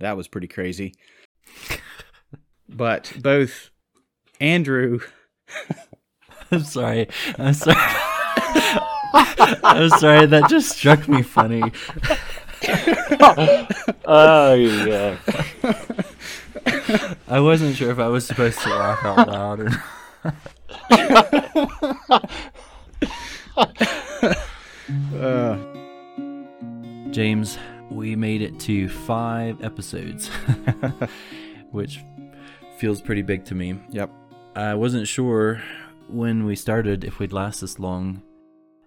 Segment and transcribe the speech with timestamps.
[0.00, 0.94] That was pretty crazy.
[2.68, 3.70] but both
[4.40, 5.00] Andrew.
[6.50, 7.08] I'm sorry.
[7.38, 7.76] I'm sorry.
[9.12, 10.26] I'm sorry.
[10.26, 11.62] That just struck me funny.
[14.06, 15.16] oh yeah.
[17.28, 19.70] I wasn't sure if I was supposed to laugh out loud or.
[25.20, 25.58] Uh,
[27.10, 27.58] James,
[27.90, 30.28] we made it to five episodes,
[31.70, 32.00] which
[32.78, 33.78] feels pretty big to me.
[33.90, 34.10] yep.
[34.54, 35.62] I wasn't sure
[36.08, 38.22] when we started if we'd last this long.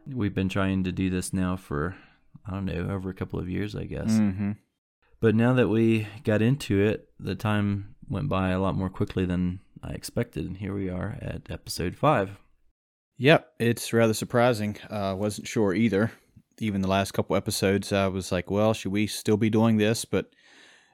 [0.08, 1.96] We've been trying to do this now for,
[2.46, 4.12] I don't know, over a couple of years, I guess.
[4.12, 4.52] Mm-hmm.
[5.20, 9.26] But now that we got into it, the time went by a lot more quickly
[9.26, 10.46] than I expected.
[10.46, 12.32] And here we are at episode five.
[13.18, 13.48] Yep.
[13.60, 14.78] It's rather surprising.
[14.90, 16.12] I uh, wasn't sure either.
[16.60, 20.06] Even the last couple episodes, I was like, well, should we still be doing this?
[20.06, 20.28] But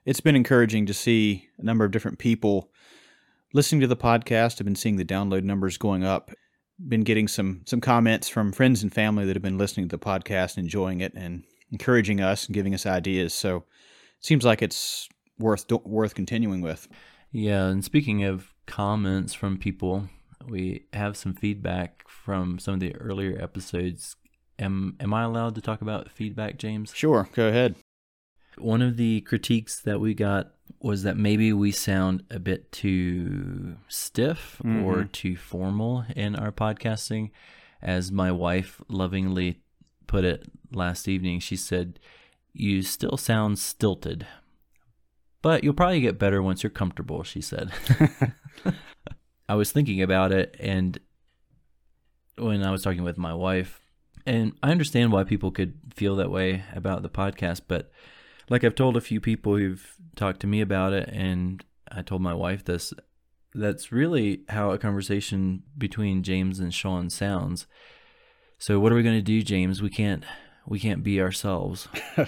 [0.06, 2.72] it's been encouraging to see a number of different people
[3.54, 4.62] listening to the podcast.
[4.62, 6.31] I've been seeing the download numbers going up.
[6.88, 10.06] Been getting some some comments from friends and family that have been listening to the
[10.06, 13.34] podcast, enjoying it, and encouraging us and giving us ideas.
[13.34, 13.64] So it
[14.26, 15.09] seems like it's
[15.40, 16.88] worth worth continuing with.
[17.31, 20.08] Yeah, and speaking of comments from people,
[20.48, 24.16] we have some feedback from some of the earlier episodes.
[24.59, 26.91] Am am I allowed to talk about feedback, James?
[26.95, 27.75] Sure, go ahead.
[28.58, 33.78] One of the critiques that we got was that maybe we sound a bit too
[33.88, 35.11] stiff or Mhm.
[35.11, 37.30] too formal in our podcasting.
[37.81, 39.61] As my wife lovingly
[40.08, 42.00] put it last evening, she said,
[42.53, 44.25] You still sound stilted,
[45.44, 47.72] but you'll probably get better once you're comfortable, she said.
[49.50, 50.97] I was thinking about it, and
[52.38, 53.80] when I was talking with my wife,
[54.28, 57.89] and I understand why people could feel that way about the podcast, but
[58.50, 62.22] like I've told a few people who've talked to me about it, and I told
[62.22, 62.94] my wife this.
[63.56, 67.66] That's really how a conversation between James and Sean sounds.
[68.59, 69.81] So what are we going to do, James?
[69.81, 70.24] We can't
[70.68, 71.88] we can't be ourselves.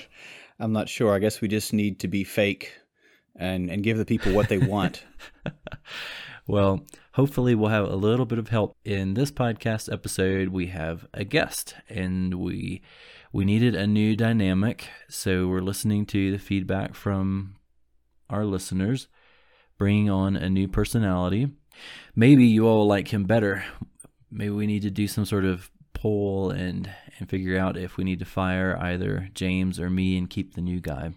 [0.60, 1.14] I'm not sure.
[1.14, 2.74] I guess we just need to be fake
[3.36, 5.04] and and give the people what they want.
[6.50, 6.84] Well,
[7.20, 10.48] hopefully we'll have a little bit of help in this podcast episode.
[10.48, 12.82] We have a guest and we
[13.34, 17.58] we needed a new dynamic, so we're listening to the feedback from
[18.30, 19.10] our listeners,
[19.78, 21.50] bringing on a new personality.
[22.16, 23.66] Maybe you all like him better.
[24.32, 28.06] Maybe we need to do some sort of poll and and figure out if we
[28.06, 31.12] need to fire either James or me and keep the new guy.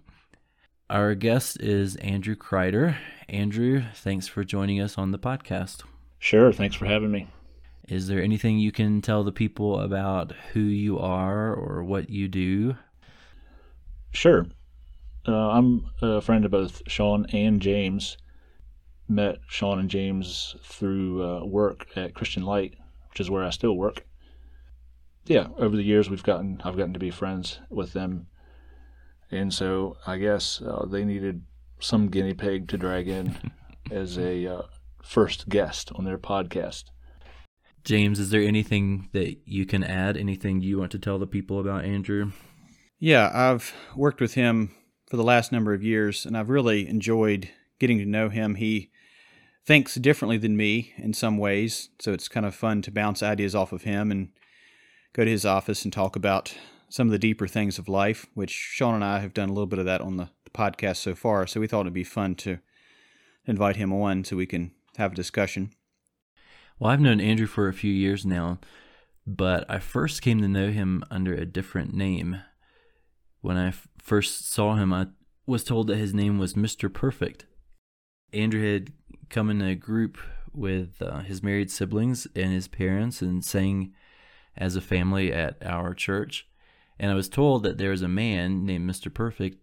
[0.90, 2.96] Our guest is Andrew Kreider.
[3.28, 5.84] Andrew, thanks for joining us on the podcast.
[6.22, 6.52] Sure.
[6.52, 7.26] Thanks for having me.
[7.88, 12.28] Is there anything you can tell the people about who you are or what you
[12.28, 12.76] do?
[14.12, 14.46] Sure.
[15.26, 18.18] Uh, I'm a friend of both Sean and James.
[19.08, 22.76] Met Sean and James through uh, work at Christian Light,
[23.10, 24.06] which is where I still work.
[25.26, 28.28] Yeah, over the years we've gotten I've gotten to be friends with them,
[29.32, 31.42] and so I guess uh, they needed
[31.80, 33.50] some guinea pig to drag in
[33.90, 34.62] as a uh,
[35.02, 36.84] first guest on their podcast.
[37.84, 40.16] James, is there anything that you can add?
[40.16, 42.32] Anything you want to tell the people about Andrew?
[43.00, 44.74] Yeah, I've worked with him
[45.10, 48.54] for the last number of years, and I've really enjoyed getting to know him.
[48.54, 48.90] He
[49.66, 53.54] thinks differently than me in some ways, so it's kind of fun to bounce ideas
[53.54, 54.28] off of him and
[55.12, 56.54] go to his office and talk about
[56.88, 59.66] some of the deeper things of life, which Sean and I have done a little
[59.66, 61.46] bit of that on the podcast so far.
[61.46, 62.58] So we thought it'd be fun to
[63.46, 65.70] invite him on so we can have a discussion.
[66.78, 68.58] Well, I've known Andrew for a few years now,
[69.26, 72.42] but I first came to know him under a different name.
[73.40, 75.08] When I f- first saw him, I
[75.46, 76.92] was told that his name was Mr.
[76.92, 77.46] Perfect.
[78.32, 78.92] Andrew had
[79.28, 80.18] come in a group
[80.52, 83.92] with uh, his married siblings and his parents and sang
[84.56, 86.48] as a family at our church.
[86.98, 89.12] And I was told that there was a man named Mr.
[89.12, 89.58] Perfect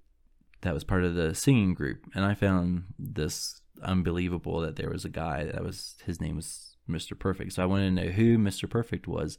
[0.61, 2.05] that was part of the singing group.
[2.13, 6.75] And I found this unbelievable that there was a guy that was his name was
[6.89, 7.17] Mr.
[7.17, 7.53] Perfect.
[7.53, 8.69] So I wanted to know who Mr.
[8.69, 9.37] Perfect was.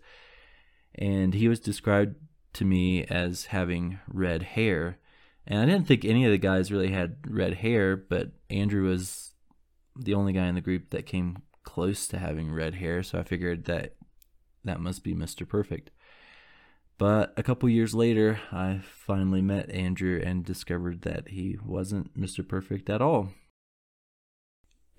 [0.94, 2.16] And he was described
[2.54, 4.98] to me as having red hair.
[5.46, 9.32] And I didn't think any of the guys really had red hair, but Andrew was
[9.96, 13.02] the only guy in the group that came close to having red hair.
[13.02, 13.94] So I figured that
[14.64, 15.48] that must be Mr.
[15.48, 15.90] Perfect.
[16.98, 22.46] But a couple years later, I finally met Andrew and discovered that he wasn't Mr.
[22.46, 23.30] Perfect at all.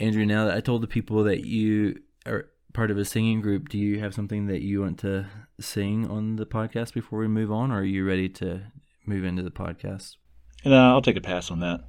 [0.01, 3.69] Andrew, now that I told the people that you are part of a singing group,
[3.69, 5.27] do you have something that you want to
[5.59, 8.63] sing on the podcast before we move on, or are you ready to
[9.05, 10.15] move into the podcast?
[10.63, 11.81] And uh, I'll take a pass on that.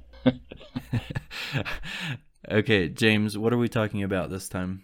[2.51, 4.83] okay, James, what are we talking about this time?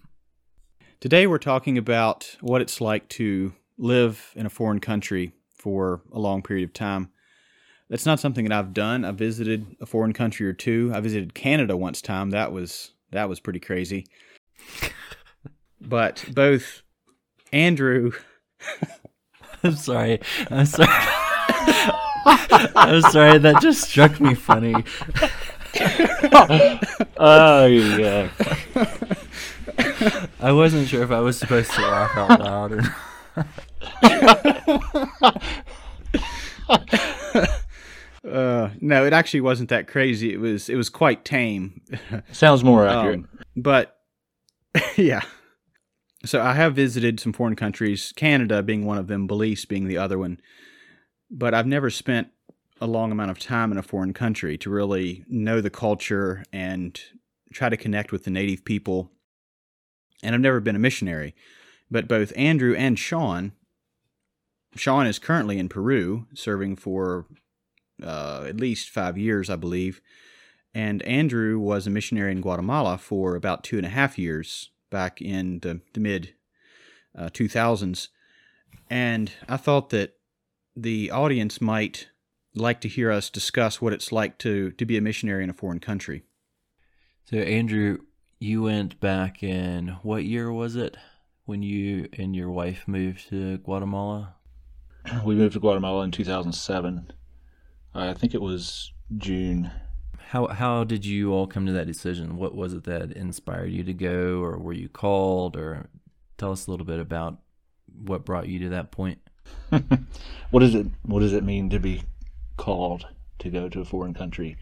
[1.00, 6.18] Today we're talking about what it's like to live in a foreign country for a
[6.18, 7.12] long period of time.
[7.92, 9.06] That's not something that I've done.
[9.06, 10.92] I visited a foreign country or two.
[10.96, 12.32] I visited Canada once time.
[12.32, 14.06] That was that was pretty crazy.
[15.82, 16.84] but both
[17.52, 18.12] Andrew
[19.64, 20.20] I'm sorry.
[20.50, 20.88] I'm sorry.
[22.26, 23.38] I'm sorry.
[23.40, 24.74] That just struck me funny.
[27.18, 28.30] oh yeah.
[30.40, 32.84] I wasn't sure if I was supposed to laugh out loud or.
[38.28, 40.34] uh, no, it actually wasn't that crazy.
[40.34, 41.82] It was it was quite tame.
[42.32, 43.20] Sounds more accurate.
[43.20, 43.98] Um, but
[44.98, 45.22] yeah.
[46.26, 49.98] So I have visited some foreign countries, Canada being one of them, Belize being the
[49.98, 50.40] other one.
[51.32, 52.30] But I've never spent
[52.82, 57.00] a long amount of time in a foreign country to really know the culture and
[57.54, 59.12] try to connect with the native people.
[60.22, 61.36] And I've never been a missionary.
[61.90, 63.54] But both Andrew and Sean,
[64.76, 67.26] Sean is currently in Peru serving for
[68.04, 70.02] uh, at least five years, I believe.
[70.74, 75.22] And Andrew was a missionary in Guatemala for about two and a half years back
[75.22, 76.34] in the, the mid
[77.18, 78.10] uh, 2000s.
[78.90, 80.16] And I thought that
[80.76, 82.10] the audience might
[82.56, 85.54] like to hear us discuss what it's like to, to be a missionary in a
[85.54, 86.24] foreign country.
[87.26, 88.00] So, Andrew,
[88.40, 90.98] you went back in what year was it
[91.46, 94.36] when you and your wife moved to Guatemala?
[95.26, 97.14] We moved to Guatemala in 2007.
[97.94, 99.72] I think it was June.
[100.30, 102.38] How how did you all come to that decision?
[102.38, 105.90] What was it that inspired you to go, or were you called, or
[106.38, 107.40] tell us a little bit about
[108.04, 109.20] what brought you to that point?
[109.70, 112.04] what does it What does it mean to be
[112.58, 113.08] called
[113.40, 114.58] to go to a foreign country?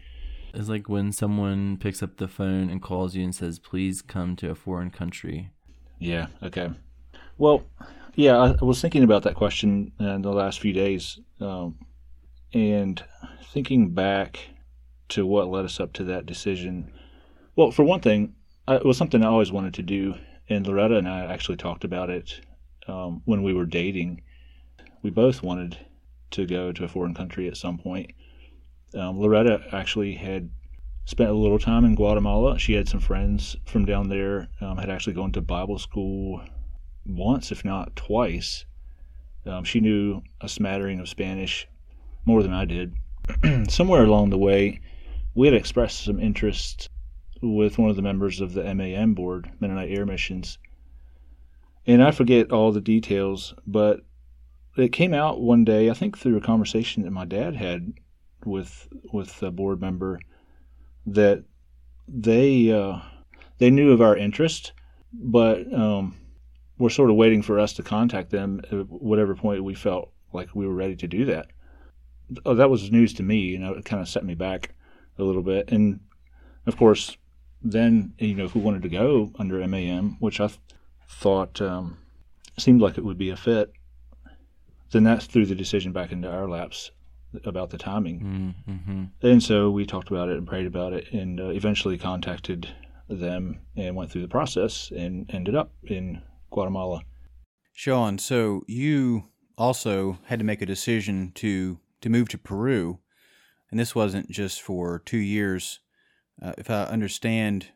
[0.54, 4.36] It's like when someone picks up the phone and calls you and says, "Please come
[4.36, 5.50] to a foreign country."
[5.98, 6.28] Yeah.
[6.42, 6.70] Okay.
[7.36, 7.64] Well,
[8.14, 11.78] yeah, I, I was thinking about that question in the last few days, um,
[12.52, 13.02] and
[13.42, 14.48] thinking back
[15.10, 16.92] to what led us up to that decision.
[17.56, 18.34] Well, for one thing,
[18.68, 20.14] it was something I always wanted to do,
[20.48, 22.40] and Loretta and I actually talked about it
[22.86, 24.22] um, when we were dating.
[25.02, 25.78] We both wanted
[26.32, 28.12] to go to a foreign country at some point.
[28.94, 30.50] Um, Loretta actually had
[31.04, 32.58] spent a little time in Guatemala.
[32.58, 36.42] She had some friends from down there, um, had actually gone to Bible school
[37.06, 38.66] once, if not twice.
[39.46, 41.66] Um, she knew a smattering of Spanish,
[42.28, 42.92] more than I did.
[43.70, 44.80] Somewhere along the way,
[45.34, 46.90] we had expressed some interest
[47.40, 50.58] with one of the members of the MAM board, Mennonite Air Missions.
[51.86, 54.00] And I forget all the details, but
[54.76, 57.94] it came out one day, I think through a conversation that my dad had
[58.44, 60.20] with with a board member,
[61.06, 61.44] that
[62.06, 62.98] they uh,
[63.56, 64.72] they knew of our interest,
[65.14, 66.14] but um,
[66.78, 70.54] were sort of waiting for us to contact them at whatever point we felt like
[70.54, 71.46] we were ready to do that.
[72.44, 74.74] Oh, that was news to me, you know, it kind of set me back
[75.18, 75.70] a little bit.
[75.72, 76.00] And
[76.66, 77.16] of course,
[77.62, 80.60] then you know if we wanted to go under MAM, which I th-
[81.08, 81.98] thought um,
[82.58, 83.72] seemed like it would be a fit,
[84.90, 86.90] then that threw the decision back into our laps
[87.44, 88.62] about the timing.
[88.68, 89.04] Mm-hmm.
[89.26, 92.68] And so we talked about it and prayed about it, and uh, eventually contacted
[93.08, 97.02] them and went through the process and ended up in Guatemala.
[97.72, 99.24] Sean, so you
[99.56, 103.00] also had to make a decision to to move to Peru
[103.70, 105.80] and this wasn't just for two years.
[106.40, 107.68] Uh, if I understand,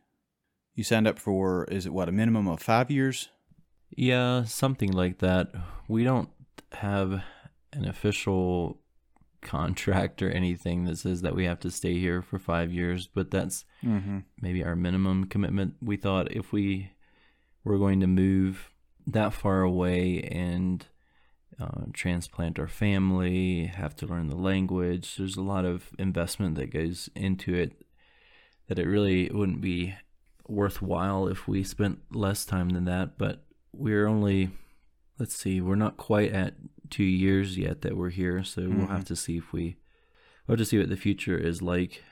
[0.75, 3.29] you signed up for is it what a minimum of five years?
[3.91, 5.53] Yeah, something like that.
[5.89, 6.31] We don't
[6.73, 7.23] have
[7.73, 8.79] an official
[9.43, 13.31] contract or anything that says that we have to stay here for five years, but
[13.31, 14.21] that's mm-hmm.
[14.41, 15.75] maybe our minimum commitment.
[15.83, 16.93] We thought if we
[17.65, 18.71] were going to move
[19.07, 20.87] that far away and
[21.63, 25.17] uh, transplant our family, have to learn the language.
[25.17, 27.73] There's a lot of investment that goes into it
[28.69, 29.95] that it really wouldn't be
[30.49, 33.19] worthwhile if we spent less time than that.
[33.19, 34.51] But we're only,
[35.19, 36.55] let's see, we're not quite at
[36.91, 38.79] two years yet that we're here, so mm-hmm.
[38.79, 39.77] we'll have to see if we,
[40.47, 42.03] we'll have to see what the future is like.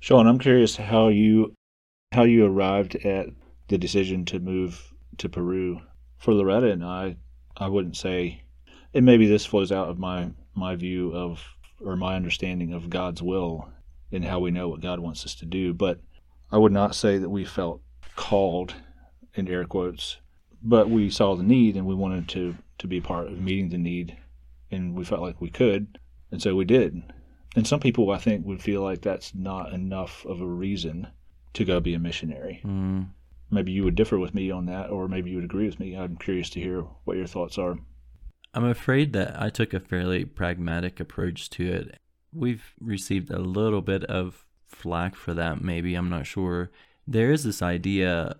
[0.00, 1.54] Sean, I'm curious how you
[2.12, 3.28] how you arrived at
[3.68, 5.80] the decision to move to Peru.
[6.16, 7.16] For Loretta and I,
[7.56, 8.42] I wouldn't say
[8.94, 11.44] and maybe this flows out of my my view of
[11.84, 13.68] or my understanding of God's will
[14.10, 15.72] and how we know what God wants us to do.
[15.72, 16.00] But
[16.50, 17.80] I would not say that we felt
[18.16, 18.74] called
[19.34, 20.16] in air quotes,
[20.62, 23.78] but we saw the need and we wanted to to be part of meeting the
[23.78, 24.16] need,
[24.70, 25.98] and we felt like we could,
[26.30, 27.02] and so we did.
[27.56, 31.08] And some people, I think, would feel like that's not enough of a reason
[31.54, 32.60] to go be a missionary.
[32.64, 33.08] Mm.
[33.50, 35.96] Maybe you would differ with me on that, or maybe you would agree with me.
[35.96, 37.78] I'm curious to hear what your thoughts are.
[38.54, 42.00] I'm afraid that I took a fairly pragmatic approach to it.
[42.32, 45.94] We've received a little bit of flack for that, maybe.
[45.94, 46.70] I'm not sure.
[47.06, 48.36] There is this idea,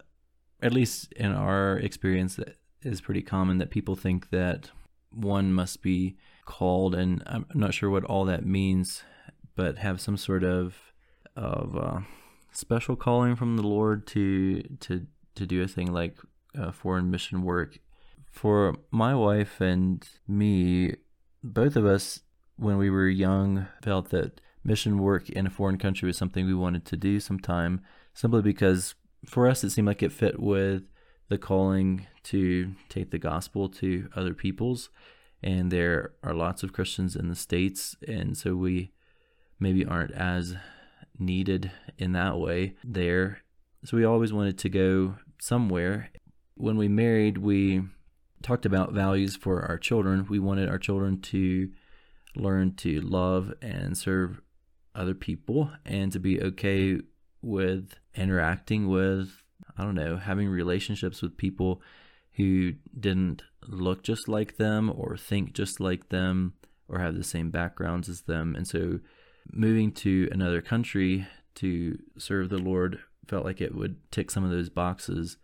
[0.62, 4.70] at least in our experience, that is pretty common that people think that
[5.10, 9.02] one must be called, and I'm not sure what all that means,
[9.54, 10.76] but have some sort of
[11.36, 12.00] of uh,
[12.50, 16.16] special calling from the Lord to to to do a thing like
[16.58, 17.78] uh, foreign mission work.
[18.30, 20.94] For my wife and me,
[21.42, 22.20] both of us,
[22.56, 26.54] when we were young, felt that mission work in a foreign country was something we
[26.54, 27.80] wanted to do sometime,
[28.14, 28.94] simply because
[29.24, 30.82] for us it seemed like it fit with
[31.28, 34.90] the calling to take the gospel to other peoples.
[35.42, 38.92] And there are lots of Christians in the States, and so we
[39.60, 40.56] maybe aren't as
[41.18, 43.40] needed in that way there.
[43.84, 46.10] So we always wanted to go somewhere.
[46.54, 47.82] When we married, we
[48.42, 50.26] talked about values for our children.
[50.28, 51.70] We wanted our children to
[52.36, 54.40] learn to love and serve
[54.94, 57.00] other people and to be okay
[57.42, 59.42] with interacting with,
[59.76, 61.82] I don't know, having relationships with people
[62.36, 66.54] who didn't look just like them or think just like them
[66.88, 68.54] or have the same backgrounds as them.
[68.54, 69.00] And so
[69.52, 71.26] moving to another country
[71.56, 75.36] to serve the Lord felt like it would tick some of those boxes.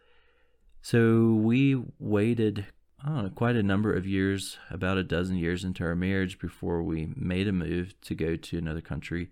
[0.80, 2.66] So we waited
[3.04, 7.12] know, quite a number of years, about a dozen years into our marriage before we
[7.14, 9.30] made a move to go to another country.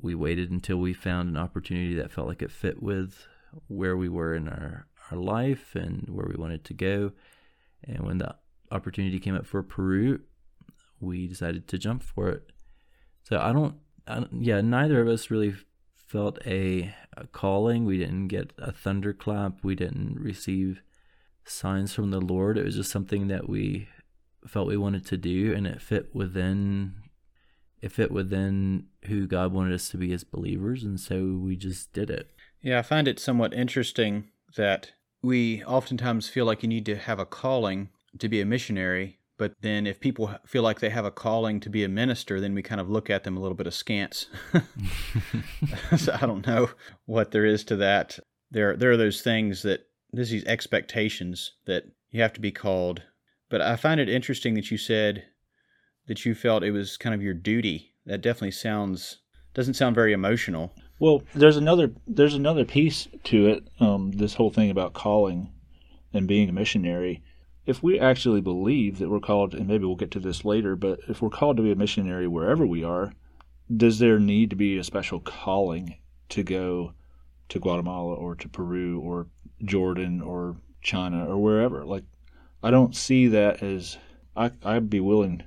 [0.00, 3.26] We waited until we found an opportunity that felt like it fit with
[3.66, 7.12] where we were in our, our life and where we wanted to go.
[7.84, 8.34] And when the
[8.70, 10.20] opportunity came up for Peru,
[11.00, 12.50] we decided to jump for it.
[13.22, 13.76] So I don't,
[14.06, 15.54] I yeah, neither of us really
[15.94, 17.84] felt a, a calling.
[17.84, 19.58] We didn't get a thunderclap.
[19.62, 20.82] We didn't receive
[21.50, 22.58] signs from the Lord.
[22.58, 23.88] It was just something that we
[24.46, 26.94] felt we wanted to do, and it fit within
[27.80, 31.92] it fit within who God wanted us to be as believers, and so we just
[31.92, 32.30] did it.
[32.60, 37.18] Yeah, I find it somewhat interesting that we oftentimes feel like you need to have
[37.18, 41.10] a calling to be a missionary, but then if people feel like they have a
[41.10, 43.66] calling to be a minister, then we kind of look at them a little bit
[43.66, 44.26] askance.
[45.96, 46.70] so I don't know
[47.06, 48.18] what there is to that.
[48.50, 53.02] There, there are those things that there's these expectations that you have to be called.
[53.48, 55.24] But I find it interesting that you said
[56.06, 57.94] that you felt it was kind of your duty.
[58.06, 59.18] That definitely sounds
[59.54, 60.74] doesn't sound very emotional.
[60.98, 63.68] Well, there's another there's another piece to it.
[63.80, 65.52] Um, this whole thing about calling
[66.12, 67.22] and being a missionary.
[67.66, 71.00] If we actually believe that we're called, and maybe we'll get to this later, but
[71.06, 73.12] if we're called to be a missionary wherever we are,
[73.74, 75.96] does there need to be a special calling
[76.30, 76.94] to go
[77.48, 79.28] to Guatemala or to Peru or
[79.64, 81.84] Jordan or China or wherever.
[81.84, 82.04] Like,
[82.62, 83.96] I don't see that as
[84.36, 85.42] I, I'd be willing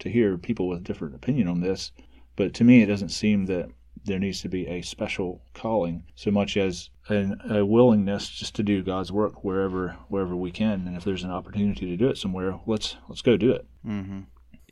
[0.00, 1.92] to hear people with different opinion on this,
[2.36, 3.68] but to me, it doesn't seem that
[4.04, 8.62] there needs to be a special calling so much as an, a willingness just to
[8.62, 12.16] do God's work wherever wherever we can, and if there's an opportunity to do it
[12.16, 13.66] somewhere, let's let's go do it.
[13.86, 14.20] Mm-hmm.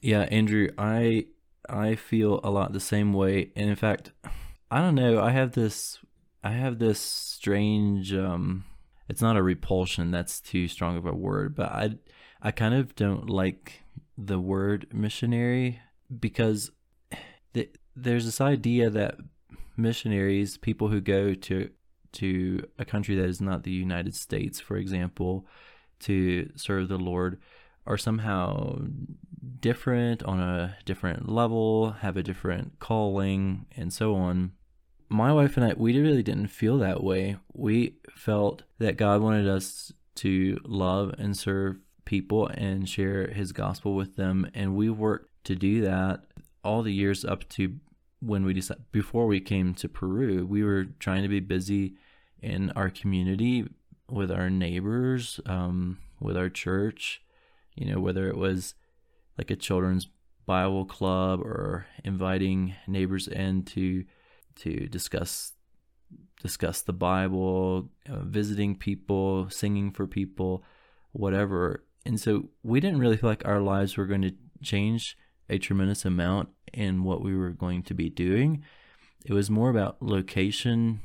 [0.00, 1.26] Yeah, Andrew, I
[1.68, 4.12] I feel a lot the same way, and in fact,
[4.70, 5.20] I don't know.
[5.20, 5.98] I have this
[6.42, 8.64] I have this strange um
[9.08, 11.90] it's not a repulsion that's too strong of a word but i
[12.42, 13.82] i kind of don't like
[14.16, 15.80] the word missionary
[16.20, 16.70] because
[17.54, 19.16] th- there's this idea that
[19.76, 21.70] missionaries people who go to
[22.12, 25.46] to a country that is not the united states for example
[26.00, 27.38] to serve the lord
[27.86, 28.78] are somehow
[29.60, 34.52] different on a different level have a different calling and so on
[35.08, 37.36] my wife and I, we really didn't feel that way.
[37.52, 43.94] We felt that God wanted us to love and serve people and share his gospel
[43.94, 44.50] with them.
[44.54, 46.24] And we worked to do that
[46.64, 47.76] all the years up to
[48.20, 51.94] when we decided, before we came to Peru, we were trying to be busy
[52.42, 53.66] in our community
[54.10, 57.22] with our neighbors, um, with our church,
[57.74, 58.74] you know, whether it was
[59.36, 60.08] like a children's
[60.46, 64.04] Bible club or inviting neighbors in to
[64.60, 65.52] to discuss
[66.40, 70.64] discuss the Bible, uh, visiting people, singing for people,
[71.12, 71.84] whatever.
[72.06, 75.16] And so we didn't really feel like our lives were going to change
[75.48, 78.62] a tremendous amount in what we were going to be doing.
[79.24, 81.00] It was more about location,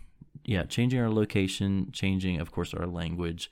[0.45, 3.51] yeah, changing our location, changing, of course, our language,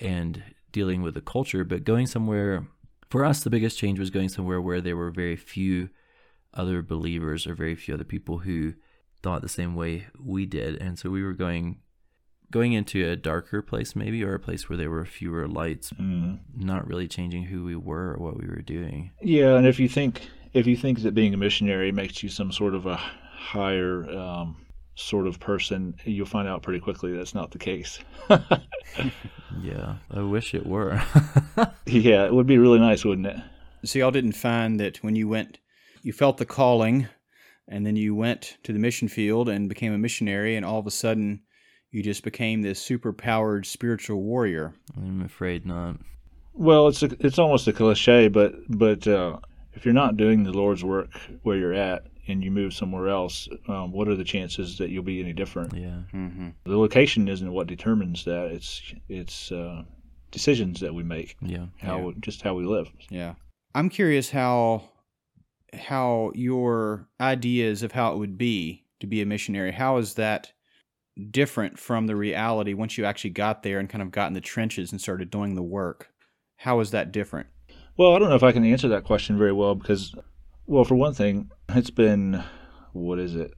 [0.00, 1.64] and dealing with the culture.
[1.64, 2.66] But going somewhere,
[3.10, 5.90] for us, the biggest change was going somewhere where there were very few
[6.54, 8.74] other believers or very few other people who
[9.22, 10.80] thought the same way we did.
[10.82, 11.78] And so we were going
[12.50, 16.40] going into a darker place maybe or a place where there were fewer lights Mm.
[16.54, 19.88] not really changing who we were or what we were doing Yeah, and if you
[19.88, 24.04] think if you think that being a missionary makes you some sort of a higher
[24.10, 24.56] um,
[24.96, 27.98] sort of person, you'll find out pretty quickly that's not the case.
[29.62, 31.02] yeah i wish it were
[31.86, 33.36] yeah, it would be really nice, wouldn't it?
[33.84, 35.58] So y'all didn't find that when you went,
[36.02, 37.08] you felt the calling,
[37.72, 40.86] and then you went to the mission field and became a missionary, and all of
[40.86, 41.40] a sudden,
[41.90, 44.74] you just became this super powered spiritual warrior.
[44.96, 45.96] i'm afraid not
[46.54, 49.38] Well, it's a, it's almost a cliche, but but uh,
[49.72, 51.08] if you're not doing the Lord's work
[51.42, 55.02] where you're at and you move somewhere else, um, what are the chances that you'll
[55.02, 55.72] be any different?
[55.74, 56.50] yeah Mm-hmm.
[56.64, 58.46] The location isn't what determines that.
[58.52, 59.82] It's it's uh,
[60.30, 62.88] decisions that we make, yeah how just how we live.
[63.10, 63.34] Yeah.
[63.74, 64.90] I'm curious how
[65.74, 70.52] how your ideas of how it would be to be a missionary, how is that
[71.30, 74.40] different from the reality once you actually got there and kind of got in the
[74.40, 76.10] trenches and started doing the work?
[76.56, 77.48] How is that different?
[77.96, 80.14] Well, I don't know if I can answer that question very well because,
[80.66, 82.42] well, for one thing, it's been
[82.92, 83.52] what is it?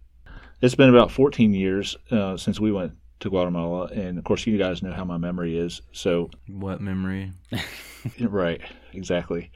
[0.61, 4.59] It's been about 14 years uh, since we went to Guatemala, and of course, you
[4.59, 5.83] guys know how my memory is.
[5.93, 7.33] So, what memory
[8.21, 8.61] right,
[8.93, 9.51] exactly.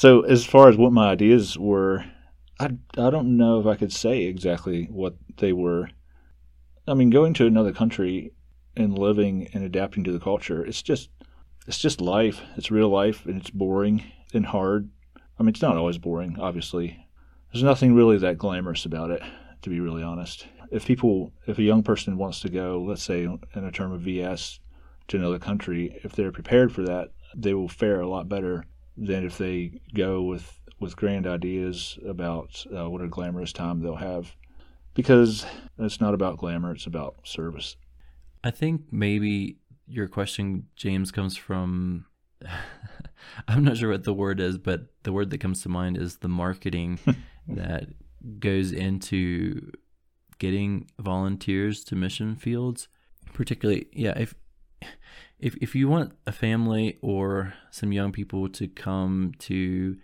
[0.00, 2.06] So, as far as what my ideas were,
[2.58, 5.90] I I don't know if I could say exactly what they were.
[6.88, 8.32] I mean, going to another country
[8.74, 11.10] and living and adapting to the culture, it's just
[11.66, 12.40] it's just life.
[12.56, 14.02] It's real life, and it's boring
[14.32, 14.88] and hard.
[15.38, 17.06] I mean, it's not always boring, obviously.
[17.52, 19.22] There's nothing really that glamorous about it,
[19.60, 20.46] to be really honest.
[20.70, 24.00] If people, if a young person wants to go, let's say in a term of
[24.00, 24.60] VS,
[25.08, 28.64] to another country, if they're prepared for that, they will fare a lot better
[28.96, 33.96] than if they go with with grand ideas about uh, what a glamorous time they'll
[33.96, 34.34] have.
[34.94, 35.46] Because
[35.78, 37.76] it's not about glamour; it's about service.
[38.42, 42.06] I think maybe your question, James, comes from.
[43.48, 46.16] I'm not sure what the word is, but the word that comes to mind is
[46.16, 46.98] the marketing
[47.48, 47.88] that
[48.38, 49.70] goes into
[50.38, 52.88] getting volunteers to mission fields.
[53.34, 54.34] Particularly, yeah, if
[55.40, 59.96] if if you want a family or some young people to come to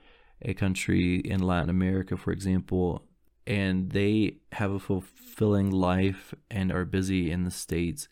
[0.43, 3.05] a country in Latin America, for example,
[3.47, 8.09] and they have a fulfilling life and are busy in the states,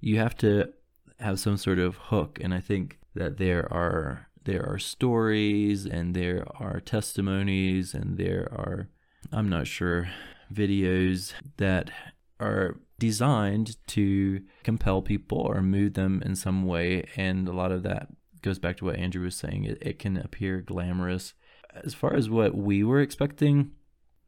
[0.00, 0.72] you have to
[1.18, 2.38] have some sort of hook.
[2.42, 8.48] And I think that there are there are stories and there are testimonies and there
[8.52, 8.88] are
[9.32, 10.10] I'm not sure
[10.52, 11.90] videos that
[12.42, 17.82] are designed to compel people or move them in some way and a lot of
[17.82, 18.08] that
[18.42, 19.64] goes back to what Andrew was saying.
[19.64, 21.34] It, it can appear glamorous.
[21.84, 23.72] As far as what we were expecting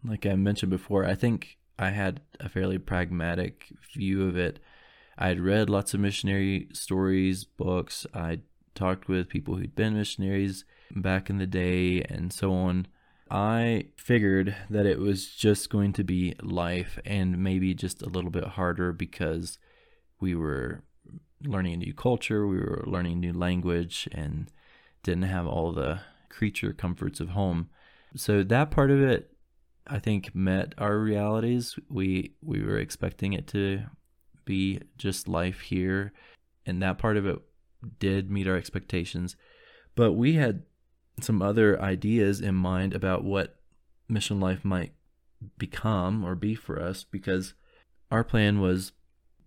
[0.05, 4.61] like I mentioned before I think I had a fairly pragmatic view of it.
[5.19, 8.07] I had read lots of missionary stories books.
[8.15, 8.41] I
[8.75, 12.87] talked with people who'd been missionaries back in the day and so on
[13.31, 18.31] I figured that it was just going to be life and maybe just a little
[18.31, 19.59] bit harder because
[20.21, 20.83] we were
[21.43, 24.49] learning a new culture, we were learning new language, and
[25.03, 27.69] didn't have all the creature comforts of home.
[28.17, 29.31] So that part of it,
[29.87, 31.79] I think, met our realities.
[31.89, 33.83] We we were expecting it to
[34.45, 36.13] be just life here,
[36.67, 37.39] and that part of it
[37.99, 39.37] did meet our expectations.
[39.95, 40.63] But we had
[41.21, 43.57] some other ideas in mind about what
[44.09, 44.93] mission life might
[45.59, 47.55] become or be for us because
[48.11, 48.93] our plan was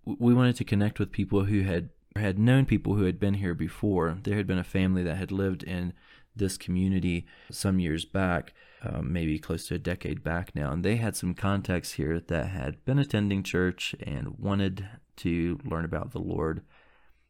[0.06, 3.54] we wanted to connect with people who had had known people who had been here
[3.54, 4.18] before.
[4.24, 5.94] There had been a family that had lived in
[6.36, 8.54] this community some years back,
[8.84, 12.48] um, maybe close to a decade back now, and they had some contacts here that
[12.48, 16.62] had been attending church and wanted to learn about the Lord.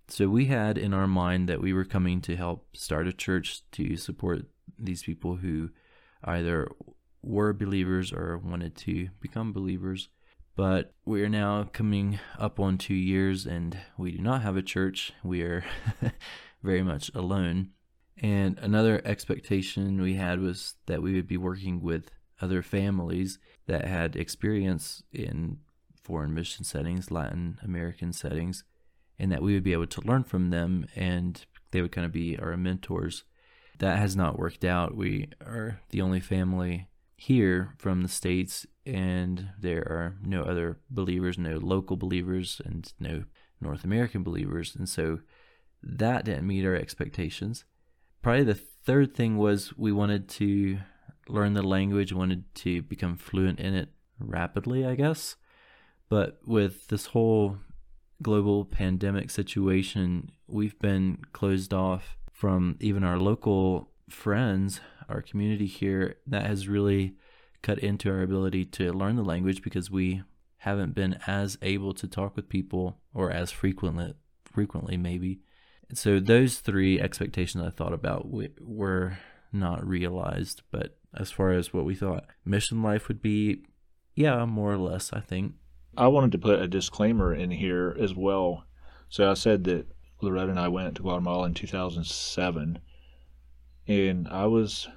[0.10, 3.62] So we had in our mind that we were coming to help start a church
[3.74, 4.46] to support
[4.80, 5.70] these people who
[6.24, 6.70] either
[7.22, 10.08] were believers or wanted to become believers.
[10.56, 14.62] But we are now coming up on two years and we do not have a
[14.62, 15.12] church.
[15.24, 15.65] We are
[16.63, 17.72] very much alone.
[18.17, 22.10] And another expectation we had was that we would be working with
[22.41, 25.60] other families that had experience in
[26.02, 28.63] foreign mission settings, Latin American settings,
[29.20, 32.12] and that we would be able to learn from them and they would kind of
[32.12, 33.24] be our mentors.
[33.80, 34.96] That has not worked out.
[34.96, 41.38] We are the only family here from the States, and there are no other believers,
[41.38, 43.24] no local believers, and no
[43.60, 44.76] North American believers.
[44.76, 45.20] And so
[45.84, 47.66] that didn't meet our expectations.
[48.22, 50.80] Probably the third thing was we wanted to
[51.28, 55.36] learn the language, wanted to become fluent in it rapidly, I guess.
[56.10, 57.58] But with this whole
[58.22, 66.16] global pandemic situation, we've been closed off from even our local friends, our community here.
[66.26, 67.16] That has really
[67.62, 70.24] cut into our ability to learn the language because we
[70.58, 74.14] haven't been as able to talk with people or as frequently
[74.46, 75.40] frequently maybe.
[75.94, 78.28] So those three expectations i thought about
[78.60, 79.18] were
[79.54, 80.64] not realized.
[80.72, 83.64] But as far as what we thought mission life would be
[84.16, 85.54] yeah more or less i think
[85.98, 88.64] i wanted to put a disclaimer in here as well
[89.10, 89.86] so i said that
[90.22, 92.80] loretta and i went to guatemala in 2007
[93.88, 94.88] and i was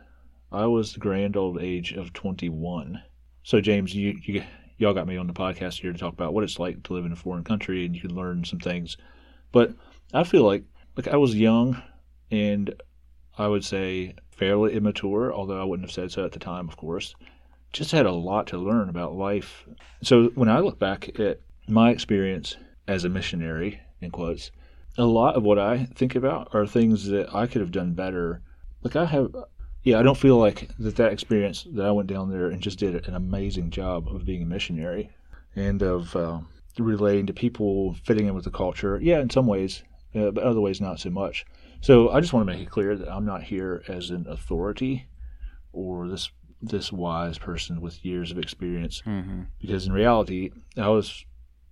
[0.52, 3.02] i was the grand old age of 21
[3.42, 4.42] so james you, you
[4.80, 7.04] y'all got me on the podcast here to talk about what it's like to live
[7.04, 8.96] in a foreign country and you can learn some things.
[9.52, 9.74] But
[10.14, 10.64] I feel like
[10.96, 11.80] like I was young
[12.30, 12.74] and
[13.36, 16.78] I would say fairly immature, although I wouldn't have said so at the time, of
[16.78, 17.14] course.
[17.72, 19.64] Just had a lot to learn about life.
[20.02, 22.56] So when I look back at my experience
[22.88, 24.50] as a missionary, in quotes,
[24.98, 28.42] a lot of what I think about are things that I could have done better.
[28.82, 29.34] Like I have
[29.82, 32.78] yeah, I don't feel like that that experience that I went down there and just
[32.78, 35.10] did an amazing job of being a missionary
[35.56, 36.40] and of uh,
[36.78, 38.98] relating to people, fitting in with the culture.
[39.00, 39.82] Yeah, in some ways,
[40.14, 41.46] uh, but other ways not so much.
[41.80, 45.06] So I just want to make it clear that I'm not here as an authority
[45.72, 46.30] or this
[46.62, 49.42] this wise person with years of experience, mm-hmm.
[49.60, 51.24] because in reality, I was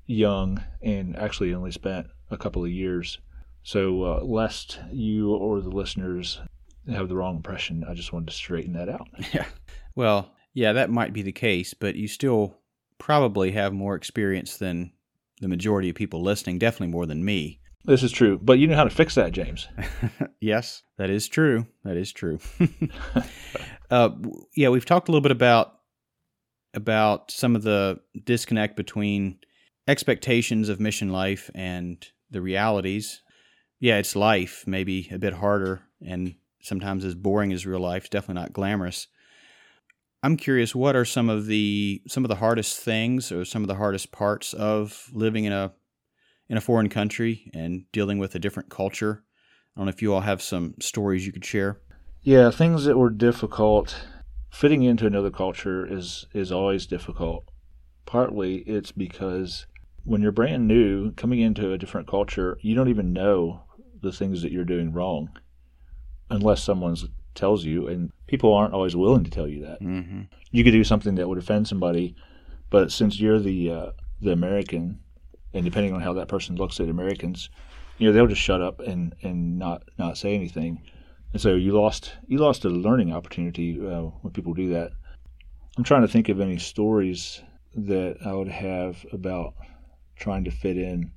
[0.06, 3.18] young and actually only spent a couple of years.
[3.62, 6.40] So uh, lest you or the listeners
[6.88, 7.84] have the wrong impression.
[7.88, 9.08] I just wanted to straighten that out.
[9.32, 9.46] Yeah.
[9.94, 12.58] Well, yeah, that might be the case, but you still
[12.98, 14.92] probably have more experience than
[15.40, 17.60] the majority of people listening, definitely more than me.
[17.84, 19.66] This is true, but you know how to fix that, James.
[20.40, 21.66] yes, that is true.
[21.84, 22.38] That is true.
[23.90, 24.10] uh,
[24.56, 25.74] yeah, we've talked a little bit about
[26.74, 29.38] about some of the disconnect between
[29.86, 33.22] expectations of mission life and the realities.
[33.80, 38.02] Yeah, it's life, maybe a bit harder and sometimes as boring as real life.
[38.04, 39.08] It's definitely not glamorous.
[40.22, 43.68] I'm curious, what are some of the some of the hardest things or some of
[43.68, 45.72] the hardest parts of living in a
[46.48, 49.22] in a foreign country and dealing with a different culture?
[49.74, 51.80] I don't know if you all have some stories you could share.
[52.22, 54.06] Yeah, things that were difficult.
[54.50, 57.44] Fitting into another culture is is always difficult.
[58.06, 59.66] Partly it's because
[60.04, 63.62] when you're brand new, coming into a different culture, you don't even know
[64.00, 65.30] the things that you're doing wrong
[66.30, 66.96] unless someone
[67.34, 69.80] tells you, and people aren't always willing to tell you that.
[69.80, 70.22] Mm-hmm.
[70.50, 72.16] You could do something that would offend somebody,
[72.70, 74.98] but since you're the uh, the American,
[75.54, 77.50] and depending on how that person looks at Americans,
[77.98, 80.82] you know they'll just shut up and and not not say anything.
[81.32, 84.92] And so you lost you lost a learning opportunity uh, when people do that.
[85.76, 87.42] I'm trying to think of any stories
[87.74, 89.54] that I would have about
[90.16, 91.12] trying to fit in.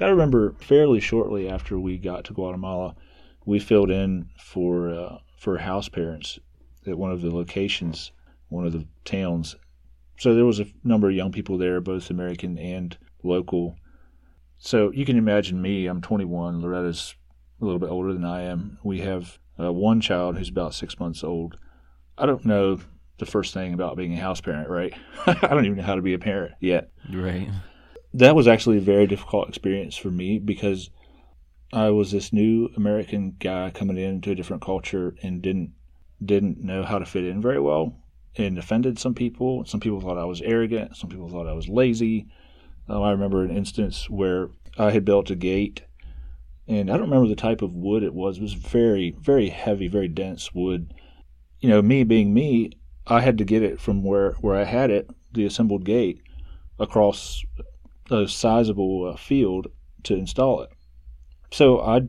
[0.00, 2.94] I remember fairly shortly after we got to Guatemala,
[3.44, 6.38] we filled in for uh, for house parents
[6.86, 8.12] at one of the locations,
[8.48, 9.56] one of the towns.
[10.18, 13.76] So there was a number of young people there, both American and local.
[14.58, 15.86] So you can imagine me.
[15.86, 16.60] I'm 21.
[16.60, 17.14] Loretta's
[17.60, 18.78] a little bit older than I am.
[18.82, 21.56] We have uh, one child who's about six months old.
[22.16, 22.80] I don't know
[23.18, 24.94] the first thing about being a house parent, right?
[25.26, 26.90] I don't even know how to be a parent yet.
[27.12, 27.50] Right.
[28.14, 30.90] That was actually a very difficult experience for me because
[31.72, 35.72] I was this new American guy coming into a different culture and didn't
[36.24, 37.94] didn't know how to fit in very well
[38.36, 39.64] and offended some people.
[39.66, 40.96] Some people thought I was arrogant.
[40.96, 42.28] Some people thought I was lazy.
[42.88, 45.82] Um, I remember an instance where I had built a gate,
[46.68, 48.36] and I don't remember the type of wood it was.
[48.36, 50.92] It was very, very heavy, very dense wood.
[51.60, 52.72] You know, me being me,
[53.06, 56.20] I had to get it from where, where I had it, the assembled gate,
[56.78, 57.42] across
[58.10, 59.68] a sizable uh, field
[60.04, 60.70] to install it.
[61.50, 62.02] So I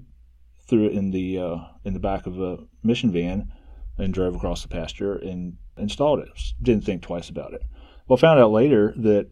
[0.67, 3.51] threw it in the uh, in the back of a mission van
[3.97, 6.29] and drove across the pasture and installed it.
[6.61, 7.61] Didn't think twice about it.
[8.07, 9.29] Well, found out later that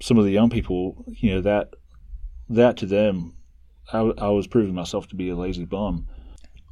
[0.00, 1.74] some of the young people, you know, that
[2.48, 3.34] that to them,
[3.92, 6.06] I, I was proving myself to be a lazy bum.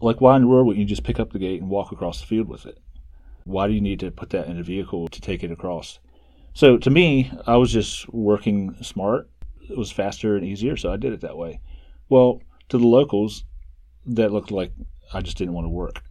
[0.01, 2.21] Like, why in the world wouldn't you just pick up the gate and walk across
[2.21, 2.79] the field with it?
[3.45, 5.99] Why do you need to put that in a vehicle to take it across?
[6.55, 9.29] So to me, I was just working smart.
[9.69, 11.61] It was faster and easier, so I did it that way.
[12.09, 13.45] Well, to the locals,
[14.07, 14.73] that looked like
[15.13, 16.03] I just didn't want to work.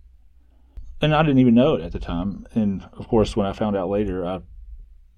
[1.02, 2.48] And I didn't even know it at the time.
[2.54, 4.41] And of course, when I found out later, I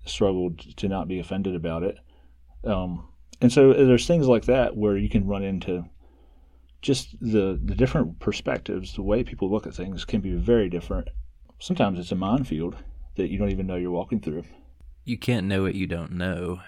[0.06, 1.98] struggled to not be offended about it.
[2.64, 3.08] Um,
[3.42, 5.86] and so uh, there's things like that where you can run into
[6.82, 11.10] just the the different perspectives, the way people look at things can be very different.
[11.60, 12.76] sometimes it's a minefield
[13.16, 14.44] that you don't even know you're walking through.
[15.04, 16.62] You can't know what you don't know.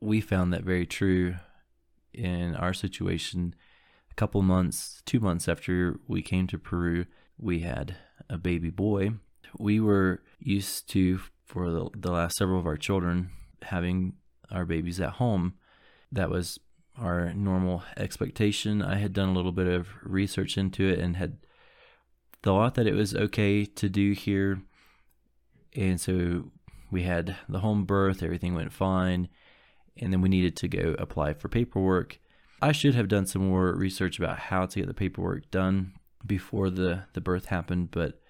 [0.00, 1.36] We found that very true
[2.12, 3.54] in our situation.
[4.10, 7.06] A couple months, two months after we came to Peru,
[7.38, 7.96] we had
[8.28, 9.10] a baby boy.
[9.58, 13.30] We were used to, for the, the last several of our children,
[13.62, 14.14] having
[14.50, 15.54] our babies at home.
[16.14, 16.58] That was
[16.96, 18.82] our normal expectation.
[18.82, 21.38] I had done a little bit of research into it and had
[22.42, 24.62] thought that it was okay to do here.
[25.74, 26.52] And so
[26.90, 29.28] we had the home birth, everything went fine.
[29.96, 32.20] And then we needed to go apply for paperwork.
[32.62, 36.70] I should have done some more research about how to get the paperwork done before
[36.70, 37.90] the, the birth happened.
[37.90, 38.20] But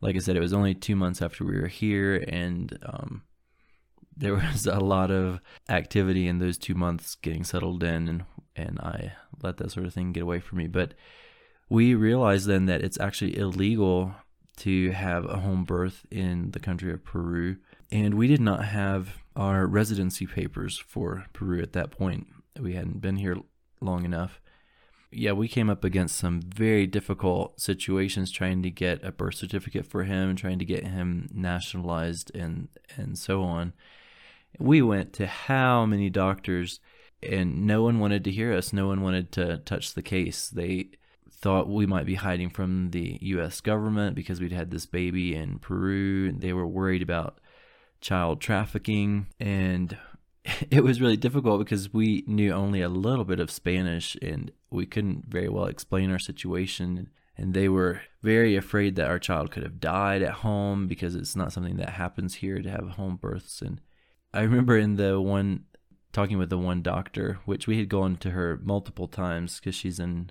[0.00, 2.24] like I said, it was only two months after we were here.
[2.28, 3.22] And um,
[4.16, 8.08] there was a lot of activity in those two months getting settled in.
[8.08, 8.24] And,
[8.56, 10.66] and I let that sort of thing get away from me.
[10.66, 10.94] But
[11.68, 14.14] we realized then that it's actually illegal
[14.58, 17.56] to have a home birth in the country of Peru.
[17.90, 22.26] And we did not have our residency papers for Peru at that point.
[22.60, 23.38] We hadn't been here
[23.80, 24.40] long enough.
[25.12, 29.86] Yeah, we came up against some very difficult situations trying to get a birth certificate
[29.86, 33.72] for him, trying to get him nationalized and and so on.
[34.58, 36.80] We went to how many doctors
[37.22, 38.72] and no one wanted to hear us.
[38.72, 40.48] No one wanted to touch the case.
[40.48, 40.90] They
[41.30, 45.58] thought we might be hiding from the US government because we'd had this baby in
[45.58, 46.32] Peru.
[46.32, 47.38] They were worried about
[48.00, 49.96] child trafficking and
[50.70, 54.86] it was really difficult because we knew only a little bit of Spanish and we
[54.86, 57.10] couldn't very well explain our situation.
[57.36, 61.36] And they were very afraid that our child could have died at home because it's
[61.36, 63.62] not something that happens here to have home births.
[63.62, 63.80] And
[64.32, 65.64] I remember in the one
[66.12, 69.98] talking with the one doctor, which we had gone to her multiple times because she's
[69.98, 70.30] in,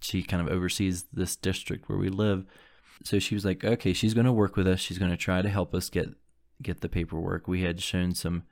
[0.00, 2.44] she kind of oversees this district where we live.
[3.04, 4.80] So she was like, okay, she's going to work with us.
[4.80, 6.10] She's going to try to help us get
[6.62, 7.48] get the paperwork.
[7.48, 8.42] We had shown some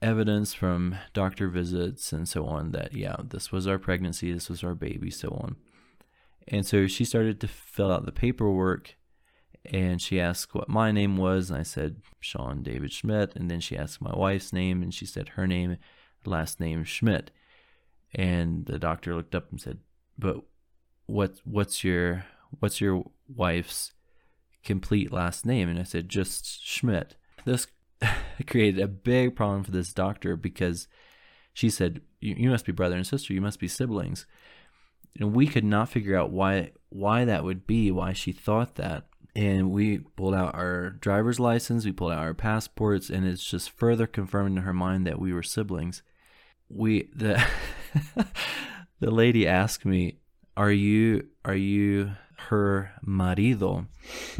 [0.00, 4.62] evidence from doctor visits and so on that yeah this was our pregnancy this was
[4.62, 5.56] our baby so on
[6.46, 8.94] and so she started to fill out the paperwork
[9.64, 13.76] and she asked what my name was i said sean david schmidt and then she
[13.76, 15.76] asked my wife's name and she said her name
[16.24, 17.30] last name schmidt
[18.14, 19.78] and the doctor looked up and said
[20.18, 20.36] but
[21.06, 22.24] what what's your
[22.60, 23.92] what's your wife's
[24.64, 27.66] complete last name and i said just schmidt this
[28.46, 30.88] created a big problem for this doctor because
[31.52, 33.32] she said, "You must be brother and sister.
[33.32, 34.26] You must be siblings."
[35.18, 39.07] And we could not figure out why why that would be, why she thought that.
[39.34, 43.70] And we pulled out our driver's license, we pulled out our passports, and it's just
[43.70, 46.02] further confirmed in her mind that we were siblings.
[46.68, 47.42] We the
[49.00, 50.18] the lady asked me,
[50.56, 52.12] "Are you are you
[52.48, 53.86] her marido?"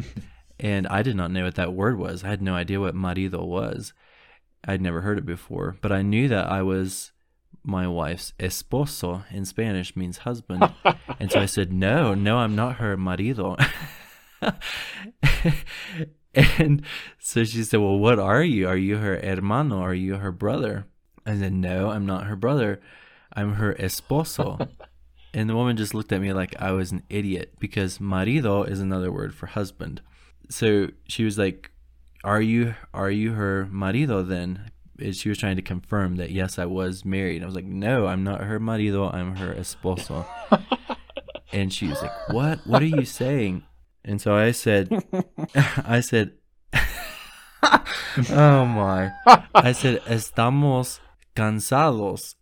[0.61, 2.25] and I did not know what that word was.
[2.25, 3.93] I had no idea what marido was.
[4.67, 7.13] I'd never heard it before, but I knew that I was
[7.63, 10.73] my wife's esposo in Spanish means husband.
[11.21, 13.57] and so I said, "No, no, I'm not her marido."
[16.35, 16.83] and
[17.19, 18.69] so she said, "Well, what are you?
[18.69, 19.81] Are you her hermano?
[19.81, 20.87] Are you her brother?"
[21.27, 22.81] I said, "No, I'm not her brother.
[23.35, 24.69] I'm her esposo."
[25.35, 28.81] and the woman just looked at me like I was an idiot because marido is
[28.81, 30.01] another word for husband
[30.49, 31.71] so she was like,
[32.25, 34.71] "Are you are you her marido then?"
[35.13, 37.43] She was trying to confirm that yes, I was married.
[37.43, 39.11] I was like, "No, I'm not her marido.
[39.11, 40.27] I'm her esposo."
[41.53, 42.67] and she was like, "What?
[42.67, 43.63] What are you saying?"
[44.09, 44.89] And so I said,
[45.85, 46.33] "I said,
[48.31, 49.13] oh my!"
[49.55, 51.01] I said, "Estamos
[51.37, 52.35] cansados."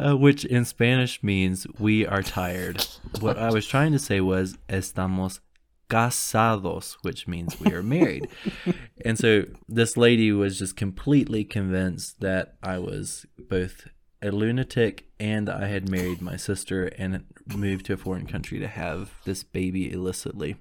[0.00, 2.84] uh, which in Spanish means we are tired.
[3.20, 5.38] What I was trying to say was estamos
[5.88, 8.26] casados, which means we are married.
[9.04, 13.86] and so this lady was just completely convinced that I was both
[14.22, 18.68] a lunatic and I had married my sister and moved to a foreign country to
[18.68, 20.56] have this baby illicitly.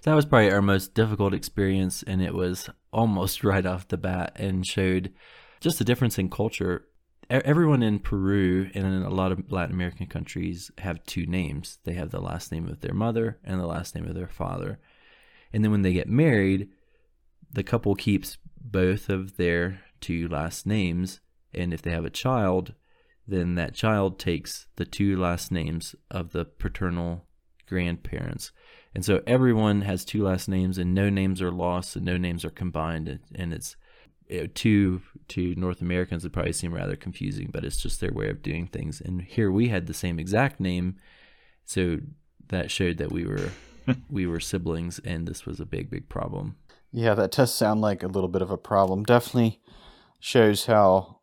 [0.00, 3.96] So that was probably our most difficult experience, and it was almost right off the
[3.96, 5.12] bat and showed
[5.60, 6.86] just the difference in culture
[7.30, 11.78] everyone in Peru and in a lot of Latin American countries have two names.
[11.84, 14.78] They have the last name of their mother and the last name of their father.
[15.52, 16.68] And then when they get married,
[17.52, 21.20] the couple keeps both of their two last names.
[21.52, 22.74] And if they have a child,
[23.26, 27.24] then that child takes the two last names of the paternal
[27.66, 28.52] grandparents.
[28.94, 32.44] And so everyone has two last names, and no names are lost, and no names
[32.44, 33.18] are combined.
[33.34, 33.76] And it's
[34.54, 38.42] to to North Americans, it probably seem rather confusing, but it's just their way of
[38.42, 39.00] doing things.
[39.00, 40.96] And here we had the same exact name,
[41.64, 41.98] so
[42.48, 43.50] that showed that we were
[44.10, 46.56] we were siblings and this was a big, big problem.
[46.90, 49.02] Yeah, that does sound like a little bit of a problem.
[49.02, 49.60] Definitely
[50.20, 51.13] shows how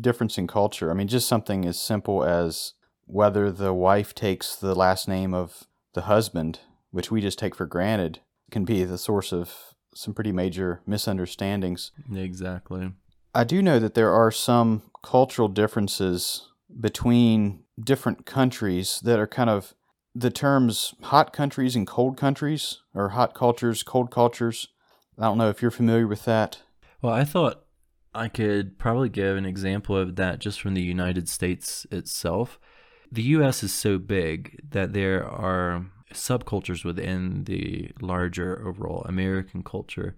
[0.00, 0.90] difference in culture.
[0.90, 2.74] I mean, just something as simple as
[3.06, 7.66] whether the wife takes the last name of the husband, which we just take for
[7.66, 11.92] granted, can be the source of some pretty major misunderstandings.
[12.14, 12.92] Exactly.
[13.34, 16.48] I do know that there are some cultural differences
[16.80, 19.74] between different countries that are kind of
[20.14, 24.68] the terms hot countries and cold countries, or hot cultures, cold cultures.
[25.18, 26.58] I don't know if you're familiar with that.
[27.02, 27.63] Well, I thought
[28.14, 32.58] I could probably give an example of that just from the United States itself.
[33.10, 40.16] The US is so big that there are subcultures within the larger overall American culture.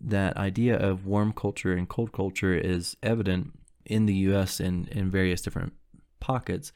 [0.00, 3.52] That idea of warm culture and cold culture is evident
[3.84, 5.74] in the US in, in various different
[6.20, 6.72] pockets.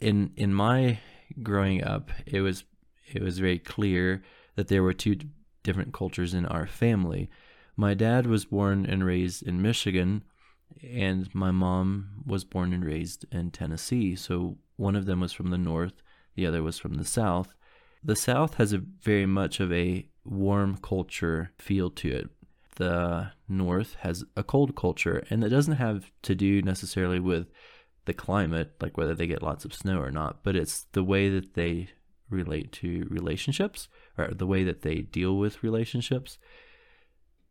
[0.00, 0.98] In in my
[1.42, 2.64] growing up, it was
[3.12, 4.22] it was very clear
[4.56, 5.16] that there were two
[5.62, 7.28] different cultures in our family.
[7.76, 10.24] My dad was born and raised in Michigan,
[10.82, 14.14] and my mom was born and raised in Tennessee.
[14.14, 16.02] So one of them was from the north,
[16.34, 17.54] the other was from the south.
[18.02, 22.30] The south has a very much of a warm culture feel to it.
[22.76, 27.48] The north has a cold culture, and it doesn't have to do necessarily with
[28.04, 31.28] the climate, like whether they get lots of snow or not, but it's the way
[31.28, 31.88] that they
[32.28, 36.38] relate to relationships or the way that they deal with relationships.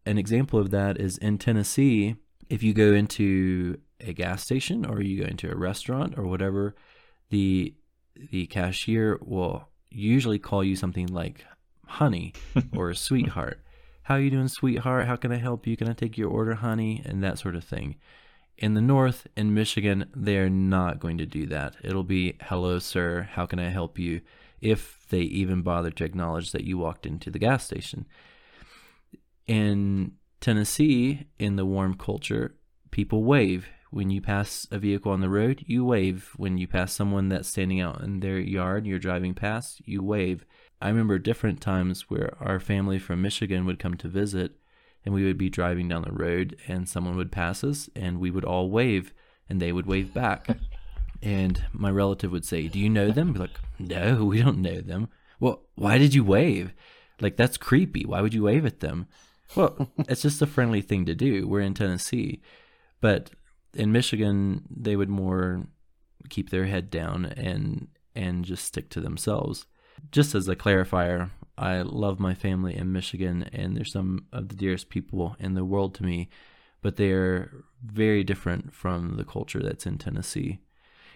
[0.06, 2.16] An example of that is in Tennessee,
[2.50, 6.76] if you go into a gas station or you go into a restaurant or whatever,
[7.30, 7.74] the
[8.16, 11.46] the cashier will usually call you something like
[11.86, 12.34] honey
[12.76, 13.60] or sweetheart.
[14.04, 15.08] How you doing, sweetheart?
[15.08, 15.78] How can I help you?
[15.78, 17.02] Can I take your order, honey?
[17.06, 17.96] And that sort of thing.
[18.58, 21.76] In the north, in Michigan, they're not going to do that.
[21.84, 24.22] It'll be, hello, sir, how can I help you?
[24.62, 28.06] If they even bother to acknowledge that you walked into the gas station.
[29.48, 32.56] In Tennessee, in the warm culture,
[32.92, 33.68] people wave.
[33.92, 36.32] When you pass a vehicle on the road, you wave.
[36.38, 40.46] When you pass someone that's standing out in their yard, you're driving past, you wave.
[40.82, 44.54] I remember different times where our family from Michigan would come to visit,
[45.06, 48.32] and we would be driving down the road and someone would pass us and we
[48.32, 49.14] would all wave
[49.50, 50.48] and they would wave back.
[51.22, 53.34] and my relative would say, Do you know them?
[53.34, 55.10] Be like, No, we don't know them.
[55.40, 56.74] Well, why did you wave?
[57.20, 58.06] Like, that's creepy.
[58.06, 59.08] Why would you wave at them?
[59.56, 61.48] Well, it's just a friendly thing to do.
[61.48, 62.42] We're in Tennessee.
[63.02, 63.32] But
[63.74, 65.68] in Michigan, they would more
[66.30, 69.66] keep their head down and and just stick to themselves.
[70.12, 74.56] Just as a clarifier, I love my family in Michigan, and they're some of the
[74.56, 76.30] dearest people in the world to me,
[76.82, 77.52] but they're
[77.84, 80.60] very different from the culture that's in Tennessee.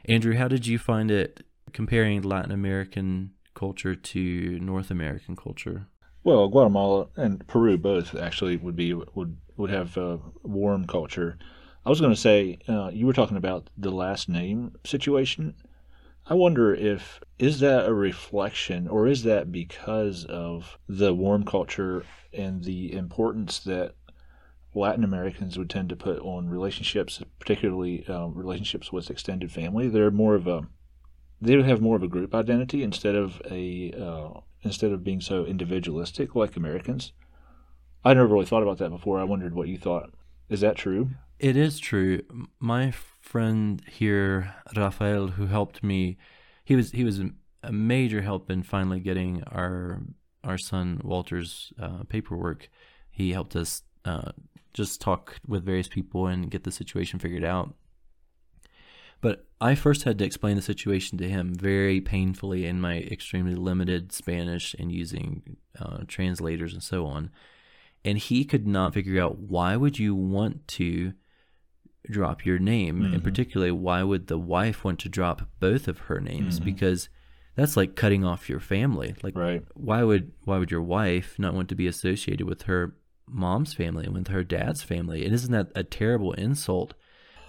[0.06, 5.88] Andrew, how did you find it comparing Latin American culture to North American culture?
[6.28, 11.38] Well, Guatemala and Peru both actually would be would would have a warm culture.
[11.86, 15.56] I was going to say uh, you were talking about the last name situation.
[16.26, 22.04] I wonder if is that a reflection or is that because of the warm culture
[22.34, 23.96] and the importance that
[24.76, 29.88] Latin Americans would tend to put on relationships, particularly um, relationships with extended family.
[29.88, 30.68] They're more of a
[31.40, 35.46] they have more of a group identity instead of a uh, instead of being so
[35.46, 37.14] individualistic like Americans.
[38.04, 39.20] I never really thought about that before.
[39.20, 40.12] I wondered what you thought.
[40.50, 41.12] Is that true?
[41.40, 42.22] It is true.
[42.60, 42.92] My
[43.22, 46.18] friend here, Rafael, who helped me,
[46.64, 47.22] he was he was
[47.64, 50.02] a major help in finally getting our
[50.44, 52.70] our son Walter's uh, paperwork.
[53.10, 54.32] He helped us uh,
[54.74, 57.74] just talk with various people and get the situation figured out.
[59.60, 64.12] I first had to explain the situation to him very painfully in my extremely limited
[64.12, 67.32] Spanish and using uh, translators and so on.
[68.06, 71.14] And he could not figure out why would you want to
[72.10, 73.14] drop your name, mm-hmm.
[73.16, 76.56] and particularly why would the wife want to drop both of her names?
[76.56, 76.66] Mm-hmm.
[76.66, 77.10] Because
[77.56, 79.16] that's like cutting off your family.
[79.24, 79.64] Like, right.
[79.74, 82.96] why would why would your wife not want to be associated with her
[83.28, 85.26] mom's family and with her dad's family?
[85.26, 86.94] And isn't that a terrible insult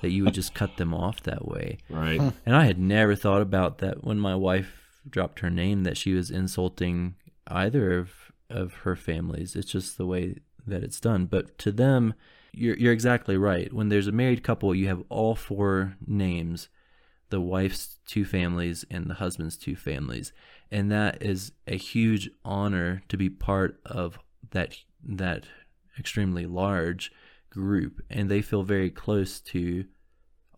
[0.00, 1.78] that you would just cut them off that way?
[1.88, 2.20] Right.
[2.46, 6.12] And I had never thought about that when my wife dropped her name that she
[6.12, 7.14] was insulting
[7.46, 8.12] either of
[8.50, 9.54] of her families.
[9.54, 10.36] It's just the way
[10.66, 11.26] that it's done.
[11.26, 12.14] But to them,
[12.52, 13.72] you're you're exactly right.
[13.72, 16.68] When there's a married couple, you have all four names,
[17.30, 20.32] the wife's two families and the husband's two families,
[20.70, 24.18] and that is a huge honor to be part of
[24.50, 25.46] that that
[25.98, 27.12] extremely large
[27.50, 29.84] group and they feel very close to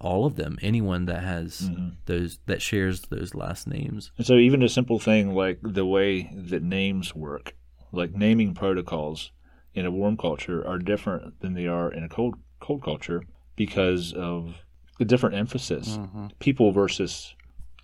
[0.00, 1.96] all of them, anyone that has Mhm.
[2.06, 4.10] those that shares those last names.
[4.16, 7.54] And so, even a simple thing like the way that names work,
[7.92, 9.30] like naming protocols
[9.74, 13.22] in a warm culture, are different than they are in a cold cold culture
[13.56, 14.64] because of
[14.98, 15.98] the different emphasis.
[16.38, 17.34] People versus,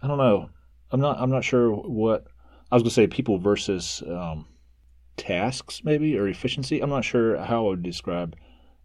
[0.03, 0.49] I don't know.
[0.91, 1.19] I'm not.
[1.21, 2.27] I'm not sure what
[2.71, 3.07] I was gonna say.
[3.07, 4.47] People versus um,
[5.17, 6.81] tasks, maybe or efficiency.
[6.81, 8.37] I'm not sure how I would describe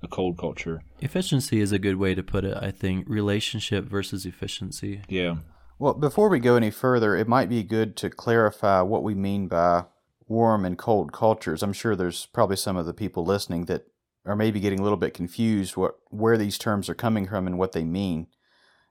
[0.03, 0.81] a cold culture.
[0.99, 3.07] Efficiency is a good way to put it, I think.
[3.07, 5.01] Relationship versus efficiency.
[5.07, 5.37] Yeah.
[5.79, 9.47] Well, before we go any further, it might be good to clarify what we mean
[9.47, 9.85] by
[10.27, 11.61] warm and cold cultures.
[11.61, 13.85] I'm sure there's probably some of the people listening that
[14.25, 17.57] are maybe getting a little bit confused what where these terms are coming from and
[17.57, 18.27] what they mean.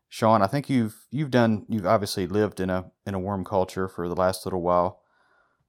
[0.09, 3.87] Sean, I think you've you've done you've obviously lived in a in a warm culture
[3.87, 5.01] for the last little while,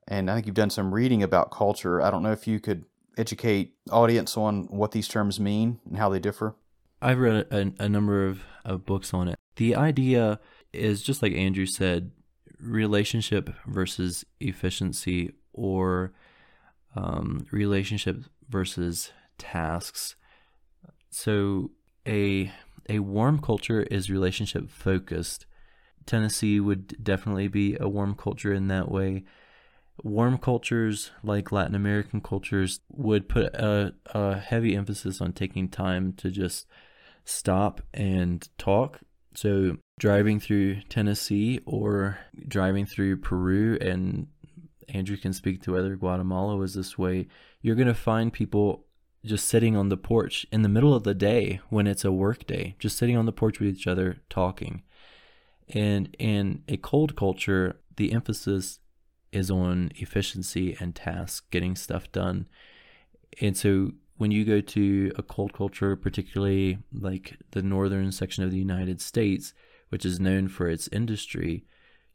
[0.08, 2.02] and I think you've done some reading about culture.
[2.02, 2.86] I don't know if you could
[3.22, 6.56] educate audience on what these terms mean and how they differ.
[7.02, 9.38] I've read a, a number of, of books on it.
[9.56, 10.40] The idea
[10.74, 12.12] is just like Andrew said
[12.60, 16.14] relationship versus efficiency or
[16.96, 20.16] um, relationship versus tasks.
[21.10, 21.72] So
[22.08, 22.52] a
[22.90, 25.46] a warm culture is relationship focused.
[26.06, 29.24] Tennessee would definitely be a warm culture in that way.
[30.04, 36.14] Warm cultures, like Latin American cultures, would put a, a heavy emphasis on taking time
[36.14, 36.68] to just
[37.24, 39.00] stop and talk.
[39.36, 44.28] So, driving through Tennessee or driving through Peru, and
[44.90, 47.28] Andrew can speak to whether Guatemala was this way,
[47.62, 48.86] you're going to find people
[49.24, 52.48] just sitting on the porch in the middle of the day when it's a work
[52.48, 54.82] day, just sitting on the porch with each other talking.
[55.70, 58.80] And in a cold culture, the emphasis
[59.32, 62.48] is on efficiency and task, getting stuff done.
[63.40, 68.52] And so when you go to a cold culture, particularly like the northern section of
[68.52, 69.54] the United States,
[69.90, 71.66] which is known for its industry,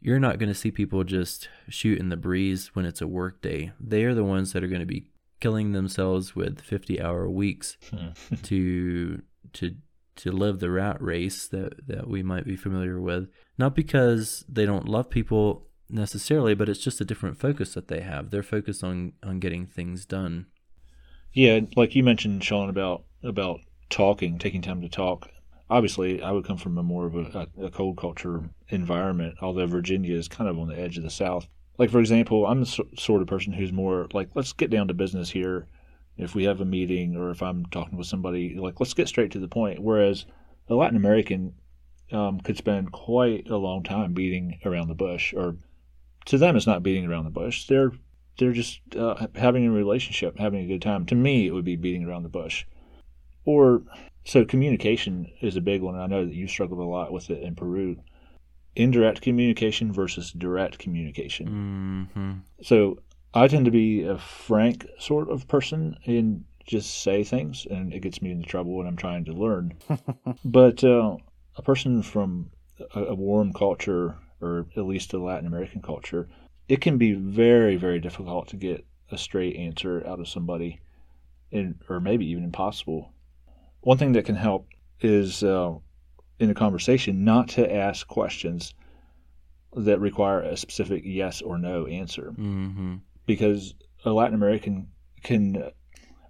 [0.01, 3.41] you're not going to see people just shoot in the breeze when it's a work
[3.43, 3.73] day.
[3.81, 5.11] They are the ones that are going to be
[5.41, 8.35] killing themselves with 50 hour weeks hmm.
[8.43, 9.75] to to
[10.17, 14.65] to live the rat race that that we might be familiar with not because they
[14.65, 18.83] don't love people necessarily but it's just a different focus that they have they're focused
[18.83, 20.47] on on getting things done
[21.33, 23.61] Yeah, like you mentioned, Sean, about about
[23.91, 25.29] talking, taking time to talk.
[25.69, 30.17] Obviously, I would come from a more of a, a, cold culture environment, although Virginia
[30.17, 31.47] is kind of on the edge of the South.
[31.77, 34.95] Like, for example, I'm the sort of person who's more like, let's get down to
[34.95, 35.67] business here.
[36.17, 39.33] If we have a meeting or if I'm talking with somebody, like, let's get straight
[39.33, 39.81] to the point.
[39.81, 40.25] Whereas
[40.71, 41.53] a Latin American
[42.13, 45.57] um, could spend quite a long time beating around the bush, or
[46.27, 47.67] to them, it's not beating around the bush.
[47.67, 47.93] They're
[48.39, 51.07] they're just uh, having a relationship, having a good time.
[51.07, 52.67] To me, it would be beating around the bush.
[53.45, 53.83] Or
[54.25, 55.97] so communication is a big one.
[55.97, 57.97] I know that you struggled a lot with it in Peru.
[58.75, 62.09] Indirect communication versus direct communication.
[62.13, 62.99] hmm So
[63.33, 68.01] I tend to be a frank sort of person and just say things, and it
[68.01, 69.75] gets me into trouble when I'm trying to learn.
[70.45, 71.17] but uh,
[71.57, 72.51] a person from
[72.95, 76.29] a, a warm culture, or at least a Latin American culture,
[76.69, 80.81] it can be very, very difficult to get a straight answer out of somebody,
[81.53, 83.13] and or maybe even impossible.
[83.81, 84.67] One thing that can help
[85.01, 85.75] is uh,
[86.39, 88.75] in a conversation not to ask questions
[89.75, 93.75] that require a specific yes or no answer hmm because
[94.05, 94.89] a Latin American
[95.23, 95.71] can,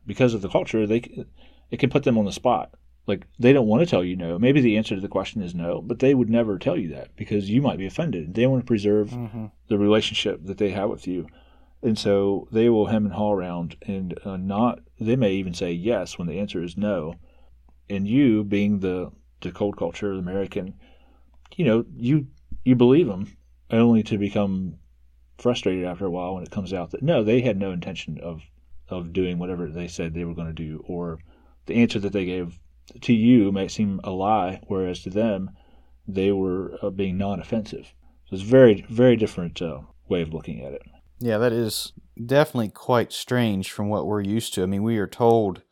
[0.07, 1.26] because of the culture, they
[1.70, 2.70] it can put them on the spot.
[3.07, 4.38] Like they don't want to tell you no.
[4.38, 7.14] Maybe the answer to the question is no, but they would never tell you that
[7.16, 8.34] because you might be offended.
[8.34, 9.11] They want to preserve
[9.68, 11.28] the relationship that they have with you,
[11.82, 14.80] and so they will hem and haw around and uh, not.
[15.00, 17.14] They may even say yes when the answer is no,
[17.88, 20.74] and you, being the the cold culture American,
[21.54, 22.26] you know you
[22.64, 23.36] you believe them
[23.70, 24.78] only to become
[25.38, 28.42] frustrated after a while when it comes out that no, they had no intention of
[28.88, 31.20] of doing whatever they said they were going to do, or
[31.66, 32.59] the answer that they gave
[33.01, 35.51] to you may seem a lie, whereas to them
[36.07, 37.93] they were uh, being non-offensive.
[38.26, 40.82] So it's very very different uh, way of looking at it.
[41.18, 41.93] Yeah, that is
[42.24, 44.62] definitely quite strange from what we're used to.
[44.62, 45.62] I mean, we are told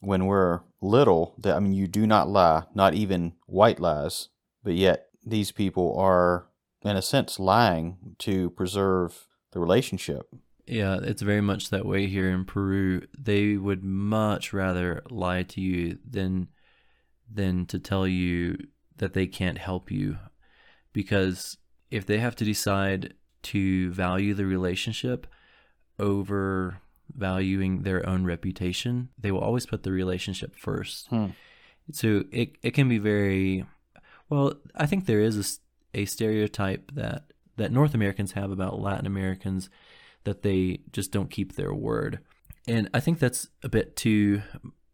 [0.00, 4.28] when we're little that, I mean, you do not lie, not even white lies,
[4.62, 6.46] but yet these people are,
[6.82, 10.26] in a sense, lying to preserve the relationship.
[10.66, 13.02] Yeah, it's very much that way here in Peru.
[13.18, 16.48] They would much rather lie to you than
[17.34, 18.56] than to tell you
[18.96, 20.18] that they can't help you.
[20.92, 21.58] Because
[21.90, 25.26] if they have to decide to value the relationship
[25.98, 26.80] over
[27.14, 31.08] valuing their own reputation, they will always put the relationship first.
[31.08, 31.26] Hmm.
[31.92, 33.66] So it it can be very
[34.28, 35.60] Well, I think there is
[35.92, 37.24] a stereotype that
[37.56, 39.68] that North Americans have about Latin Americans
[40.24, 42.20] that they just don't keep their word,
[42.66, 44.42] and I think that's a bit too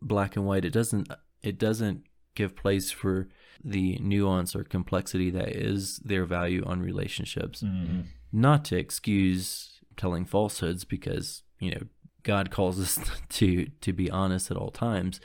[0.02, 0.64] black and white.
[0.64, 1.08] It doesn't
[1.42, 2.04] it doesn't
[2.34, 3.28] give place for
[3.62, 7.62] the nuance or complexity that is their value on relationships.
[7.62, 8.02] Mm-hmm.
[8.32, 11.82] Not to excuse telling falsehoods because you know
[12.22, 12.98] God calls us
[13.30, 15.20] to to be honest at all times,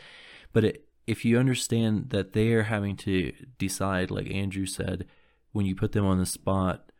[0.54, 5.06] but it, if you understand that they are having to decide, like Andrew said,
[5.52, 6.92] when you put them on the spot,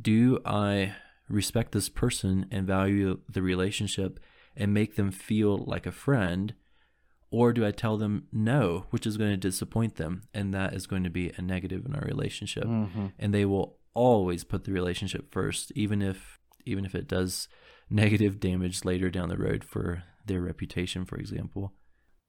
[0.00, 0.94] do I
[1.28, 4.20] respect this person and value the relationship
[4.56, 6.54] and make them feel like a friend?
[7.30, 10.22] Or do I tell them no, which is going to disappoint them?
[10.32, 12.64] And that is going to be a negative in our relationship.
[12.64, 13.06] Mm-hmm.
[13.18, 17.48] And they will always put the relationship first, even if even if it does
[17.90, 21.72] negative damage later down the road for their reputation, for example.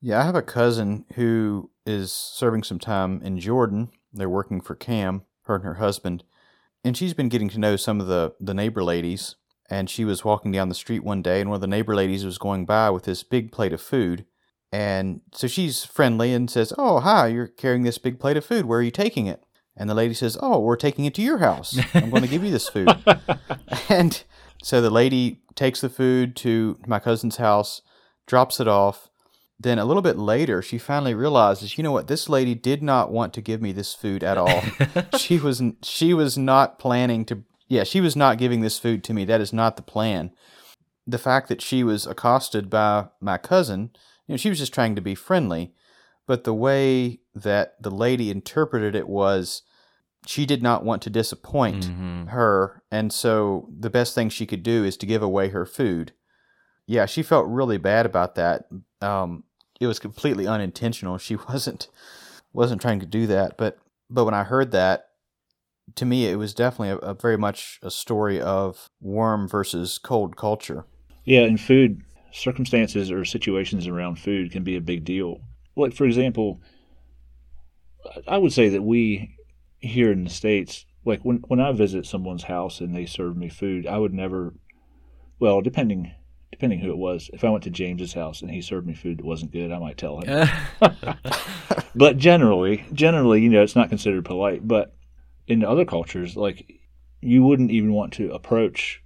[0.01, 3.89] Yeah, I have a cousin who is serving some time in Jordan.
[4.13, 6.23] They're working for CAM, her and her husband.
[6.85, 9.35] And she's been getting to know some of the, the neighbor ladies.
[9.69, 12.25] And she was walking down the street one day, and one of the neighbor ladies
[12.25, 14.25] was going by with this big plate of food.
[14.71, 18.65] And so she's friendly and says, Oh, hi, you're carrying this big plate of food.
[18.65, 19.43] Where are you taking it?
[19.75, 21.79] And the lady says, Oh, we're taking it to your house.
[21.93, 22.89] I'm going to give you this food.
[23.89, 24.23] and
[24.61, 27.81] so the lady takes the food to my cousin's house,
[28.27, 29.09] drops it off.
[29.61, 33.11] Then a little bit later, she finally realizes, you know what, this lady did not
[33.11, 34.61] want to give me this food at all.
[35.17, 37.43] she was she was not planning to.
[37.67, 39.25] Yeah, she was not giving this food to me.
[39.25, 40.31] That is not the plan.
[41.05, 43.91] The fact that she was accosted by my cousin,
[44.29, 45.73] you know, she was just trying to be friendly,
[46.27, 49.63] but the way that the lady interpreted it was
[50.27, 52.29] she did not want to disappoint Mhm.
[52.29, 56.13] her, and so the best thing she could do is to give away her food.
[56.85, 58.67] Yeah, she felt really bad about that.
[59.01, 59.45] Um,
[59.79, 61.17] it was completely unintentional.
[61.17, 61.87] She wasn't
[62.53, 63.79] wasn't trying to do that, but
[64.11, 65.07] but when I heard that,
[65.95, 70.35] to me, it was definitely a, a very much a story of warm versus cold
[70.37, 70.85] culture.
[71.25, 75.41] Yeah, and food circumstances or situations around food can be a big deal.
[75.75, 76.61] Like for example,
[78.27, 79.35] I would say that we
[79.79, 83.49] here in the states, like when when I visit someone's house and they serve me
[83.49, 84.53] food, I would never.
[85.39, 86.13] Well, depending
[86.51, 89.19] depending who it was, if I went to James's house and he served me food
[89.19, 90.49] that wasn't good, I might tell him.
[91.95, 94.67] but generally, generally, you know, it's not considered polite.
[94.67, 94.93] But
[95.47, 96.79] in other cultures, like
[97.21, 99.01] you wouldn't even want to approach,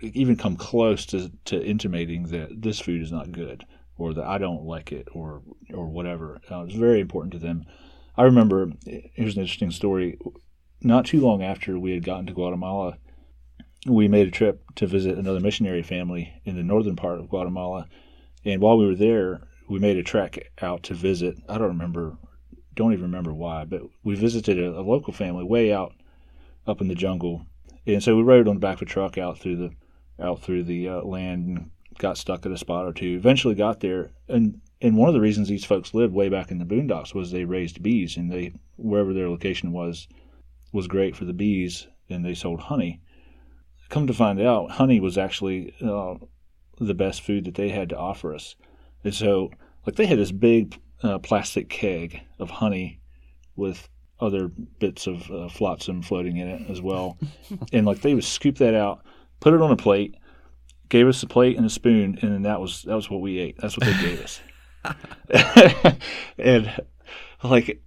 [0.00, 3.64] even come close to to intimating that this food is not good
[3.98, 5.42] or that I don't like it or
[5.72, 6.40] or whatever.
[6.50, 7.64] Uh, it's very important to them.
[8.16, 10.18] I remember here's an interesting story.
[10.82, 12.98] Not too long after we had gotten to Guatemala,
[13.86, 17.86] we made a trip to visit another missionary family in the northern part of Guatemala.
[18.44, 21.38] And while we were there, we made a trek out to visit.
[21.48, 22.16] I don't remember,
[22.74, 25.94] don't even remember why, but we visited a, a local family way out
[26.66, 27.46] up in the jungle.
[27.86, 29.70] And so we rode on the back of a truck out through the
[30.20, 33.14] out through the uh, land and got stuck at a spot or two.
[33.14, 36.58] Eventually got there, and and one of the reasons these folks lived way back in
[36.58, 40.08] the boondocks was they raised bees, and they wherever their location was
[40.72, 43.00] was great for the bees, and they sold honey.
[43.88, 46.14] Come to find out, honey was actually uh,
[46.78, 48.56] the best food that they had to offer us,
[49.04, 49.50] and so
[49.86, 53.00] like they had this big uh, plastic keg of honey
[53.54, 53.88] with
[54.18, 57.18] other bits of uh, flotsam floating in it as well,
[57.72, 59.04] and like they would scoop that out,
[59.40, 60.16] put it on a plate,
[60.88, 63.38] gave us a plate and a spoon, and then that was that was what we
[63.38, 63.56] ate.
[63.58, 64.40] That's what they gave us.
[66.38, 66.82] and
[67.42, 67.82] like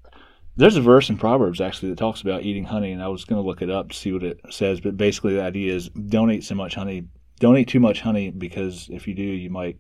[0.55, 3.41] there's a verse in Proverbs actually that talks about eating honey, and I was going
[3.41, 4.81] to look it up to see what it says.
[4.81, 7.07] But basically, the idea is don't eat so much honey.
[7.39, 9.79] Don't eat too much honey because if you do, you might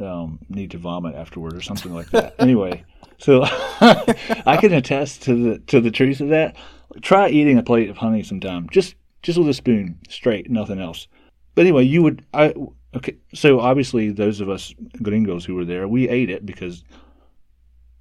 [0.00, 2.34] um, need to vomit afterward or something like that.
[2.40, 2.84] anyway,
[3.18, 6.56] so I can attest to the to the truth of that.
[7.00, 11.08] Try eating a plate of honey sometime, just just with a spoon, straight, nothing else.
[11.54, 12.54] But anyway, you would I
[12.94, 13.16] okay.
[13.34, 16.84] So obviously, those of us gringos who were there, we ate it because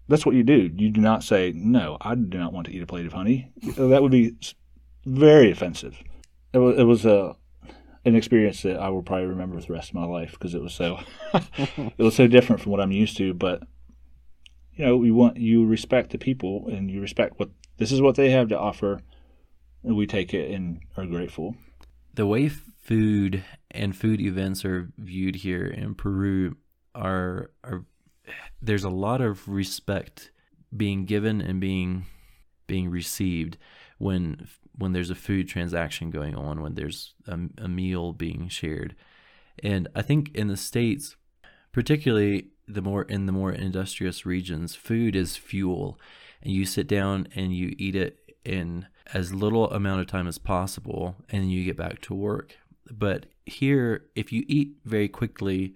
[0.07, 0.69] that's what you do.
[0.75, 1.97] You do not say no.
[2.01, 3.51] I do not want to eat a plate of honey.
[3.77, 4.35] That would be
[5.05, 5.97] very offensive.
[6.53, 7.35] It was, it was a
[8.03, 10.61] an experience that I will probably remember for the rest of my life because it
[10.61, 10.99] was so
[11.33, 13.33] it was so different from what I'm used to.
[13.33, 13.63] But
[14.73, 18.15] you know, you want you respect the people and you respect what this is what
[18.15, 19.01] they have to offer,
[19.83, 21.55] we take it and are grateful.
[22.13, 26.55] the way food and food events are viewed here in Peru
[26.93, 27.85] are are
[28.61, 30.31] there's a lot of respect
[30.75, 32.05] being given and being
[32.67, 33.57] being received
[33.97, 38.95] when when there's a food transaction going on when there's a, a meal being shared
[39.61, 41.15] and i think in the states
[41.71, 45.99] particularly the more in the more industrious regions food is fuel
[46.41, 50.37] and you sit down and you eat it in as little amount of time as
[50.37, 52.57] possible and you get back to work.
[52.89, 55.75] But here, if you eat very quickly,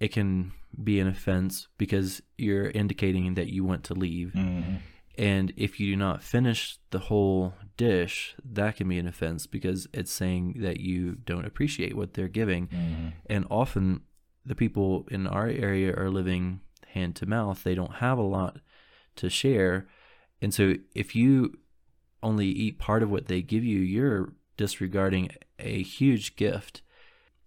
[0.00, 0.52] it can
[0.82, 4.32] be an offense because you're indicating that you want to leave.
[4.34, 4.76] Mm-hmm.
[5.16, 9.88] And if you do not finish the whole dish, that can be an offense because
[9.92, 12.68] it's saying that you don't appreciate what they're giving.
[12.68, 13.08] Mm-hmm.
[13.26, 14.02] And often
[14.46, 17.64] the people in our area are living hand to mouth.
[17.64, 18.58] They don't have a lot
[19.16, 19.88] to share.
[20.40, 21.58] And so if you
[22.22, 26.82] only eat part of what they give you, you're disregarding a huge gift.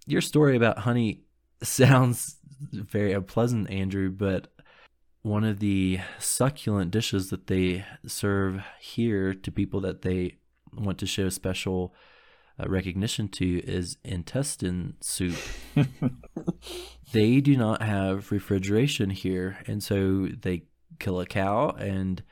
[0.08, 1.24] Your story about honey
[1.64, 2.38] sounds
[2.72, 4.52] very unpleasant, Andrew, but
[5.22, 10.38] one of the succulent dishes that they serve here to people that they
[10.74, 11.94] want to show special
[12.60, 15.38] uh, recognition to is intestine soup.
[17.14, 20.64] they do not have refrigeration here, and so they
[21.00, 22.24] kill a cow, and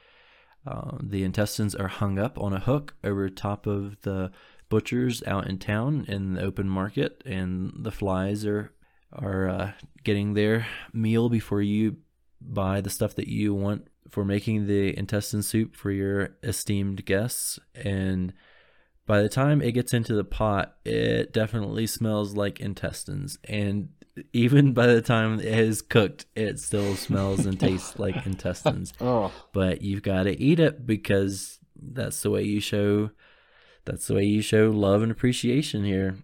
[0.66, 4.32] uh, the intestines are hung up on a hook over top of the
[4.70, 8.74] butchers out in town in the open market, and the flies are
[9.12, 9.72] are uh,
[10.04, 11.98] getting their meal before you
[12.42, 17.60] buy the stuff that you want for making the intestine soup for your esteemed guests.
[17.76, 18.34] And
[19.06, 23.38] by the time it gets into the pot it definitely smells like intestines.
[23.46, 23.90] And
[24.34, 29.32] even by the time it is cooked it still smells and tastes like intestines Oh,
[29.54, 33.12] but you've got to eat it because that's the way you show
[33.86, 36.18] that's the way you show love and appreciation here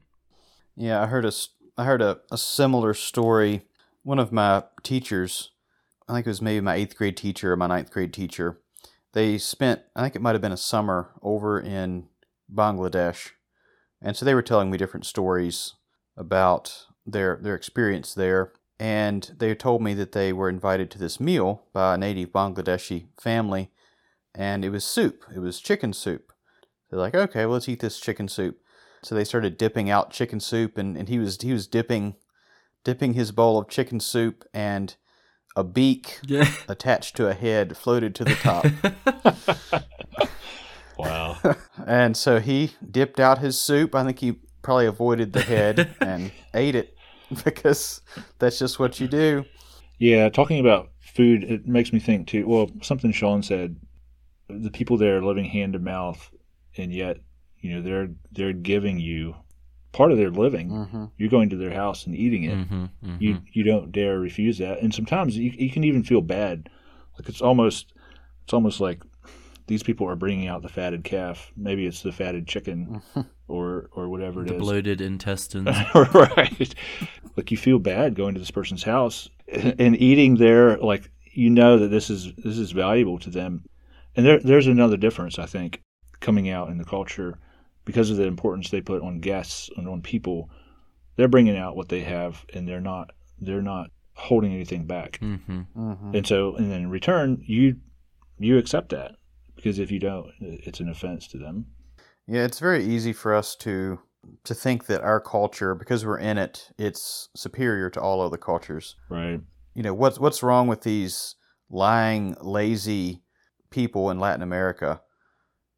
[0.76, 1.02] yeah.
[1.02, 1.32] I heard a
[1.78, 3.64] I heard a, a similar story.
[4.04, 5.52] One of my teachers,
[6.08, 8.62] I think it was maybe my eighth grade teacher or my ninth grade teacher.
[9.14, 12.08] They spent, I think it might have been a summer over in
[12.54, 13.32] Bangladesh,
[14.02, 15.74] and so they were telling me different stories
[16.18, 18.54] about their their experience there.
[18.78, 23.08] And they told me that they were invited to this meal by a native Bangladeshi
[23.20, 23.72] family,
[24.34, 25.24] and it was soup.
[25.34, 26.34] It was chicken soup.
[26.90, 28.60] They're like, okay, well, let's eat this chicken soup.
[29.02, 32.16] So they started dipping out chicken soup, and, and he was he was dipping
[32.84, 34.96] dipping his bowl of chicken soup, and
[35.56, 38.66] a beak yeah attached to a head floated to the top.
[40.98, 41.38] Wow.
[41.86, 43.96] and so he dipped out his soup.
[43.96, 46.95] I think he probably avoided the head and ate it
[47.46, 48.02] because
[48.40, 49.46] that's just what you do.
[49.98, 52.48] Yeah, talking about food, it makes me think too.
[52.48, 53.78] Well, something Sean said,
[54.50, 56.30] the people there are living hand to mouth,
[56.78, 57.18] and yet,
[57.60, 59.36] you know, they're they're giving you
[59.92, 60.70] part of their living.
[60.70, 61.06] Mm-hmm.
[61.18, 62.58] You're going to their house and eating it.
[62.58, 63.22] Mhm, mhm.
[63.22, 64.82] You you don't dare refuse that.
[64.82, 66.70] And sometimes you, you can even feel bad,
[67.18, 67.94] like it's almost
[68.44, 69.02] it's almost like
[69.68, 71.52] these people are bringing out the fatted calf.
[71.56, 73.02] Maybe it's the fatted chicken,
[73.48, 74.62] or or whatever it the is.
[74.62, 75.68] bloated intestines
[76.14, 76.76] right.
[77.36, 80.78] Like you feel bad going to this person's house and eating there.
[80.78, 83.64] Like you know that this is this is valuable to them,
[84.16, 85.82] and there there's another difference I think
[86.20, 87.38] coming out in the culture
[87.84, 90.50] because of the importance they put on guests and on people.
[91.18, 95.18] They're bringing out what they have, and they're not they're not holding anything back.
[95.20, 96.16] hmm Mm-hmm.
[96.16, 97.78] And so, and then in return, you
[98.40, 99.16] you accept that
[99.56, 101.68] because if you don't, it's an offense to them.
[102.28, 104.00] Yeah, it's very easy for us to
[104.44, 108.96] to think that our culture, because we're in it, it's superior to all other cultures.
[109.10, 109.40] Right.
[109.76, 111.36] You know, what's what's wrong with these
[111.70, 113.24] lying, lazy
[113.70, 115.02] people in Latin America?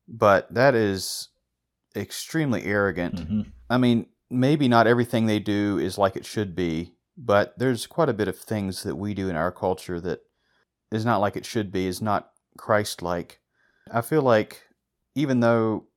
[0.08, 1.30] But that is
[1.96, 3.20] extremely arrogant.
[3.20, 7.86] hmm I mean, maybe not everything they do is like it should be, but there's
[7.86, 10.20] quite a bit of things that we do in our culture that
[10.90, 13.42] is not like it should be, is not Christ like.
[13.92, 14.64] I feel like
[15.16, 15.88] even though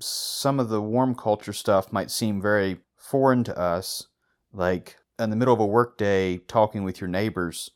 [0.00, 4.06] some of the warm culture stuff might seem very foreign to us,
[4.52, 7.70] like in the middle of a workday talking with your neighbors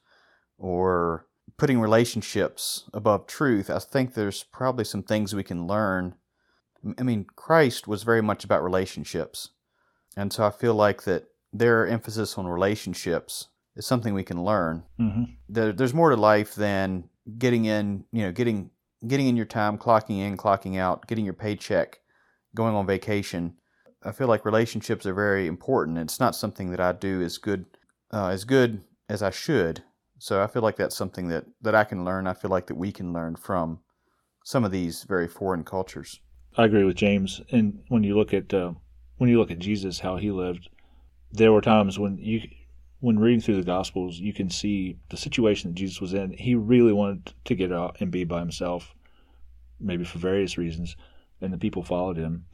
[0.59, 6.15] or putting relationships above truth, I think there's probably some things we can learn
[6.99, 9.51] I mean, Christ was very much about relationships.
[10.17, 14.85] And so I feel like that their emphasis on relationships is something we can learn.
[14.99, 17.09] hmm There, there's more to life than
[17.39, 18.71] getting in, you know, getting
[19.07, 22.01] getting in your time, clocking in, clocking out, getting your paycheck,
[22.57, 23.55] going on vacation.
[24.03, 25.99] I feel like relationships are very important.
[25.99, 27.67] It's not something that I do as good
[28.13, 29.83] uh, as good as I should.
[30.19, 32.27] So I feel like that's something that that I can learn.
[32.27, 33.81] I feel like that we can learn from
[34.45, 36.21] some of these very foreign cultures.
[36.57, 37.41] I agree with James.
[37.51, 38.73] And when you look at uh,
[39.19, 40.69] when you look at Jesus, how he lived,
[41.33, 42.43] there were times when you,
[43.01, 46.33] when reading through the Gospels, you can see the situation that Jesus was in.
[46.33, 48.95] He really wanted to get out and be by himself,
[49.81, 50.97] maybe for various reasons,
[51.41, 52.47] and the people followed him.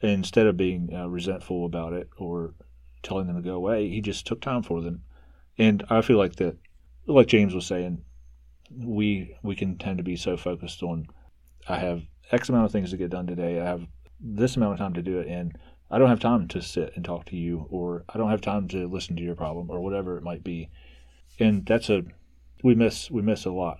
[0.00, 2.54] Instead of being uh, resentful about it or
[3.02, 5.02] telling them to go away, he just took time for them.
[5.58, 6.56] And I feel like that,
[7.06, 8.02] like James was saying,
[8.70, 11.06] we we can tend to be so focused on
[11.68, 13.60] I have X amount of things to get done today.
[13.60, 13.86] I have
[14.20, 15.56] this amount of time to do it, and
[15.90, 18.68] I don't have time to sit and talk to you, or I don't have time
[18.68, 20.68] to listen to your problem, or whatever it might be.
[21.38, 22.02] And that's a
[22.62, 23.78] we miss we miss a lot.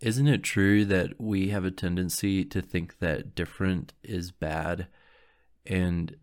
[0.00, 4.86] Isn't it true that we have a tendency to think that different is bad?
[5.66, 6.16] And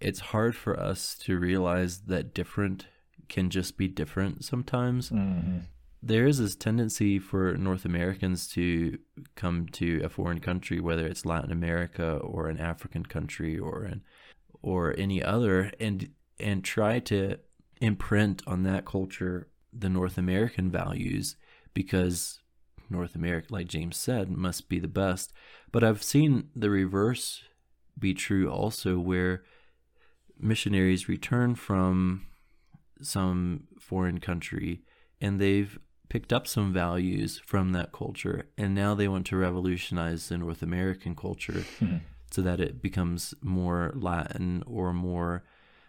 [0.00, 2.86] it's hard for us to realize that different
[3.28, 5.10] can just be different sometimes.
[5.10, 5.58] Mm-hmm.
[6.02, 8.98] There is this tendency for North Americans to
[9.34, 14.02] come to a foreign country, whether it's Latin America or an African country or an
[14.62, 17.38] or any other, and and try to
[17.80, 21.36] imprint on that culture the North American values
[21.74, 22.40] because
[22.90, 25.32] North America, like James said, must be the best.
[25.72, 27.42] But I've seen the reverse
[27.98, 29.42] be true also, where
[30.38, 32.26] missionaries return from
[33.00, 34.82] some foreign country
[35.20, 35.78] and they've
[36.08, 40.62] picked up some values from that culture and now they want to revolutionize the North
[40.62, 41.96] American culture Hmm.
[42.30, 45.44] so that it becomes more Latin or more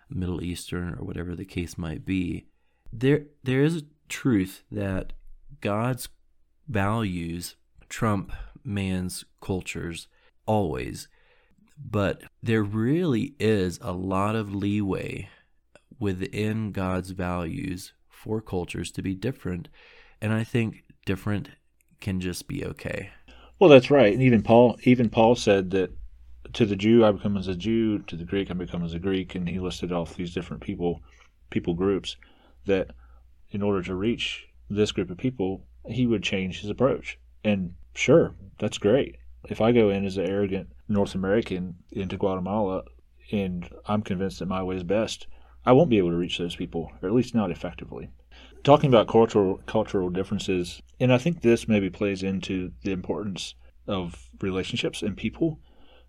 [0.10, 2.48] Middle Eastern or whatever the case might be.
[2.92, 5.14] There there is a truth that
[5.62, 6.10] God's
[6.70, 7.56] values
[7.90, 8.32] trump
[8.64, 10.08] man's cultures
[10.46, 11.08] always.
[11.78, 15.30] But there really is a lot of leeway
[16.00, 19.70] within God's values for cultures to be different.
[20.22, 21.50] And I think different
[22.02, 23.10] can just be okay.
[23.60, 24.14] Well, that's right.
[24.14, 25.92] And even Paul, even Paul said that
[26.54, 29.00] to the Jew I become as a Jew, to the Greek I become as a
[29.00, 31.02] Greek, and he listed off these different people,
[31.50, 32.16] people groups,
[32.66, 32.92] that
[33.52, 37.18] in order to reach this group of people, he would change his approach.
[37.44, 39.18] And sure, that's great.
[39.50, 42.84] If I go in as an arrogant North American into Guatemala,
[43.32, 45.28] and I'm convinced that my way is best,
[45.66, 48.10] I won't be able to reach those people, or at least not effectively.
[48.64, 53.56] Talking about cultural cultural differences, and I think this maybe plays into the importance
[53.88, 55.60] of relationships and people,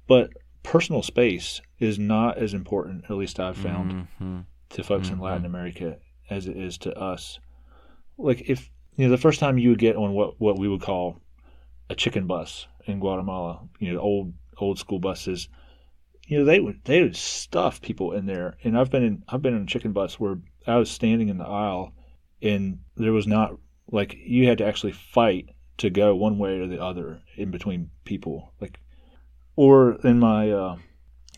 [0.06, 0.30] but
[0.62, 4.44] personal space is not as important, at least I've found, Mhm.
[4.70, 5.22] to folks in Mhm.
[5.22, 7.38] Latin America as it is to us.
[8.18, 10.82] Like if you know the first time you would get on what what we would
[10.82, 11.20] call
[11.88, 15.48] a chicken bus in Guatemala, you know, old old school buses,
[16.26, 18.56] you know, they would they would stuff people in there.
[18.62, 21.38] And I've been in I've been in a chicken bus where I was standing in
[21.38, 21.92] the aisle
[22.42, 23.56] and there was not
[23.90, 27.90] like you had to actually fight to go one way or the other in between
[28.04, 28.52] people.
[28.60, 28.78] Like
[29.56, 30.76] or in my uh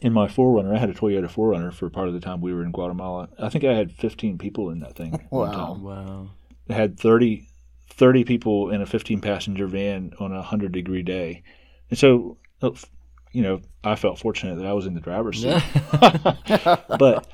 [0.01, 2.65] in my 4Runner, I had a Toyota 4Runner for part of the time we were
[2.65, 3.29] in Guatemala.
[3.39, 5.13] I think I had 15 people in that thing.
[5.31, 5.53] one Wow.
[5.53, 5.83] time.
[5.83, 6.31] Wow.
[6.69, 7.49] Had 30,
[7.91, 11.43] 30 people in a 15 passenger van on a 100 degree day.
[11.91, 12.71] And so, uh,
[13.33, 15.63] you know, I felt fortunate that I was in the driver's seat.
[16.99, 17.27] but,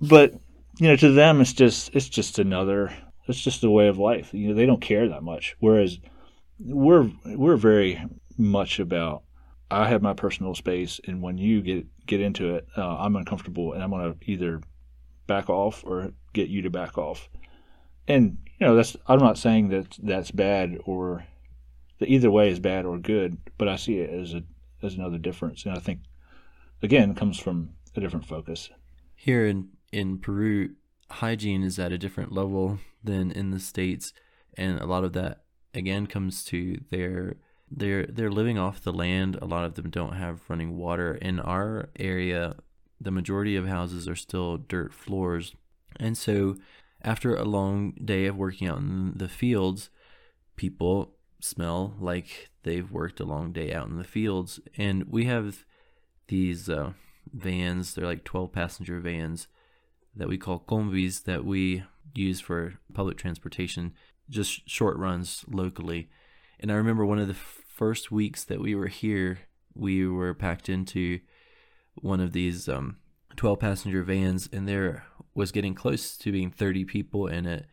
[0.00, 0.34] but,
[0.78, 2.94] you know, to them, it's just, it's just another,
[3.26, 4.32] it's just a way of life.
[4.32, 5.56] You know, they don't care that much.
[5.58, 5.98] Whereas
[6.58, 8.02] we're, we're very
[8.36, 9.24] much about,
[9.70, 11.00] I have my personal space.
[11.06, 14.60] And when you get, get into it, uh, I'm uncomfortable and I'm going to either
[15.26, 17.28] back off or get you to back off.
[18.06, 21.24] And you know, that's I'm not saying that that's bad or
[21.98, 24.42] that either way is bad or good, but I see it as a
[24.82, 26.00] as another difference, and I think
[26.82, 28.70] again comes from a different focus.
[29.14, 30.70] Here in, in Peru,
[31.10, 34.12] hygiene is at a different level than in the States.
[34.56, 35.42] And a lot of that,
[35.74, 37.36] again, comes to their.
[37.70, 39.36] They're they're living off the land.
[39.42, 41.14] A lot of them don't have running water.
[41.16, 42.56] In our area,
[42.98, 45.54] the majority of houses are still dirt floors,
[45.96, 46.56] and so
[47.02, 49.90] after a long day of working out in the fields,
[50.56, 54.60] people smell like they've worked a long day out in the fields.
[54.76, 55.64] And we have
[56.26, 56.92] these uh,
[57.32, 59.48] vans, they're like 12 passenger vans
[60.16, 61.84] that we call combis that we
[62.14, 63.94] use for public transportation,
[64.28, 66.10] just short runs locally.
[66.58, 69.38] And I remember one of the first weeks that we were here,
[69.74, 71.20] we were packed into
[71.94, 72.96] one of these um,
[73.38, 77.66] 12 passenger vans, and there was getting close to being 30 people in it.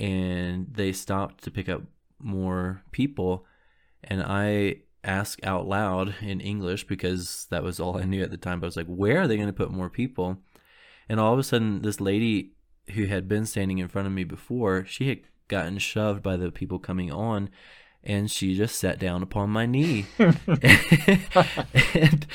[0.00, 1.82] And they stopped to pick up
[2.18, 3.44] more people.
[4.02, 8.36] And I asked out loud in English because that was all I knew at the
[8.36, 8.60] time.
[8.60, 10.38] But I was like, where are they going to put more people?
[11.08, 12.52] And all of a sudden, this lady
[12.94, 16.50] who had been standing in front of me before, she had gotten shoved by the
[16.50, 17.50] people coming on
[18.02, 20.06] and she just sat down upon my knee.
[20.18, 22.26] and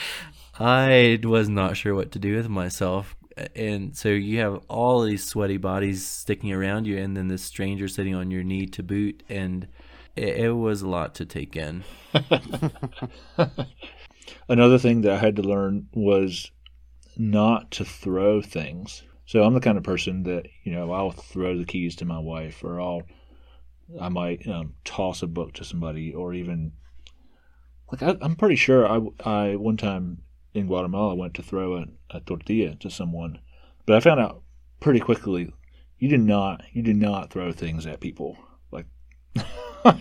[0.60, 3.16] I was not sure what to do with myself.
[3.56, 7.88] And so you have all these sweaty bodies sticking around you, and then this stranger
[7.88, 9.24] sitting on your knee to boot.
[9.30, 9.68] And
[10.16, 11.84] it, it was a lot to take in.
[14.50, 16.52] Another thing that I had to learn was
[17.18, 19.04] not to throw things.
[19.26, 22.20] So I'm the kind of person that, you know, I'll throw the keys to my
[22.20, 23.04] wife or I'll
[24.00, 26.74] I might um, toss a book to somebody, or even
[27.92, 30.22] like I, am pretty sure I, I one time
[30.54, 33.40] in Guatemala went to throw a, a tortilla to someone,
[33.86, 34.44] but I found out
[34.80, 35.54] pretty quickly
[36.00, 38.38] you do not you do not throw things at people
[38.72, 38.88] like.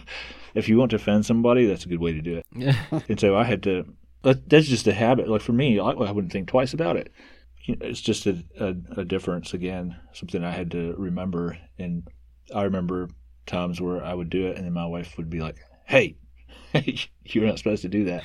[0.55, 2.76] if you want to offend somebody, that's a good way to do it.
[3.09, 3.84] and so I had to.
[4.22, 5.28] That's just a habit.
[5.28, 7.12] Like for me, I, I wouldn't think twice about it.
[7.66, 11.57] It's just a, a, a difference again, something I had to remember.
[11.78, 12.07] And
[12.55, 13.09] I remember
[13.46, 16.16] times where I would do it, and then my wife would be like, "Hey,
[17.24, 18.24] you're not supposed to do that."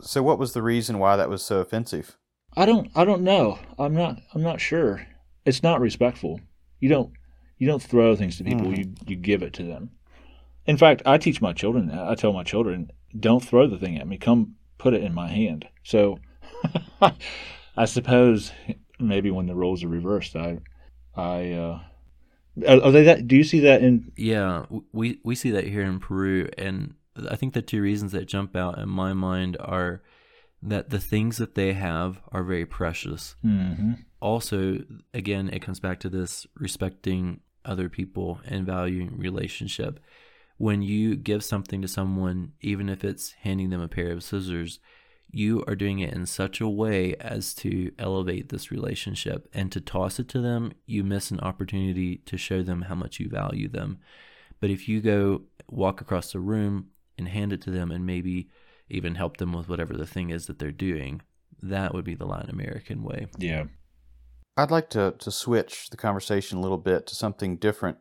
[0.00, 2.16] So, what was the reason why that was so offensive?
[2.56, 2.90] I don't.
[2.94, 3.58] I don't know.
[3.78, 4.18] I'm not.
[4.34, 5.06] I'm not sure.
[5.44, 6.40] It's not respectful.
[6.80, 7.12] You don't.
[7.58, 8.66] You don't throw things to people.
[8.66, 8.78] Mm.
[8.78, 9.90] You you give it to them.
[10.66, 12.08] In fact, I teach my children that.
[12.08, 14.18] I tell my children, don't throw the thing at me.
[14.18, 15.66] Come put it in my hand.
[15.84, 16.18] So
[17.76, 18.52] I suppose
[18.98, 20.58] maybe when the roles are reversed, I,
[21.14, 21.80] I, uh,
[22.68, 23.28] are they that?
[23.28, 24.12] Do you see that in?
[24.16, 26.94] Yeah, we we see that here in Peru, and
[27.30, 30.02] I think the two reasons that jump out in my mind are
[30.62, 33.36] that the things that they have are very precious.
[33.44, 33.92] Mm-hmm.
[34.20, 34.78] Also,
[35.14, 40.00] again, it comes back to this respecting other people and valuing relationship
[40.58, 44.78] when you give something to someone, even if it's handing them a pair of scissors,
[45.30, 49.48] you are doing it in such a way as to elevate this relationship.
[49.52, 53.20] And to toss it to them, you miss an opportunity to show them how much
[53.20, 53.98] you value them.
[54.60, 56.88] But if you go walk across the room
[57.18, 58.48] and hand it to them and maybe
[58.88, 61.22] even help them with whatever the thing is that they're doing,
[61.62, 63.26] that would be the Latin American way.
[63.38, 63.64] Yeah.
[64.56, 67.98] I'd like to, to switch the conversation a little bit to something different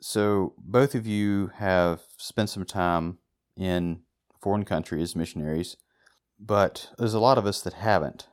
[0.00, 3.18] so, both of you have spent some time
[3.56, 4.00] in
[4.42, 5.78] foreign countries, missionaries,
[6.38, 8.28] but there's a lot of us that haven't.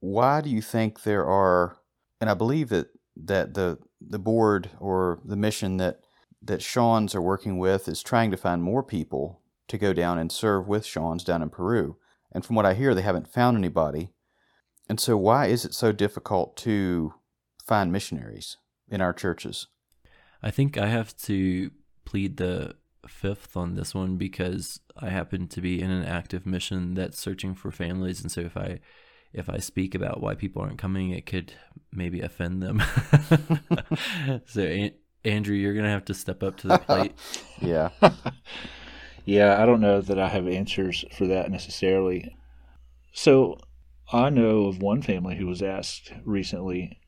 [0.00, 1.76] Why do you think there are,
[2.22, 6.00] and I believe that, that the, the board or the mission that,
[6.40, 10.30] that Sean's are working with is trying to find more people to go down and
[10.30, 11.96] serve with Sean's down in Peru.
[12.32, 14.10] And from what I hear, they haven't found anybody.
[14.88, 17.14] And so, why is it so difficult to
[17.64, 18.58] find missionaries
[18.88, 19.68] in our churches?
[20.42, 21.70] I think I have to
[22.04, 22.74] plead the
[23.08, 27.54] fifth on this one because I happen to be in an active mission that's searching
[27.54, 28.80] for families, and so if I
[29.32, 31.52] if I speak about why people aren't coming, it could
[31.92, 32.80] maybe offend them.
[34.46, 34.94] so, An-
[35.24, 37.14] Andrew, you're gonna have to step up to the plate.
[37.60, 37.88] yeah,
[39.24, 39.62] yeah.
[39.62, 42.36] I don't know that I have answers for that necessarily.
[43.12, 43.58] So,
[44.12, 46.98] I know of one family who was asked recently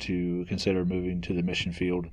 [0.00, 2.06] to consider moving to the mission field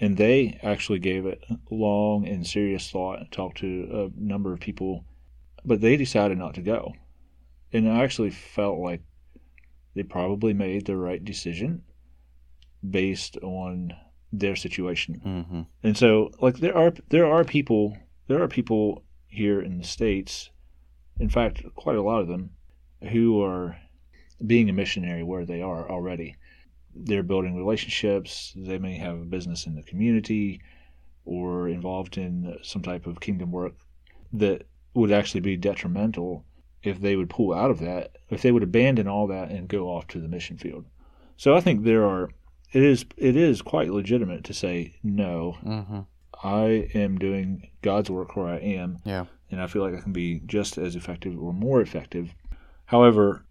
[0.00, 4.60] and they actually gave it long and serious thought and talked to a number of
[4.60, 5.04] people
[5.64, 6.92] but they decided not to go
[7.72, 9.02] and i actually felt like
[9.94, 11.82] they probably made the right decision
[12.88, 13.92] based on
[14.32, 15.62] their situation mm-hmm.
[15.82, 17.96] and so like there are there are people
[18.30, 20.50] there are people here in the states
[21.18, 22.50] in fact quite a lot of them
[23.12, 23.76] who are
[24.46, 26.36] being a missionary where they are already
[26.94, 28.52] they're building relationships.
[28.56, 30.60] They may have a business in the community
[31.24, 33.74] or involved in some type of kingdom work
[34.32, 36.44] that would actually be detrimental
[36.82, 39.88] if they would pull out of that, if they would abandon all that and go
[39.88, 40.86] off to the mission field.
[41.36, 42.30] So I think there are
[42.72, 45.56] it is it is quite legitimate to say no.
[45.64, 46.00] Mm-hmm.
[46.42, 48.98] I am doing God's work where I am.
[49.04, 49.26] Yeah.
[49.50, 52.34] And I feel like I can be just as effective or more effective.
[52.86, 53.44] However,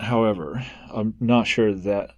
[0.00, 2.12] However, I'm not sure that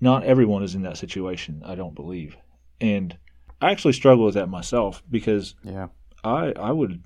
[0.00, 1.62] not everyone is in that situation.
[1.64, 2.36] I don't believe,
[2.78, 3.16] and
[3.60, 5.88] I actually struggle with that myself because yeah,
[6.22, 7.02] I I would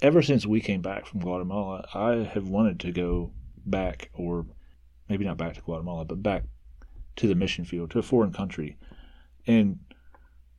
[0.00, 3.32] ever since we came back from Guatemala, I have wanted to go
[3.66, 4.46] back or
[5.08, 6.44] maybe not back to Guatemala, but back
[7.16, 8.78] to the mission field to a foreign country,
[9.48, 9.80] and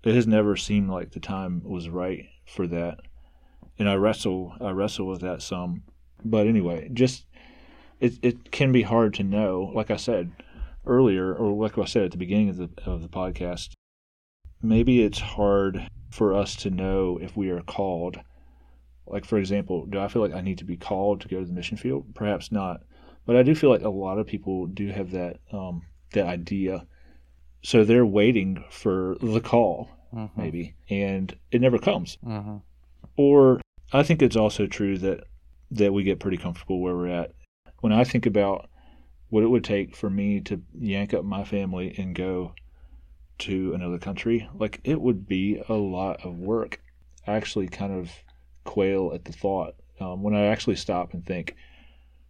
[0.03, 2.99] it has never seemed like the time was right for that,
[3.79, 5.83] and I wrestle I wrestle with that some.
[6.25, 7.25] But anyway, just
[7.99, 9.71] it it can be hard to know.
[9.73, 10.31] Like I said
[10.85, 13.71] earlier, or like I said at the beginning of the of the podcast,
[14.61, 18.19] maybe it's hard for us to know if we are called.
[19.05, 21.45] Like for example, do I feel like I need to be called to go to
[21.45, 22.13] the mission field?
[22.13, 22.81] Perhaps not,
[23.25, 25.83] but I do feel like a lot of people do have that um,
[26.13, 26.85] that idea.
[27.63, 30.39] So they're waiting for the call, mm-hmm.
[30.39, 32.17] maybe, and it never comes.
[32.25, 32.57] Mm-hmm.
[33.15, 33.61] Or
[33.91, 35.23] I think it's also true that
[35.71, 37.31] that we get pretty comfortable where we're at
[37.79, 38.69] when I think about
[39.29, 42.53] what it would take for me to yank up my family and go
[43.39, 46.79] to another country, like it would be a lot of work.
[47.25, 48.11] I actually kind of
[48.63, 51.55] quail at the thought um, when I actually stop and think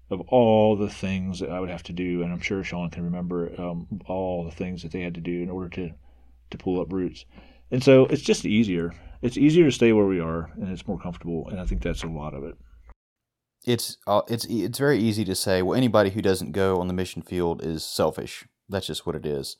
[0.09, 3.03] of all the things that I would have to do, and I'm sure Sean can
[3.03, 5.91] remember um, all the things that they had to do in order to
[6.51, 7.25] to pull up roots.
[7.71, 8.93] And so it's just easier.
[9.21, 11.49] It's easier to stay where we are, and it's more comfortable.
[11.49, 12.55] And I think that's a lot of it.
[13.65, 15.61] It's uh, it's it's very easy to say.
[15.61, 18.45] Well, anybody who doesn't go on the mission field is selfish.
[18.69, 19.57] That's just what it is.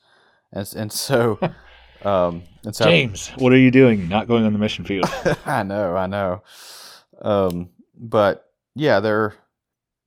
[0.51, 1.39] And and so,
[2.03, 4.09] um, and so James, what are you doing?
[4.09, 5.05] Not going on the mission field?
[5.45, 6.43] I know, I know.
[7.21, 9.33] Um, but yeah, there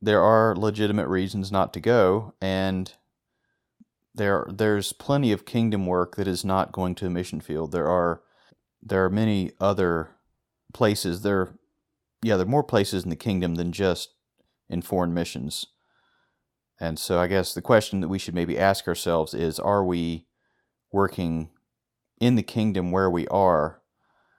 [0.01, 2.93] there are legitimate reasons not to go, and
[4.15, 7.73] there there's plenty of kingdom work that is not going to a mission field.
[7.73, 8.23] There are
[8.83, 10.11] there are many other
[10.73, 11.23] places.
[11.23, 11.55] There,
[12.23, 14.11] yeah, there are more places in the kingdom than just
[14.69, 15.67] in foreign missions.
[16.79, 20.27] And so, I guess the question that we should maybe ask ourselves is: Are we
[20.93, 21.51] working
[22.21, 23.81] in the kingdom where we are?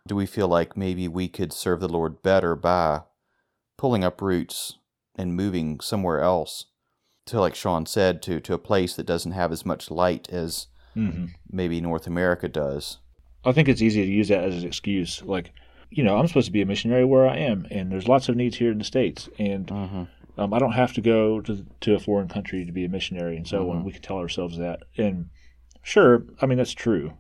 [0.07, 3.01] Do we feel like maybe we could serve the Lord better by
[3.77, 4.75] pulling up roots
[5.17, 6.65] and moving somewhere else
[7.25, 10.67] to, like Sean said, to to a place that doesn't have as much light as
[10.95, 11.25] mm-hmm.
[11.49, 12.99] maybe North America does?
[13.45, 15.21] I think it's easy to use that as an excuse.
[15.23, 15.51] Like,
[15.89, 18.35] you know, I'm supposed to be a missionary where I am, and there's lots of
[18.35, 20.03] needs here in the states, and Mm-hmm.
[20.41, 23.37] um, I don't have to go to to a foreign country to be a missionary,
[23.37, 23.81] and so on.
[23.81, 23.85] Mhm.
[23.85, 25.29] We can tell ourselves that, and
[25.83, 27.13] sure, I mean that's true,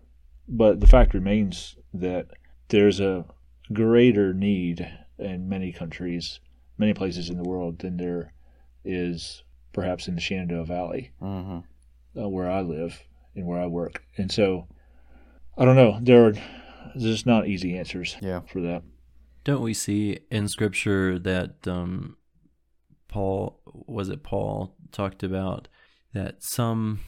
[0.47, 2.27] but the fact remains that
[2.69, 3.25] there's a
[3.73, 4.87] greater need
[5.17, 6.39] in many countries,
[6.77, 8.33] many places in the world than there
[8.85, 12.21] is perhaps in the Shenandoah Valley Mm-hmm.
[12.21, 13.01] uh, where I live
[13.35, 14.03] and where I work.
[14.17, 14.67] And so,
[15.57, 15.99] I don't know.
[16.01, 16.33] There are
[16.97, 18.41] just not easy answers Yeah.
[18.51, 18.83] for that.
[19.43, 22.17] Don't we see in Scripture that um,
[23.07, 25.67] Paul was it Paul talked about
[26.13, 26.99] that some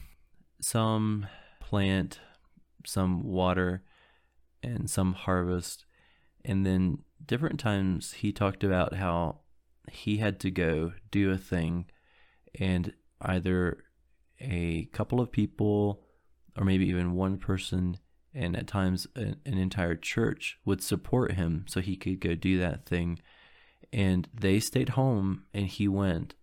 [0.62, 1.28] some
[1.60, 2.20] plant,
[2.86, 3.84] some water,
[4.64, 5.86] and some harvest,
[6.46, 9.40] and then different times he talked about how
[9.92, 11.86] he had to go do a thing,
[12.60, 13.84] and either
[14.40, 16.04] a couple of people
[16.58, 17.98] or maybe even one person
[18.34, 22.58] and at times an, an entire church would support him so he could go do
[22.60, 23.20] that thing.
[23.92, 26.36] And they stayed home and he went.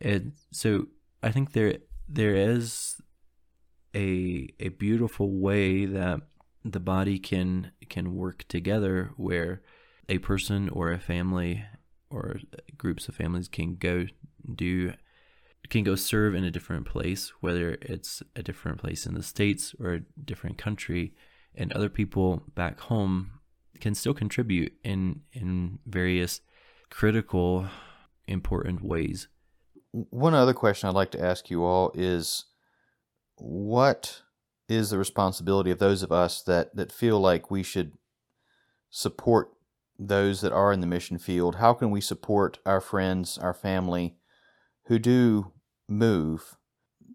[0.00, 0.88] And so
[1.22, 3.00] i think there there is
[3.94, 6.20] a a beautiful way that
[6.64, 9.62] the body can can work together where
[10.08, 11.64] a person or a family
[12.12, 12.40] or
[12.76, 14.06] groups of families can go
[14.54, 14.92] do
[15.70, 19.74] can go serve in a different place, whether it's a different place in the States
[19.80, 21.14] or a different country,
[21.54, 23.30] and other people back home
[23.80, 26.40] can still contribute in in various
[26.90, 27.68] critical,
[28.26, 29.28] important ways.
[29.92, 32.44] One other question I'd like to ask you all is
[33.36, 34.22] what
[34.68, 37.92] is the responsibility of those of us that, that feel like we should
[38.90, 39.50] support
[40.08, 41.56] those that are in the mission field?
[41.56, 44.16] How can we support our friends, our family
[44.86, 45.52] who do
[45.88, 46.56] move,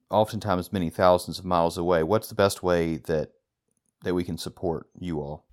[0.09, 2.03] oftentimes many thousands of miles away?
[2.03, 3.31] What's the best way that
[4.03, 5.45] that we can support you all?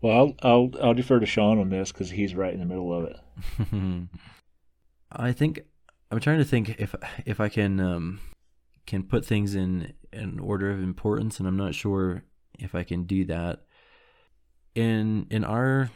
[0.00, 2.92] Well, I'll I'll, I'll defer to Sean on this because he's right in the middle
[2.92, 4.08] of it.
[5.12, 5.60] I think
[6.10, 6.94] I'm trying to think if
[7.26, 8.20] if I can um,
[8.86, 12.24] can put things in an order of importance, and I'm not sure
[12.58, 13.64] if I can do that.
[14.74, 15.90] In in our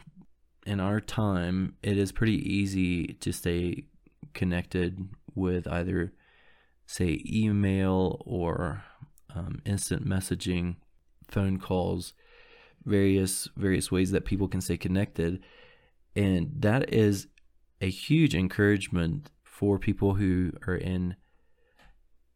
[0.65, 3.85] in our time, it is pretty easy to stay
[4.33, 6.13] connected with either
[6.85, 8.83] say email or
[9.35, 10.75] um, instant messaging,
[11.27, 12.13] phone calls,
[12.85, 15.41] various various ways that people can stay connected,
[16.15, 17.27] and that is
[17.81, 21.15] a huge encouragement for people who are in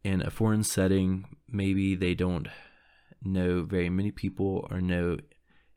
[0.04, 1.36] in a foreign setting.
[1.48, 2.48] Maybe they don't
[3.22, 5.18] know very many people or know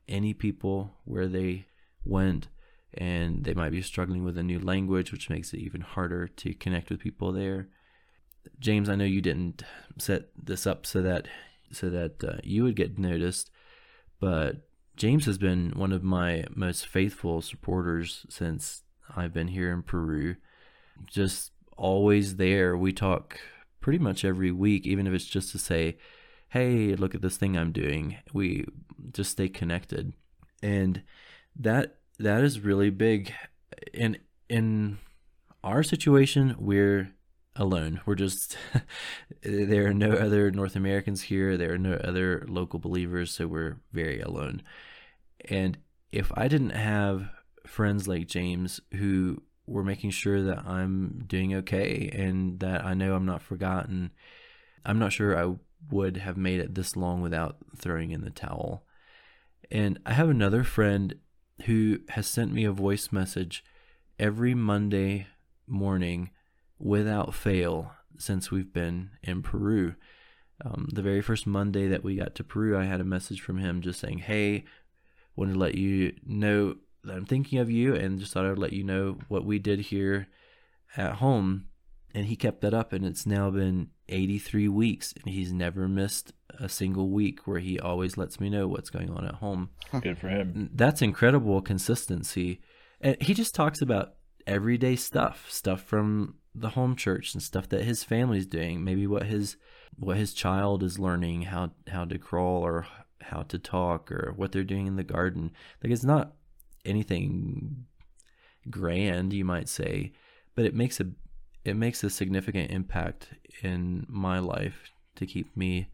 [0.08, 1.66] any people where they
[2.04, 2.48] went,
[2.94, 6.54] and they might be struggling with a new language, which makes it even harder to
[6.54, 7.68] connect with people there.
[8.58, 9.62] James, I know you didn't
[9.98, 11.26] set this up so that
[11.70, 13.50] so that uh, you would get noticed,
[14.20, 18.82] but James has been one of my most faithful supporters since
[19.16, 20.36] I've been here in Peru.
[21.06, 22.76] Just always there.
[22.76, 23.40] We talk
[23.80, 25.98] pretty much every week, even if it's just to say,
[26.50, 28.66] "Hey, look at this thing I'm doing." We
[29.12, 30.12] just stay connected,
[30.62, 31.02] and
[31.56, 33.32] that that is really big.
[33.94, 34.98] And in
[35.64, 37.12] our situation, we're
[37.56, 38.00] alone.
[38.06, 38.56] We're just
[39.42, 41.56] there are no other North Americans here.
[41.56, 44.62] There are no other local believers, so we're very alone.
[45.48, 45.78] And
[46.10, 47.30] if I didn't have
[47.66, 53.14] friends like James who were making sure that I'm doing okay and that I know
[53.14, 54.10] I'm not forgotten,
[54.84, 55.54] I'm not sure I
[55.90, 58.84] would have made it this long without throwing in the towel.
[59.70, 61.14] And I have another friend
[61.66, 63.64] who has sent me a voice message
[64.18, 65.26] every Monday
[65.66, 66.30] morning
[66.78, 69.94] without fail since we've been in Peru.
[70.64, 73.58] Um, the very first Monday that we got to Peru, I had a message from
[73.58, 74.64] him just saying, "Hey,
[75.34, 78.58] wanted to let you know that I'm thinking of you, and just thought I would
[78.58, 80.28] let you know what we did here
[80.96, 81.66] at home."
[82.14, 86.32] And he kept that up, and it's now been 83 weeks, and he's never missed
[86.60, 89.70] a single week where he always lets me know what's going on at home.
[90.00, 90.70] Good for him.
[90.74, 92.60] That's incredible consistency.
[93.00, 94.14] And he just talks about
[94.46, 99.24] everyday stuff, stuff from the home church and stuff that his family's doing, maybe what
[99.24, 99.56] his
[99.98, 102.86] what his child is learning, how how to crawl or
[103.20, 105.50] how to talk or what they're doing in the garden.
[105.82, 106.34] Like it's not
[106.84, 107.86] anything
[108.70, 110.12] grand, you might say,
[110.54, 111.06] but it makes a
[111.64, 113.30] it makes a significant impact
[113.62, 115.88] in my life to keep me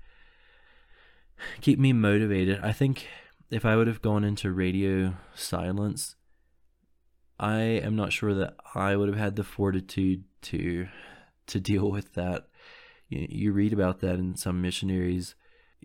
[1.61, 2.61] keep me motivated.
[2.63, 3.07] I think
[3.51, 6.17] if I would have gone into radio silence,
[7.39, 10.89] I am not sure that I would have had the fortitude to
[11.49, 12.49] to deal with that.
[13.09, 15.35] You, you read about that in some missionaries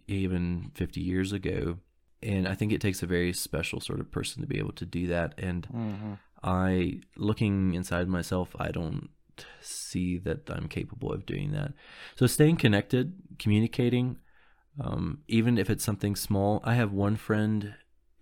[0.08, 1.78] even 50 years ago,
[2.22, 4.86] and I think it takes a very special sort of person to be able to
[4.86, 5.34] do that.
[5.38, 6.14] And Mm-hmm.
[6.46, 9.10] I, looking inside myself, I don't
[9.62, 11.74] see that I'm capable of doing that.
[12.16, 14.18] So staying connected, communicating,
[14.80, 16.62] um, even if it's something small.
[16.64, 17.76] I have one friend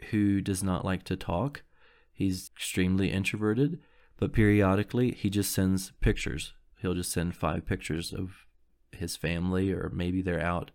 [0.09, 1.63] who does not like to talk.
[2.11, 3.79] He's extremely introverted,
[4.17, 6.53] but periodically he just sends pictures.
[6.81, 8.45] He'll just send five pictures of
[8.91, 10.71] his family, or maybe they're out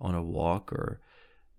[0.00, 1.00] on a walk, or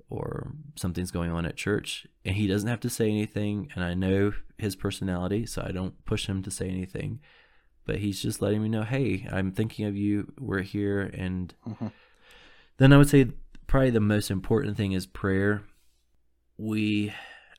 [0.10, 3.70] or something's going on at church, and he doesn't have to say anything.
[3.76, 7.20] And I know his personality, so I don't push him to say anything.
[7.88, 10.32] But he's just letting me know, hey, I'm thinking of you.
[10.38, 11.92] We're here, and Mhm.
[12.78, 13.32] then I would say
[13.66, 15.64] probably the most important thing is prayer.
[16.58, 17.14] We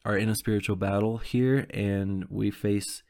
[0.04, 3.02] are in a spiritual battle here, and we face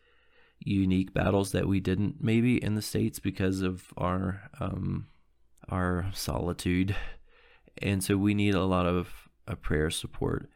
[0.60, 5.08] unique battles that we didn't maybe in the states because of our um,
[5.68, 6.94] our solitude,
[7.82, 10.48] and so we need a lot of a prayer support.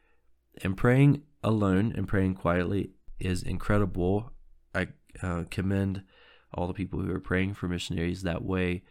[0.63, 4.33] And praying alone and praying quietly is incredible.
[4.75, 4.89] I
[5.23, 6.05] uh, commend
[6.55, 8.83] all the people who are praying for missionaries that way,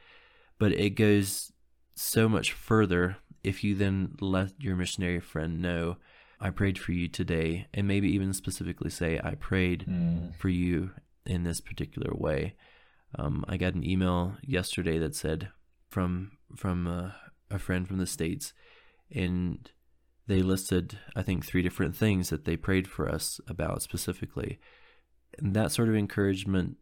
[0.59, 1.51] but it goes
[1.95, 5.97] so much further if you then let your missionary friend know,
[6.39, 10.35] I prayed for you today, and maybe even specifically say, I prayed Mm.
[10.35, 10.91] for you
[11.25, 12.55] in this particular way.
[13.15, 15.49] Um, I got an email yesterday that said
[15.89, 17.11] from from uh,
[17.49, 18.53] a friend from the states,
[19.13, 19.69] and
[20.27, 24.59] they listed I think three different things that they prayed for us about specifically,
[25.37, 26.77] and that sort of encouragement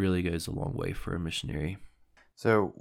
[0.00, 1.76] really goes a long way for a missionary.
[2.34, 2.74] So,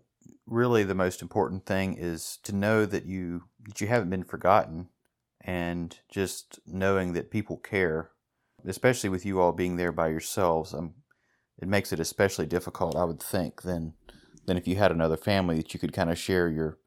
[0.48, 4.88] really, the most important thing is to know that you that you haven't been forgotten,
[5.42, 8.12] and just knowing that people care,
[8.66, 10.74] especially with you all being there by yourselves.
[10.74, 10.94] Um,
[11.62, 13.94] it makes it especially difficult, I would think, than
[14.46, 16.80] than if you had another family that you could kind of share your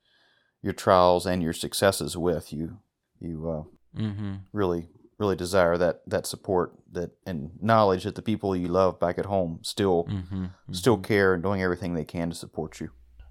[0.63, 2.53] your trials and your successes with.
[2.53, 2.79] You
[3.21, 3.63] you uh,
[3.97, 4.35] Mm-hmm.
[4.53, 4.89] really
[5.23, 9.27] really desire that that support that and knowledge that the people you love back at
[9.27, 10.47] home still Mm-hmm.
[10.73, 12.91] still care and doing everything they can to support you.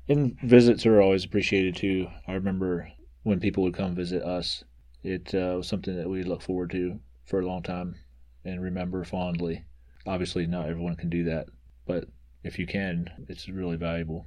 [0.10, 2.08] And visits are always appreciated too.
[2.28, 2.90] I remember
[3.24, 4.64] when people would come visit us,
[5.04, 7.96] it uh, was something that we look forward to for a long time
[8.46, 9.66] and remember fondly.
[10.08, 11.48] Obviously, not everyone can do that,
[11.86, 12.06] but
[12.44, 14.26] if you can, it's really valuable.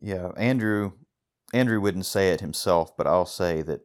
[0.00, 0.92] Yeah, Andrew
[1.52, 3.80] Andrew wouldn't say it himself, but I'll say that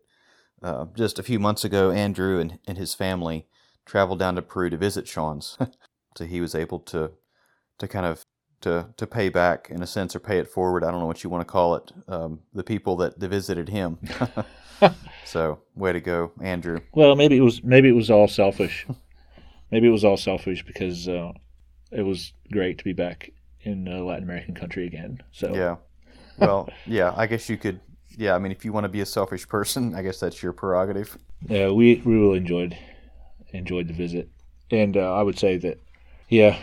[0.65, 3.45] uh, just a few months ago, Andrew and, and his family
[3.85, 5.59] traveled down to Peru to visit Sean's.
[6.17, 7.11] so he was able to
[7.77, 8.25] to kind of
[8.61, 10.83] to to pay back in a sense or pay it forward.
[10.83, 11.91] I don't know what you want to call it.
[12.07, 13.99] Um, the people that, visited him.
[15.25, 16.79] so way to go, Andrew.
[16.93, 18.87] Well, maybe it was maybe it was all selfish.
[19.71, 21.31] maybe it was all selfish because uh,
[21.91, 23.29] it was great to be back
[23.61, 25.21] in a Latin American country again.
[25.31, 25.75] So Yeah.
[26.39, 27.13] Well, yeah.
[27.15, 27.79] I guess you could.
[28.17, 28.35] Yeah.
[28.35, 31.17] I mean, if you want to be a selfish person, I guess that's your prerogative.
[31.47, 32.77] Yeah, we we really enjoyed
[33.53, 34.29] enjoyed the visit,
[34.71, 35.79] and uh, I would say that
[36.29, 36.57] yeah,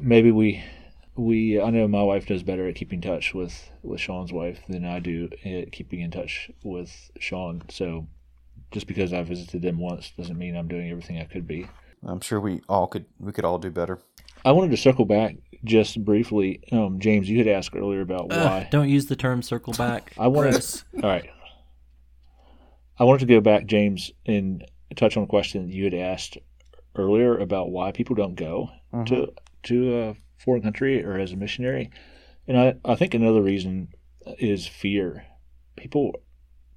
[0.00, 0.62] maybe we
[1.16, 4.84] we I know my wife does better at keeping touch with with Sean's wife than
[4.84, 7.62] I do at keeping in touch with Sean.
[7.68, 8.06] So
[8.70, 11.68] just because I visited them once doesn't mean I'm doing everything I could be.
[12.04, 13.06] I'm sure we all could.
[13.18, 14.00] We could all do better.
[14.44, 16.60] I wanted to circle back just briefly.
[16.72, 18.68] Um, James, you had asked earlier about why.
[18.70, 20.12] don't use the term circle back.
[20.18, 20.84] I wanted- Chris.
[20.96, 21.28] All right.
[22.98, 24.64] I wanted to go back, James, and
[24.96, 26.36] touch on a question you had asked
[26.94, 28.68] earlier about why people don't go
[29.06, 29.32] to
[29.64, 31.90] to a foreign country or as a missionary.
[32.46, 33.88] And I, I think another reason
[34.38, 35.24] is fear.
[35.76, 36.12] People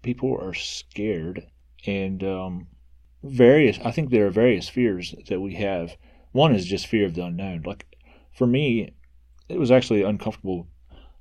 [0.01, 1.45] people are scared
[1.85, 2.67] and um,
[3.23, 5.95] various I think there are various fears that we have.
[6.35, 7.63] One is just fear of the unknown.
[7.65, 7.85] Like
[8.33, 8.93] for me,
[9.47, 10.67] it was actually uncomfortable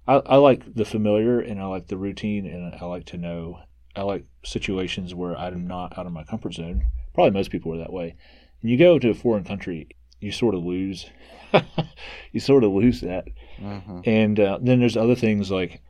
[0.07, 3.61] I, I like the familiar and I like the routine and I like to know.
[3.97, 6.85] I like situations where I'm not out of my comfort zone.
[7.15, 8.17] Probably most people are that way.
[8.61, 9.89] And you go to a foreign country,
[10.21, 11.07] you sort of lose.
[12.33, 13.27] you sort of lose that.
[13.61, 14.01] Mm-hmm.
[14.05, 15.81] And uh, then there's other things like,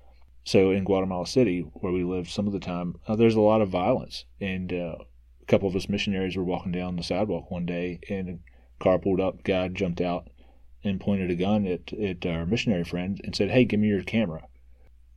[0.45, 3.63] so in Guatemala City, where we lived some of the time, uh, there's a lot
[3.63, 4.27] of violence.
[4.41, 4.97] And uh,
[5.41, 8.41] a couple of us missionaries were walking down the sidewalk one day, and
[8.81, 10.29] car pulled up, guy jumped out
[10.83, 14.03] and pointed a gun at, at our missionary friend and said, "Hey, give me your
[14.03, 14.43] camera."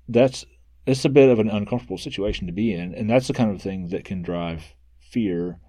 [0.07, 0.45] That's
[0.85, 3.61] it's a bit of an uncomfortable situation to be in, and that's the kind of
[3.61, 5.59] thing that can drive fear,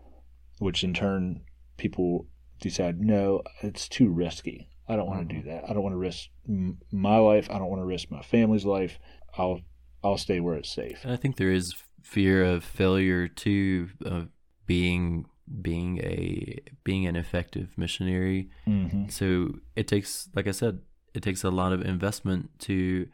[0.59, 1.43] which in turn
[1.77, 2.27] people
[2.60, 4.69] decide, no, it's too risky.
[4.89, 5.51] I don't want to do mm-hmm.
[5.51, 5.65] that.
[5.69, 7.48] I don't want to risk my life.
[7.51, 8.98] I don't want to risk my family's life.
[9.36, 9.60] I'll
[10.02, 11.05] I'll stay where it's safe.
[11.05, 14.28] I think there is fear of failure too, of
[14.66, 15.27] being
[15.60, 18.50] being a being an effective missionary.
[18.66, 19.08] Mm-hmm.
[19.08, 20.80] So it takes, like I said,
[21.14, 23.08] it takes a lot of investment to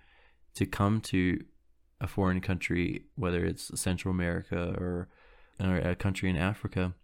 [0.55, 1.45] to come to
[2.01, 5.09] a foreign country, whether it's Central America or
[5.61, 6.95] or a country in Africa.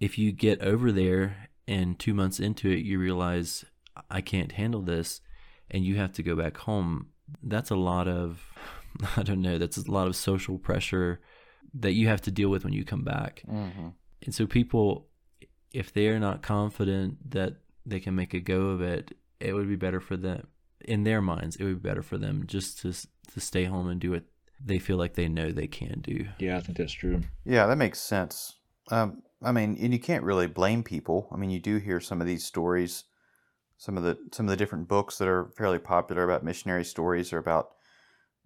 [0.00, 3.64] If you get over there and two months into it, you realize
[4.10, 5.20] I can't handle this,
[5.70, 7.08] and you have to go back home.
[7.42, 8.44] That's a lot of
[9.16, 9.58] I don't know.
[9.58, 11.20] That's a lot of social pressure
[11.74, 13.42] that you have to deal with when you come back.
[13.48, 13.88] Mm-hmm.
[14.24, 15.08] And so people,
[15.72, 17.56] if they're not confident that
[17.86, 20.46] they can make a go of it, it would be better for them
[20.80, 21.56] in their minds.
[21.56, 22.92] It would be better for them just to
[23.32, 24.24] to stay home and do what
[24.64, 26.26] they feel like they know they can do.
[26.38, 27.22] Yeah, I think that's true.
[27.44, 28.56] Yeah, that makes sense.
[28.90, 31.28] Um, I mean, and you can't really blame people.
[31.32, 33.04] I mean, you do hear some of these stories.
[33.76, 37.32] Some of the some of the different books that are fairly popular about missionary stories
[37.32, 37.70] are about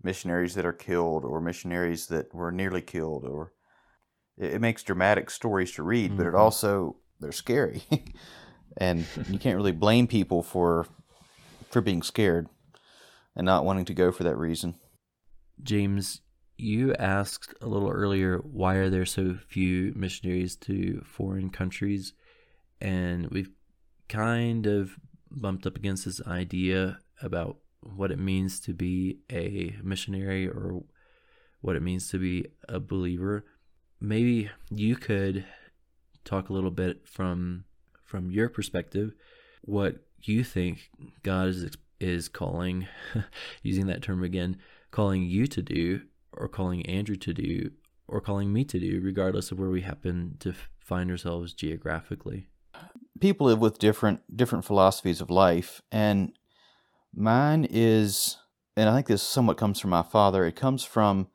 [0.03, 3.53] missionaries that are killed or missionaries that were nearly killed or
[4.39, 6.17] it, it makes dramatic stories to read, mm-hmm.
[6.17, 6.39] but it mm-hmm.
[6.39, 7.83] also they're scary,
[8.77, 10.87] and you can't really blame people for
[11.71, 12.49] for being scared
[13.37, 14.75] and not wanting to go for that reason.
[15.63, 16.23] James,
[16.57, 22.15] you asked a little earlier why are there so few missionaries to foreign countries,
[22.81, 23.51] and we've
[24.09, 24.97] kind of
[25.31, 30.83] bumped up against this idea about what it means to be a missionary or
[31.61, 33.45] what it means to be a believer
[34.01, 35.45] maybe you could
[36.25, 37.65] talk a little bit from
[38.05, 39.13] from your perspective
[39.63, 40.91] what you think
[41.23, 42.87] God is is calling
[43.63, 44.59] using that term again
[44.91, 46.03] calling you to do
[46.33, 47.71] or calling Andrew to do
[48.07, 52.49] or calling me to do regardless of where we happen to find ourselves geographically.
[53.21, 56.33] People live with different different philosophies of life and
[57.15, 58.39] mine is
[58.77, 61.29] and I think this somewhat comes from my father it comes from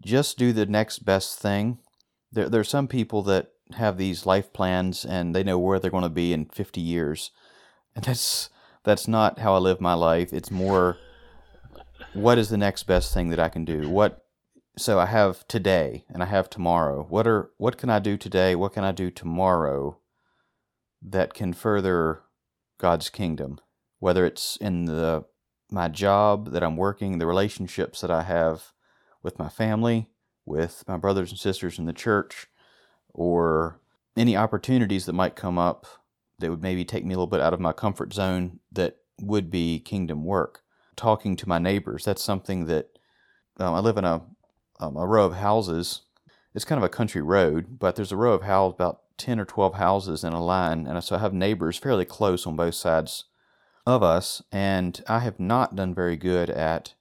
[0.00, 1.78] just do the next best thing
[2.32, 5.90] there, there are some people that have these life plans and they know where they're
[5.90, 7.30] going to be in 50 years.
[7.94, 8.48] And that's
[8.84, 10.32] that's not how I live my life.
[10.32, 10.96] It's more
[12.14, 13.88] what is the next best thing that I can do?
[13.88, 14.24] What
[14.76, 17.06] so I have today and I have tomorrow.
[17.08, 18.54] What are what can I do today?
[18.54, 19.98] What can I do tomorrow
[21.02, 22.22] that can further
[22.78, 23.60] God's kingdom?
[23.98, 25.24] Whether it's in the
[25.70, 28.72] my job that I'm working, the relationships that I have
[29.22, 30.08] with my family,
[30.44, 32.46] with my brothers and sisters in the church
[33.14, 33.80] or
[34.16, 35.86] any opportunities that might come up
[36.38, 39.50] that would maybe take me a little bit out of my comfort zone that would
[39.50, 40.62] be kingdom work.
[40.96, 42.98] Talking to my neighbors, that's something that
[43.58, 44.22] um, I live in a,
[44.80, 46.02] um, a row of houses.
[46.54, 49.44] It's kind of a country road, but there's a row of houses, about 10 or
[49.44, 50.86] 12 houses in a line.
[50.86, 53.24] And so I have neighbors fairly close on both sides
[53.86, 54.42] of us.
[54.50, 56.94] And I have not done very good at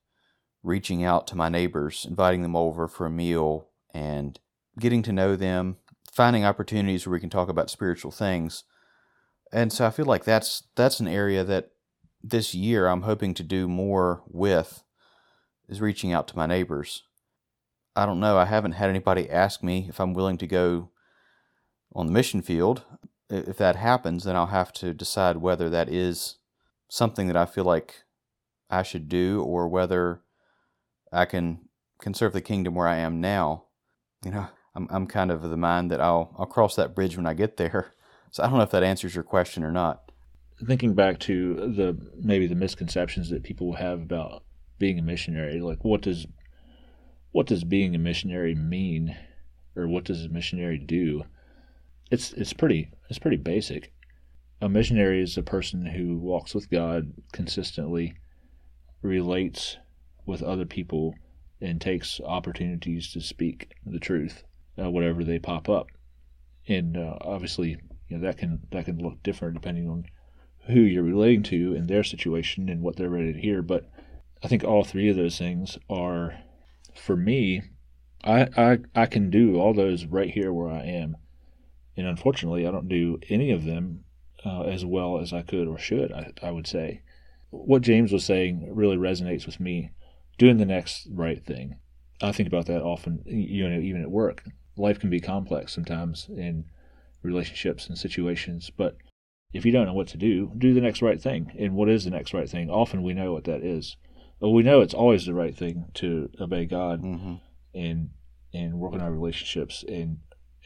[0.63, 4.39] reaching out to my neighbors, inviting them over for a meal, and
[4.79, 5.77] getting to know them,
[6.11, 8.63] finding opportunities where we can talk about spiritual things.
[9.51, 11.71] And so I feel like that's that's an area that
[12.23, 14.83] this year I'm hoping to do more with
[15.67, 17.03] is reaching out to my neighbors.
[17.95, 20.91] I don't know, I haven't had anybody ask me if I'm willing to go
[21.93, 22.83] on the mission field.
[23.29, 26.37] If that happens, then I'll have to decide whether that is
[26.87, 28.03] something that I feel like
[28.69, 30.21] I should do or whether
[31.11, 31.59] I can
[32.01, 33.65] can serve the kingdom where I am now.
[34.23, 37.25] You know, I'm I'm kind of the mind that I'll I'll cross that bridge when
[37.25, 37.93] I get there.
[38.31, 40.11] So I don't know if that answers your question or not.
[40.65, 44.43] Thinking back to the maybe the misconceptions that people have about
[44.79, 46.27] being a missionary, like what does
[47.31, 49.15] what does being a missionary mean,
[49.75, 51.23] or what does a missionary do?
[52.09, 53.93] It's it's pretty it's pretty basic.
[54.61, 58.15] A missionary is a person who walks with God consistently,
[59.01, 59.77] relates
[60.25, 61.15] with other people
[61.59, 64.43] and takes opportunities to speak the truth,
[64.81, 65.87] uh, whatever they pop up.
[66.67, 67.77] And uh, obviously,
[68.07, 70.05] you know that can that can look different depending on
[70.67, 73.61] who you're relating to and their situation and what they're ready to hear.
[73.61, 73.89] But
[74.43, 76.35] I think all three of those things are,
[76.95, 77.61] for me,
[78.23, 81.17] I, I, I can do all those right here where I am.
[81.97, 84.03] And unfortunately, I don't do any of them
[84.45, 87.01] uh, as well as I could or should, I, I would say.
[87.49, 89.91] What James was saying really resonates with me.
[90.41, 91.75] Doing the next right thing.
[92.19, 94.43] I think about that often, you know, even at work.
[94.75, 96.65] Life can be complex sometimes in
[97.21, 98.97] relationships and situations, but
[99.53, 101.51] if you don't know what to do, do the next right thing.
[101.59, 102.71] And what is the next right thing?
[102.71, 103.97] Often we know what that is.
[104.39, 107.35] Well, we know it's always the right thing to obey God Mm-hmm.
[107.75, 108.09] and
[108.51, 110.17] and work on our relationships and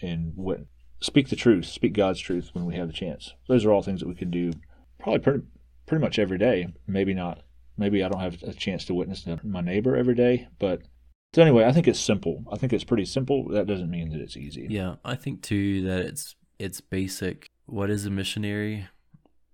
[0.01, 0.61] and what
[1.01, 3.33] speak the truth, speak God's truth when we have the chance.
[3.49, 4.53] Those are all things that we can do
[4.99, 5.43] probably pretty
[5.85, 6.69] pretty much every day.
[6.87, 7.41] Maybe not.
[7.77, 10.81] Maybe I don't have a chance to witness my neighbor every day, but
[11.33, 12.43] so anyway, I think it's simple.
[12.51, 13.49] I think it's pretty simple.
[13.49, 14.67] That doesn't mean that it's easy.
[14.69, 17.49] Yeah, I think too that it's it's basic.
[17.65, 18.87] What is a missionary?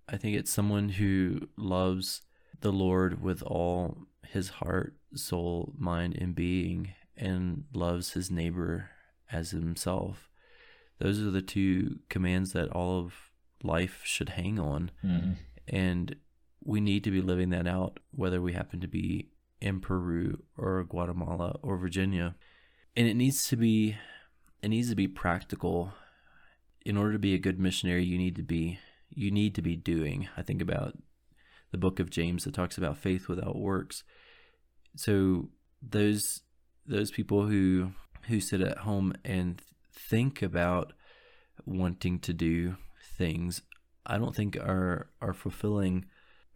[0.07, 2.21] I think it's someone who loves
[2.59, 8.91] the Lord with all his heart, soul, mind, and being, and loves his neighbor
[9.31, 10.29] as himself.
[10.99, 13.13] Those are the two commands that all of
[13.63, 14.91] life should hang on.
[15.03, 15.37] Mhm.
[15.67, 16.15] And
[16.63, 19.29] we need to be living that out, whether we happen to be
[19.59, 22.35] in Peru or Guatemala or Virginia.
[22.95, 23.97] And it needs to be
[24.61, 25.93] it needs to be practical.
[26.83, 28.79] In order to be a good missionary, you need to be
[29.09, 30.29] you need to be doing.
[30.37, 30.97] I think about
[31.71, 34.03] the book of James that talks about faith without works.
[34.95, 35.49] So
[35.81, 36.41] those
[36.85, 37.91] those people who
[38.27, 39.61] who sit at home and
[39.93, 40.93] think about
[41.65, 42.77] wanting to do
[43.17, 43.61] things,
[44.05, 46.05] I don't think are are fulfilling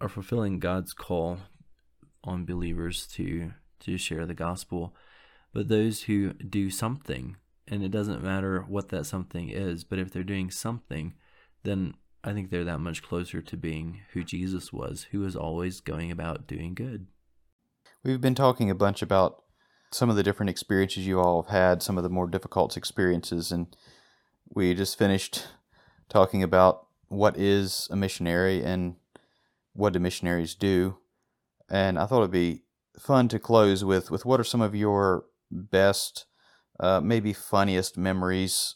[0.02, 1.40] are fulfilling God's call
[2.24, 4.96] on believers to to share the gospel.
[5.54, 10.12] But those who do something, and it doesn't matter what that something is, but if
[10.12, 11.14] they're doing something,
[11.64, 11.94] then
[12.24, 16.12] I think they're that much closer to being who Jesus was, who was always going
[16.12, 17.08] about doing good.
[18.04, 19.44] We've been talking a bunch about
[19.92, 23.52] some of the different experiences you all have had, some of the more difficult experiences,
[23.52, 23.76] and
[24.50, 25.48] we just finished
[26.10, 28.96] talking about what is a missionary and
[29.76, 30.98] what do missionaries do.
[31.70, 32.64] And I thought it'd be
[32.98, 36.26] fun to close with with what are some of your best,
[36.80, 38.76] uh, maybe funniest memories.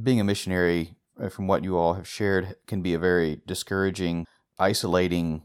[0.00, 4.24] Being a missionary, uh, from what you all have shared, can be a very discouraging,
[4.58, 5.42] isolating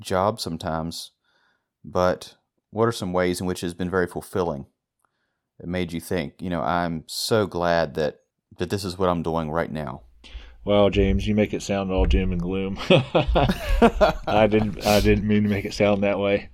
[0.00, 1.12] job sometimes.
[1.84, 2.36] But
[2.70, 4.66] what are some ways in which it has been very fulfilling?
[5.60, 8.20] It made you think, you know, I'm so glad that
[8.58, 10.02] that this is what I'm doing right now.
[10.64, 12.78] Well, James, you make it sound all doom and gloom.
[12.88, 14.86] I didn't.
[14.86, 16.50] I didn't mean to make it sound that way.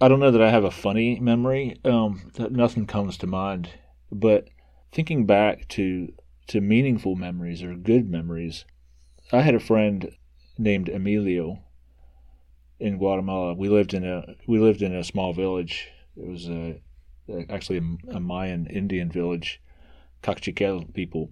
[0.00, 1.76] I don't know that I have a funny memory.
[1.84, 3.70] Um, nothing comes to mind.
[4.10, 4.48] But
[4.92, 6.12] thinking back to
[6.48, 8.64] to meaningful memories or good memories,
[9.32, 10.10] I had a friend
[10.58, 11.62] named Emilio
[12.80, 13.54] in Guatemala.
[13.54, 15.88] We lived in a we lived in a small village.
[16.16, 16.80] It was a,
[17.48, 19.60] actually a, a Mayan Indian village,
[20.22, 21.30] Kaqchikel people,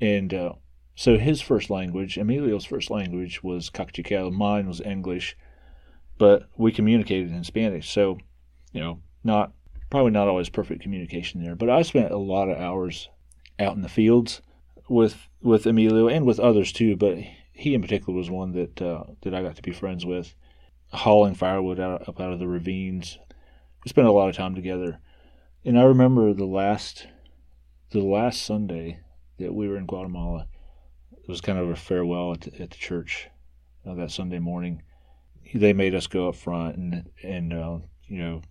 [0.00, 0.52] and uh,
[1.00, 4.30] so his first language, Emilio's first language was Kaqchikel.
[4.30, 5.34] Mine was English,
[6.18, 7.88] but we communicated in Spanish.
[7.88, 8.18] So,
[8.70, 9.54] you know, not
[9.88, 11.56] probably not always perfect communication there.
[11.56, 13.08] But I spent a lot of hours
[13.58, 14.42] out in the fields
[14.90, 16.96] with with Emilio and with others too.
[16.96, 17.16] But
[17.50, 20.34] he in particular was one that uh, that I got to be friends with,
[20.92, 23.18] hauling firewood out up out of the ravines.
[23.86, 25.00] We spent a lot of time together,
[25.64, 27.06] and I remember the last
[27.90, 29.00] the last Sunday
[29.38, 30.46] that we were in Guatemala
[31.30, 33.28] was kind of a farewell at the, at the church
[33.86, 34.82] uh, that Sunday morning.
[35.54, 38.42] They made us go up front and and uh, you know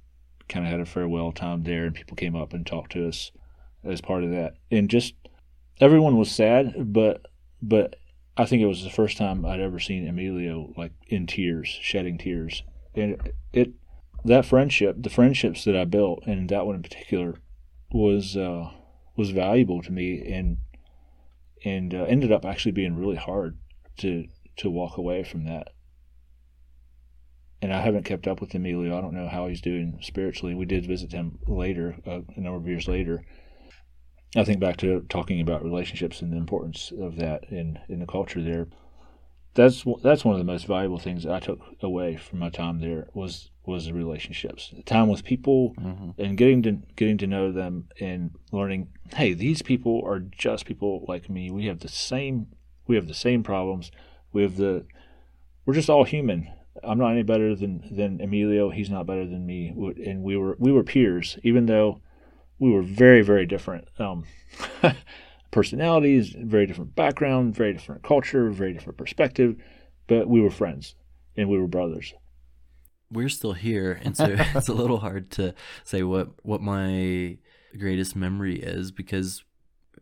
[0.47, 3.31] kind of had a farewell time there, and people came up and talked to us
[3.84, 4.56] as part of that.
[4.72, 5.14] And just
[5.80, 7.26] everyone was sad, but
[7.61, 7.97] but
[8.35, 12.18] I think it was the first time I'd ever seen Emilio like in tears, shedding
[12.18, 12.64] tears,
[12.95, 13.72] and it, it
[14.26, 17.35] that friendship, the friendships that I built, and that one in particular,
[17.91, 18.72] was uh,
[19.15, 20.57] was valuable to me and
[21.64, 23.57] and uh, ended up actually being really hard
[23.98, 24.26] to
[24.57, 25.69] to walk away from that.
[27.61, 28.98] And I haven't kept up with Emilio.
[28.98, 30.56] I don't know how he's doing spiritually.
[30.56, 33.26] We did visit him later, uh, a number of years later.
[34.36, 38.06] I think back to talking about relationships and the importance of that in in the
[38.06, 38.68] culture there.
[39.60, 43.07] That's that's one of the most valuable things I took away from my time there
[43.14, 46.10] was was the relationships, the time with people, Mm-hmm.
[46.22, 48.88] and getting to getting to know them and learning.
[49.14, 51.52] Hey, these people are just people like me.
[51.52, 52.48] We have the same
[52.88, 53.91] we have the same problems.
[54.34, 54.86] We have the
[55.65, 56.48] we're just all human.
[56.81, 58.69] I'm not any better than than Emilio.
[58.69, 59.73] He's not better than me.
[60.06, 61.99] And we were we were peers, even though
[62.60, 64.23] we were very very different um,
[65.51, 69.55] personalities, very different background, very different culture, very different perspective.
[70.07, 70.95] But we were friends
[71.35, 72.13] and we were brothers.
[73.11, 75.53] we're still here, and so it's a little hard to
[75.84, 77.38] say what what my
[77.77, 79.43] greatest memory is because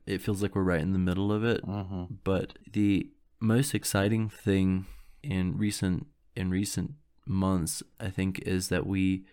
[0.06, 1.66] it feels like we're right in the middle of it.
[1.66, 2.16] Mm-hmm.
[2.24, 3.10] But the
[3.40, 4.86] most exciting thing
[5.22, 6.94] in recent in recent
[7.26, 9.26] months, I think, is that we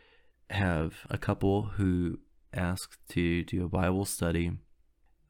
[0.50, 2.18] have a couple who
[2.52, 4.52] asked to do a Bible study.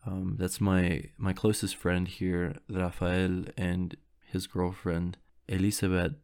[0.06, 5.16] Um, that's my my closest friend here, Rafael, and his girlfriend
[5.48, 6.14] Elisabeth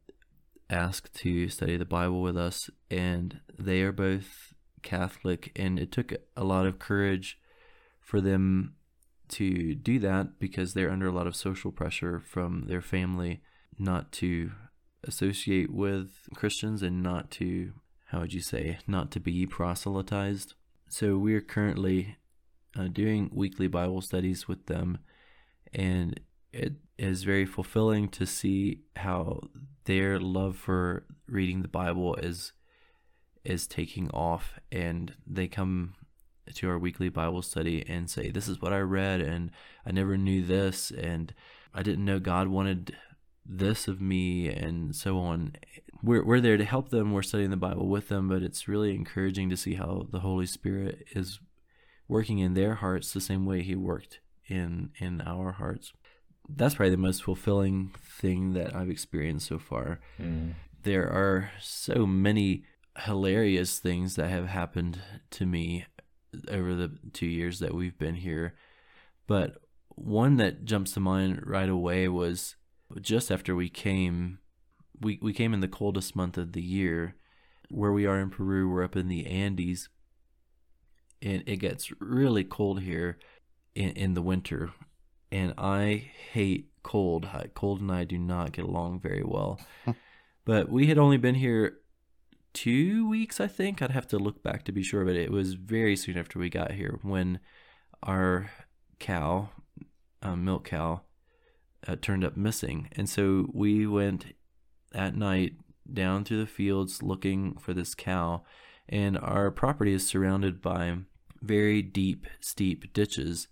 [0.68, 6.12] asked to study the Bible with us, and they are both Catholic, and it took
[6.36, 7.38] a lot of courage
[8.00, 8.74] for them
[9.28, 13.40] to do that because they're under a lot of social pressure from their family
[13.78, 14.50] not to
[15.04, 17.72] associate with Christians and not to,
[18.06, 20.54] how would you say, not to be proselytized.
[20.88, 22.16] So we're currently
[22.78, 24.98] uh, doing weekly Bible studies with them,
[25.72, 26.20] and
[26.52, 29.40] it is very fulfilling to see how
[29.84, 32.52] their love for reading the Bible is
[33.42, 35.94] is taking off and they come
[36.54, 39.50] to our weekly Bible study and say this is what I read and
[39.86, 41.32] I never knew this and
[41.72, 42.94] I didn't know God wanted
[43.46, 45.54] this of me and so on.
[46.02, 47.12] We're we're there to help them.
[47.12, 50.46] We're studying the Bible with them but it's really encouraging to see how the Holy
[50.46, 51.40] Spirit is
[52.10, 55.92] working in their hearts the same way he worked in in our hearts
[56.56, 60.00] that's probably the most fulfilling thing that I've experienced so far.
[60.20, 60.54] Mm.
[60.82, 62.64] There are so many
[62.98, 65.00] hilarious things that have happened
[65.32, 65.86] to me
[66.48, 68.54] over the two years that we've been here.
[69.26, 69.56] But
[69.88, 72.56] one that jumps to mind right away was
[73.00, 74.38] just after we came
[75.02, 77.14] we, we came in the coldest month of the year.
[77.70, 79.88] Where we are in Peru, we're up in the Andes
[81.22, 83.18] and it gets really cold here
[83.74, 84.72] in, in the winter
[85.32, 87.28] and I hate cold.
[87.54, 89.60] Cold and I do not get along very well.
[90.44, 91.78] but we had only been here
[92.52, 93.80] two weeks, I think.
[93.80, 96.48] I'd have to look back to be sure, but it was very soon after we
[96.48, 97.38] got here when
[98.02, 98.50] our
[98.98, 99.50] cow,
[100.22, 101.02] um, milk cow,
[101.86, 102.88] uh, turned up missing.
[102.92, 104.34] And so we went
[104.92, 105.54] at night
[105.92, 108.42] down through the fields looking for this cow.
[108.88, 110.96] And our property is surrounded by
[111.42, 113.48] very deep, steep ditches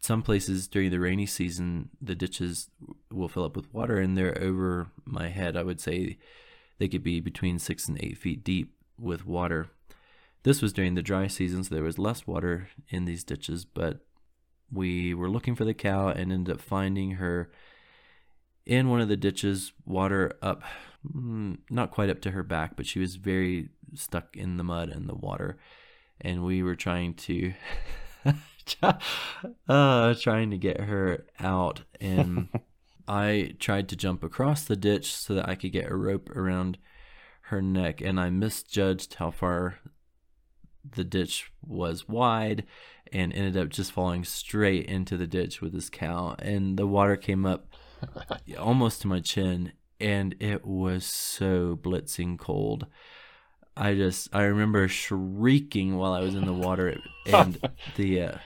[0.00, 2.70] some places during the rainy season, the ditches
[3.10, 5.56] will fill up with water and they're over my head.
[5.56, 6.18] I would say
[6.78, 9.68] they could be between six and eight feet deep with water.
[10.42, 13.98] This was during the dry season, so there was less water in these ditches, but
[14.70, 17.50] we were looking for the cow and ended up finding her
[18.64, 20.62] in one of the ditches, water up,
[21.04, 24.88] mm, not quite up to her back, but she was very stuck in the mud
[24.88, 25.58] and the water.
[26.20, 27.52] And we were trying to
[29.68, 32.48] uh, trying to get her out, and
[33.08, 36.78] I tried to jump across the ditch so that I could get a rope around
[37.42, 39.78] her neck, and I misjudged how far
[40.94, 42.64] the ditch was wide
[43.12, 46.36] and ended up just falling straight into the ditch with this cow.
[46.38, 47.66] And the water came up
[48.58, 52.86] almost to my chin and it was so blitzing cold
[53.76, 57.58] I just I remember shrieking while I was in the water, and
[57.96, 58.38] the uh,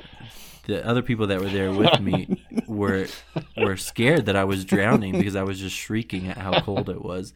[0.66, 3.06] the other people that were there with me were
[3.56, 7.02] were scared that I was drowning because I was just shrieking at how cold it
[7.02, 7.32] was.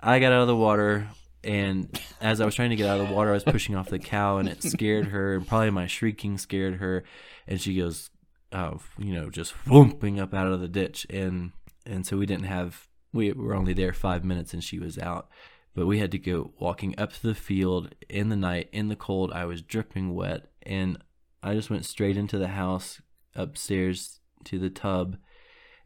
[0.00, 1.08] I got out of the water,
[1.44, 1.88] and
[2.20, 3.98] as I was trying to get out of the water, I was pushing off the
[3.98, 7.04] cow, and it scared her, and probably my shrieking scared her,
[7.46, 8.10] and she goes,
[8.52, 11.52] uh, you know, just whooping up out of the ditch, and
[11.84, 15.28] and so we didn't have we were only there five minutes, and she was out
[15.76, 18.96] but we had to go walking up to the field in the night in the
[18.96, 19.30] cold.
[19.30, 20.96] I was dripping wet, and
[21.42, 23.02] I just went straight into the house
[23.34, 25.18] upstairs to the tub,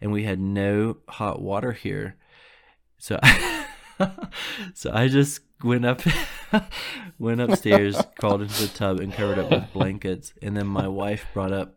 [0.01, 2.17] and we had no hot water here.
[2.99, 3.19] So,
[4.75, 6.03] so I just went up,
[7.19, 10.33] went upstairs, crawled into the tub, and covered up with blankets.
[10.41, 11.77] And then my wife brought up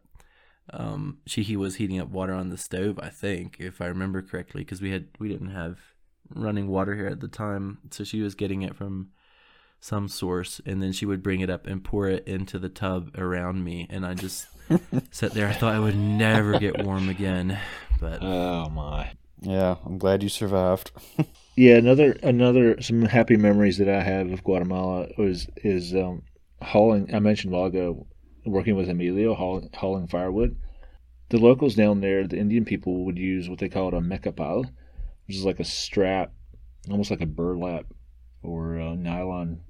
[0.72, 4.22] um she he was heating up water on the stove i think if i remember
[4.22, 5.93] correctly because we had we didn't have
[6.36, 9.10] running water here at the time, so she was getting it from
[9.80, 13.12] some source, and then she would bring it up and pour it into the tub
[13.18, 14.48] around me, and I just
[15.12, 15.48] sat there.
[15.48, 17.60] I thought I would never get warm again,
[18.00, 19.12] but oh my,
[19.42, 20.92] yeah, I'm glad you survived.
[21.56, 26.24] yeah, another another some happy memories that I have of Guatemala was is um,
[26.62, 27.14] hauling.
[27.14, 28.08] I mentioned a while ago
[28.46, 30.58] working with Emilio hauling, hauling firewood.
[31.30, 34.70] The locals down there, the Indian people, would use what they called a mecapal,
[35.34, 36.32] which is like a strap,
[36.92, 37.88] almost like a burlap
[38.44, 39.62] or a nylon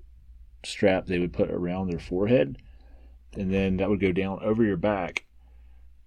[0.66, 2.58] strap they would put around their forehead,
[3.38, 5.24] and then that would go down over your back,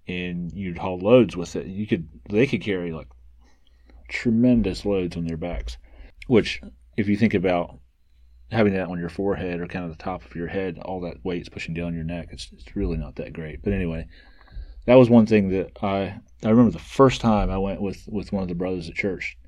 [0.06, 1.68] and you'd haul loads with it.
[1.68, 3.08] You could they could carry like
[4.10, 5.78] tremendous loads on their backs,
[6.26, 6.60] which
[6.98, 7.78] if you think about
[8.50, 11.24] having that on your forehead or kind of the top of your head, all that
[11.24, 12.28] weight's pushing down your neck.
[12.30, 13.62] It's it's really not that great.
[13.62, 14.06] But anyway,
[14.84, 18.34] that was one thing that I I remember the first time I went with with
[18.34, 19.38] one of the brothers at church.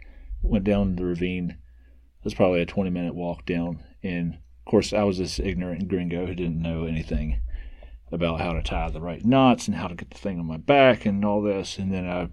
[0.43, 1.51] Went down the ravine.
[1.51, 5.89] It was probably a 20 minute walk down, and of course I was this ignorant
[5.89, 7.40] gringo who didn't know anything
[8.10, 10.56] about how to tie the right knots and how to get the thing on my
[10.56, 11.78] back and all this.
[11.78, 12.28] And then I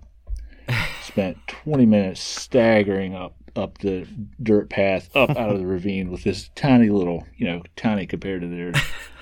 [1.04, 4.06] spent 20 minutes staggering up up the
[4.44, 8.42] dirt path up out of the ravine with this tiny little, you know, tiny compared
[8.42, 8.74] to their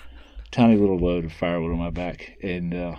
[0.52, 2.96] tiny little load of firewood on my back, and uh,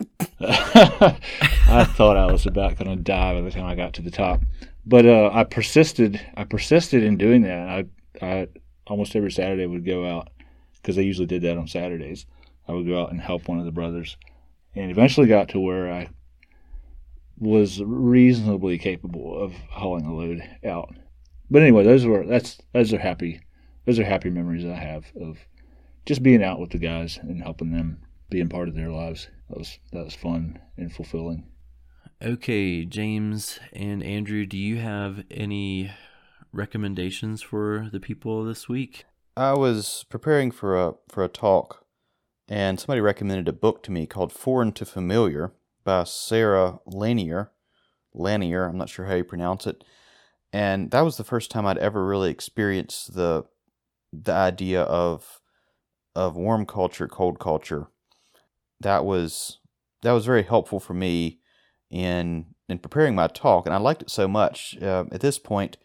[0.40, 4.10] I thought I was about going to die by the time I got to the
[4.10, 4.40] top.
[4.86, 6.20] But uh, I persisted.
[6.36, 7.68] I persisted in doing that.
[7.68, 7.84] I,
[8.22, 8.48] I
[8.86, 10.30] almost every Saturday would go out
[10.74, 12.26] because I usually did that on Saturdays.
[12.66, 14.16] I would go out and help one of the brothers,
[14.74, 16.10] and eventually got to where I
[17.38, 20.94] was reasonably capable of hauling a load out.
[21.50, 23.40] But anyway, those were that's those are happy
[23.88, 25.38] those are happy memories I have of
[26.04, 29.28] just being out with the guys and helping them, being part of their lives.
[29.48, 31.46] That was that was fun and fulfilling.
[32.22, 35.92] Okay, James and Andrew, do you have any
[36.52, 39.04] recommendations for the people this week?
[39.36, 41.86] I was preparing for a for a talk
[42.48, 45.52] and somebody recommended a book to me called Foreign to Familiar
[45.84, 47.52] by Sarah Lanier.
[48.14, 49.84] Lanier, I'm not sure how you pronounce it.
[50.52, 53.44] And that was the first time I'd ever really experienced the
[54.12, 55.40] the idea of
[56.16, 57.88] of warm culture, cold culture.
[58.80, 59.58] That was
[60.02, 61.40] that was very helpful for me
[61.90, 64.76] in in preparing my talk, and I liked it so much.
[64.80, 65.78] Uh, at this point,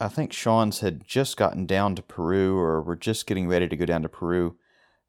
[0.00, 3.76] I think Sean's had just gotten down to Peru, or we're just getting ready to
[3.76, 4.56] go down to Peru,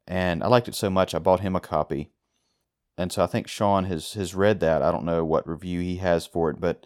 [0.06, 2.12] and I liked it so much I bought him a copy
[2.98, 4.82] and so I think Sean has has read that.
[4.82, 6.84] I don't know what review he has for it, but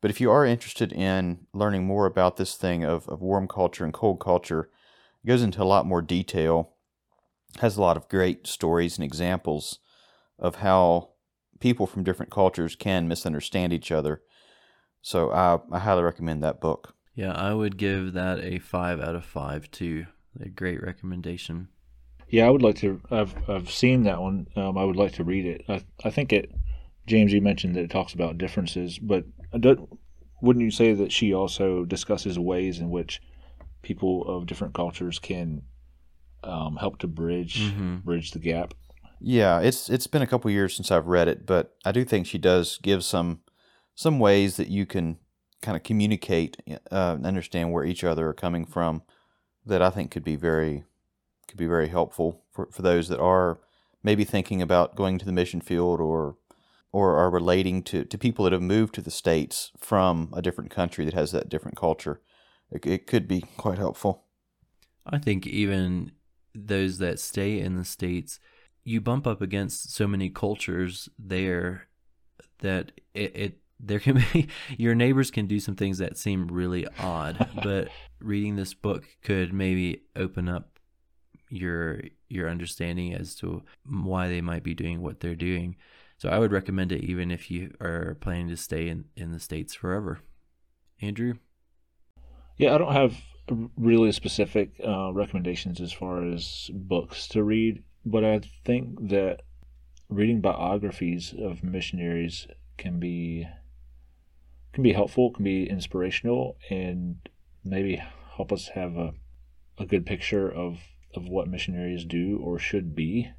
[0.00, 3.84] but if you are interested in learning more about this thing of, of warm culture
[3.84, 4.70] and cold culture,
[5.22, 6.71] it goes into a lot more detail.
[7.60, 9.78] Has a lot of great stories and examples
[10.38, 11.10] of how
[11.60, 14.22] people from different cultures can misunderstand each other.
[15.00, 16.94] So I, I highly recommend that book.
[17.14, 20.06] Yeah, I would give that a five out of five too.
[20.40, 21.68] A great recommendation.
[22.28, 23.00] Yeah, I would like to.
[23.10, 24.46] I've I've seen that one.
[24.56, 25.64] Um, I would like to read it.
[25.68, 26.50] I I think it.
[27.06, 29.24] James, you mentioned that it talks about differences, but
[30.40, 33.20] wouldn't you say that she also discusses ways in which
[33.82, 35.62] people of different cultures can
[36.44, 37.96] um, help to bridge mm-hmm.
[37.98, 38.74] bridge the gap?
[39.20, 42.26] Yeah, it's it's been a couple years since I've read it, but I do think
[42.26, 43.40] she does give some
[43.94, 45.18] some ways that you can
[45.60, 49.02] kind of communicate uh, and understand where each other are coming from
[49.64, 50.84] that I think could be very
[51.46, 53.60] could be very helpful for, for those that are
[54.02, 56.36] maybe thinking about going to the mission field or
[56.90, 60.70] or are relating to, to people that have moved to the states from a different
[60.70, 62.20] country that has that different culture.
[62.70, 64.24] It, it could be quite helpful.
[65.06, 66.12] I think even
[66.54, 68.38] those that stay in the states,
[68.84, 71.88] you bump up against so many cultures there
[72.58, 76.86] that it, it there can be your neighbors can do some things that seem really
[76.98, 77.88] odd, but
[78.20, 80.78] reading this book could maybe open up
[81.48, 85.76] your your understanding as to why they might be doing what they're doing.
[86.16, 89.40] So I would recommend it even if you are planning to stay in, in the
[89.40, 90.20] States forever.
[91.00, 91.34] Andrew?
[92.56, 93.16] Yeah, I don't have
[93.76, 99.42] really specific uh, recommendations as far as books to read, but I think that
[100.08, 102.46] reading biographies of missionaries
[102.76, 103.46] can be
[104.72, 107.16] can be helpful, can be inspirational, and
[107.62, 108.02] maybe
[108.36, 109.12] help us have a,
[109.78, 110.78] a good picture of
[111.14, 113.30] of what missionaries do or should be.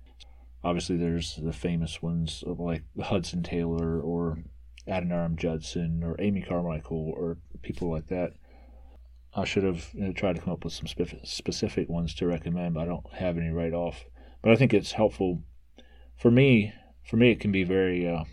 [0.64, 4.40] Obviously, there's the famous ones like Hudson Taylor or
[4.88, 8.34] Adoniram Judson or Amy Carmichael or people like that.
[9.36, 10.88] I should have you know, tried to come up with some
[11.24, 14.06] specific ones to recommend, but I don't have any right off.
[14.42, 15.42] But I think it's helpful
[16.16, 16.74] for me.
[17.04, 18.26] For me, it can be very, uh,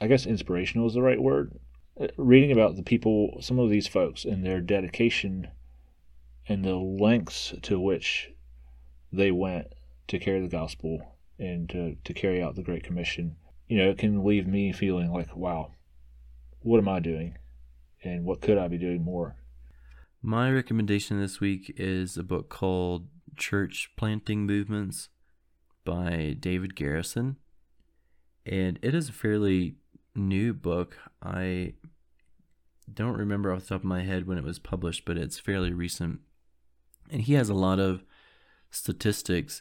[0.00, 1.58] I guess, inspirational is the right word.
[1.98, 5.48] Uh, reading about the people, some of these folks, and their dedication
[6.48, 8.30] and the lengths to which
[9.12, 9.68] they went
[10.08, 13.36] to carry the gospel and to, to carry out the Great Commission,
[13.68, 15.72] you know, it can leave me feeling like, wow,
[16.60, 17.38] what am I doing?
[18.04, 19.36] And what could I be doing more?
[20.24, 25.08] My recommendation this week is a book called Church Planting Movements
[25.84, 27.38] by David Garrison.
[28.46, 29.74] And it is a fairly
[30.14, 30.96] new book.
[31.20, 31.74] I
[32.94, 35.72] don't remember off the top of my head when it was published, but it's fairly
[35.72, 36.20] recent.
[37.10, 38.04] And he has a lot of
[38.70, 39.60] statistics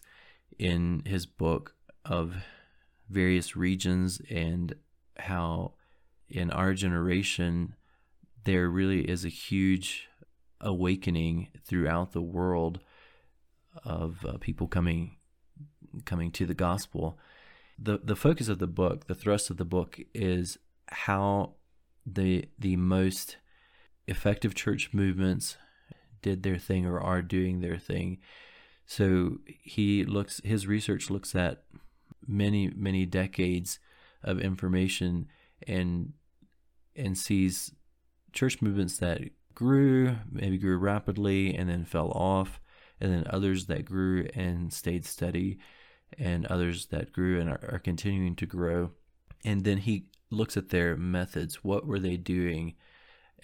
[0.60, 1.74] in his book
[2.06, 2.36] of
[3.10, 4.76] various regions and
[5.18, 5.74] how
[6.30, 7.74] in our generation
[8.44, 10.08] there really is a huge
[10.62, 12.80] awakening throughout the world
[13.84, 15.18] of uh, people coming
[16.06, 17.18] coming to the gospel.
[17.78, 20.58] The the focus of the book, the thrust of the book is
[20.88, 21.56] how
[22.06, 23.38] the the most
[24.08, 25.58] effective church movements
[26.22, 28.20] did their thing or are doing their thing.
[28.86, 31.64] So he looks his research looks at
[32.28, 33.80] many many decades
[34.24, 35.28] of information
[35.68, 36.14] and
[36.96, 37.74] and sees
[38.34, 39.22] church movements that
[39.56, 42.60] grew, maybe grew rapidly and then fell off,
[43.00, 45.60] and then others that grew and stayed steady,
[46.18, 48.92] and others that grew and are, are continuing to grow.
[49.44, 51.64] And then he looks at their methods.
[51.64, 52.76] What were they doing,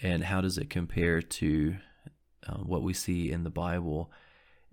[0.02, 1.78] and how does it compare to
[2.48, 4.12] uh, what we see in the Bible?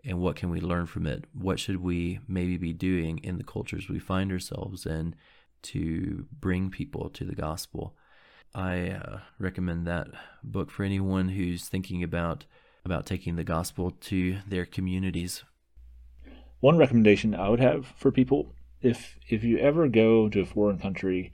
[0.05, 1.25] And what can we learn from it?
[1.33, 5.15] What should we maybe be doing in the cultures we find ourselves in
[5.63, 7.97] to bring people to the gospel?
[8.55, 10.09] I uh, recommend that
[10.43, 12.45] book for anyone who's thinking about
[12.85, 15.43] about taking the gospel to their communities.
[16.61, 20.79] One recommendation I would have for people if if you ever go to a foreign
[20.79, 21.33] country,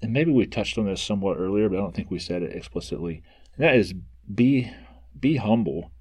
[0.00, 2.56] and maybe we touched on this somewhat earlier, but I don't think we said it
[2.56, 3.22] explicitly.
[3.58, 3.94] that is
[4.34, 4.72] be
[5.18, 5.92] be humble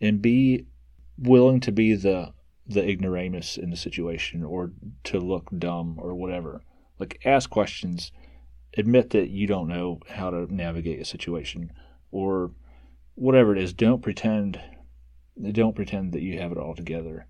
[0.00, 0.66] and be
[1.18, 2.32] willing to be the
[2.66, 4.72] the ignoramus in the situation or
[5.04, 6.62] to look dumb or whatever.
[6.98, 8.10] Like ask questions
[8.76, 11.72] admit that you don't know how to navigate a situation
[12.10, 12.50] or
[13.14, 14.60] whatever it is don't pretend
[15.52, 17.26] don't pretend that you have it all together.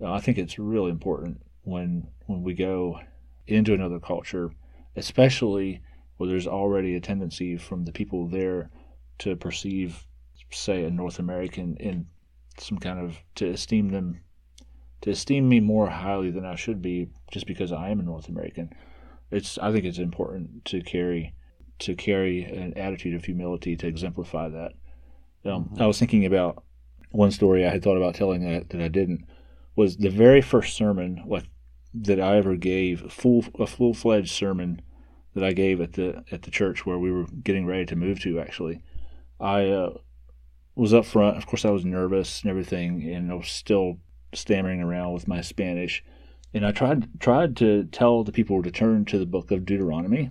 [0.00, 2.98] Uh, i think it's really important when when we go
[3.46, 4.50] into another culture
[4.96, 5.80] especially
[6.16, 8.70] where there's already a tendency from the people there
[9.18, 10.06] to perceive
[10.50, 12.06] say a north american in
[12.58, 14.20] some kind of to esteem them
[15.00, 18.28] to esteem me more highly than i should be just because i am a north
[18.28, 18.72] american
[19.32, 21.34] it's I think it's important to carry
[21.80, 24.72] to carry an attitude of humility to exemplify that.
[25.44, 25.82] Um, mm-hmm.
[25.82, 26.62] I was thinking about
[27.10, 29.26] one story I had thought about telling that that I didn't
[29.74, 31.44] was the very first sermon like
[31.94, 34.82] that I ever gave full a full fledged sermon
[35.34, 38.20] that I gave at the at the church where we were getting ready to move
[38.20, 38.38] to.
[38.38, 38.82] Actually,
[39.40, 39.94] I uh,
[40.74, 41.38] was up front.
[41.38, 43.98] Of course, I was nervous and everything, and I was still
[44.34, 46.04] stammering around with my Spanish
[46.54, 50.30] and I tried tried to tell the people to turn to the book of Deuteronomy.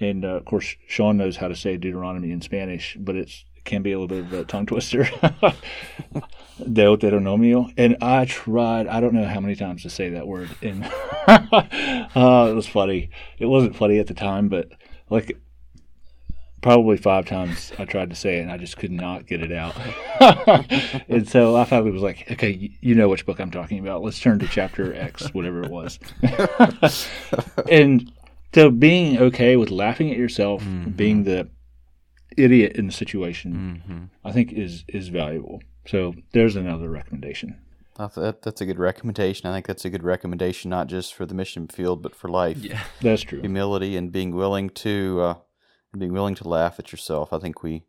[0.00, 3.30] And uh, of course, Sean knows how to say Deuteronomy in Spanish, but it
[3.64, 5.04] can be a little bit of a tongue twister.
[6.60, 7.72] Deuteronomio.
[7.76, 10.50] And I tried, I don't know how many times to say that word.
[10.60, 10.84] And
[11.26, 13.10] uh, it was funny.
[13.38, 14.72] It wasn't funny at the time, but
[15.08, 15.38] like
[16.62, 19.52] probably five times I tried to say it and I just could not get it
[19.52, 19.76] out.
[21.08, 24.02] and so I finally was like, okay, you know which book I'm talking about.
[24.02, 25.98] Let's turn to chapter X, whatever it was.
[27.70, 28.10] and
[28.54, 30.90] so being okay with laughing at yourself, mm-hmm.
[30.90, 31.50] being the
[32.36, 34.04] idiot in the situation, mm-hmm.
[34.24, 35.60] I think is is valuable.
[35.86, 37.58] So there's another recommendation.
[37.98, 39.48] That, that's a good recommendation.
[39.48, 42.58] I think that's a good recommendation, not just for the mission field, but for life.
[42.58, 43.40] Yeah, that's true.
[43.40, 45.34] Humility and being willing to uh,
[45.98, 47.32] being willing to laugh at yourself.
[47.32, 47.84] I think we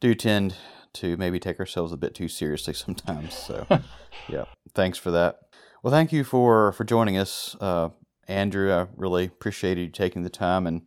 [0.00, 0.54] do tend
[0.94, 3.34] to maybe take ourselves a bit too seriously sometimes.
[3.34, 3.66] So,
[4.28, 5.40] yeah, thanks for that.
[5.82, 7.90] Well, thank you for for joining us, uh,
[8.26, 8.72] Andrew.
[8.72, 10.82] I really appreciated you taking the time and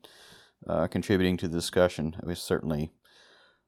[0.67, 2.15] uh, contributing to the discussion.
[2.23, 2.91] We certainly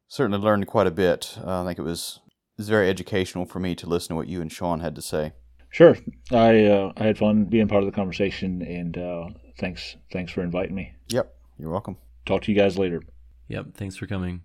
[0.07, 1.37] certainly learned quite a bit.
[1.43, 4.27] Uh, I think it was it was very educational for me to listen to what
[4.27, 5.33] you and Sean had to say.
[5.69, 5.97] Sure,
[6.31, 9.29] I uh, I had fun being part of the conversation, and uh,
[9.59, 10.91] thanks thanks for inviting me.
[11.07, 13.01] Yep, you're welcome talk to you guys later.
[13.47, 13.75] Yep.
[13.75, 14.41] Thanks for coming.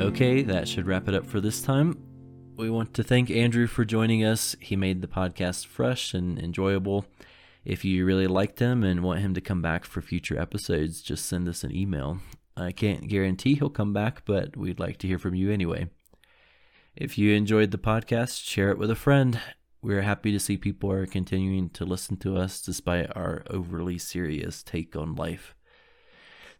[0.00, 1.98] Okay, that should wrap it up for this time.
[2.56, 4.56] We want to thank Andrew for joining us.
[4.60, 7.04] He made the podcast fresh and enjoyable.
[7.64, 11.26] If you really liked him and want him to come back for future episodes, just
[11.26, 12.18] send us an email.
[12.56, 15.88] I can't guarantee he'll come back, but we'd like to hear from you anyway.
[16.96, 19.40] If you enjoyed the podcast, share it with a friend
[19.82, 24.62] we're happy to see people are continuing to listen to us despite our overly serious
[24.62, 25.54] take on life.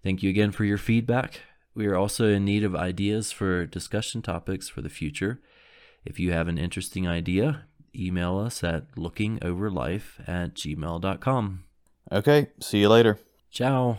[0.03, 1.41] Thank you again for your feedback.
[1.75, 5.41] We are also in need of ideas for discussion topics for the future.
[6.05, 7.65] If you have an interesting idea,
[7.95, 11.65] email us at lookingoverlife at gmail.com.
[12.11, 13.19] Okay, see you later.
[13.51, 13.99] Ciao.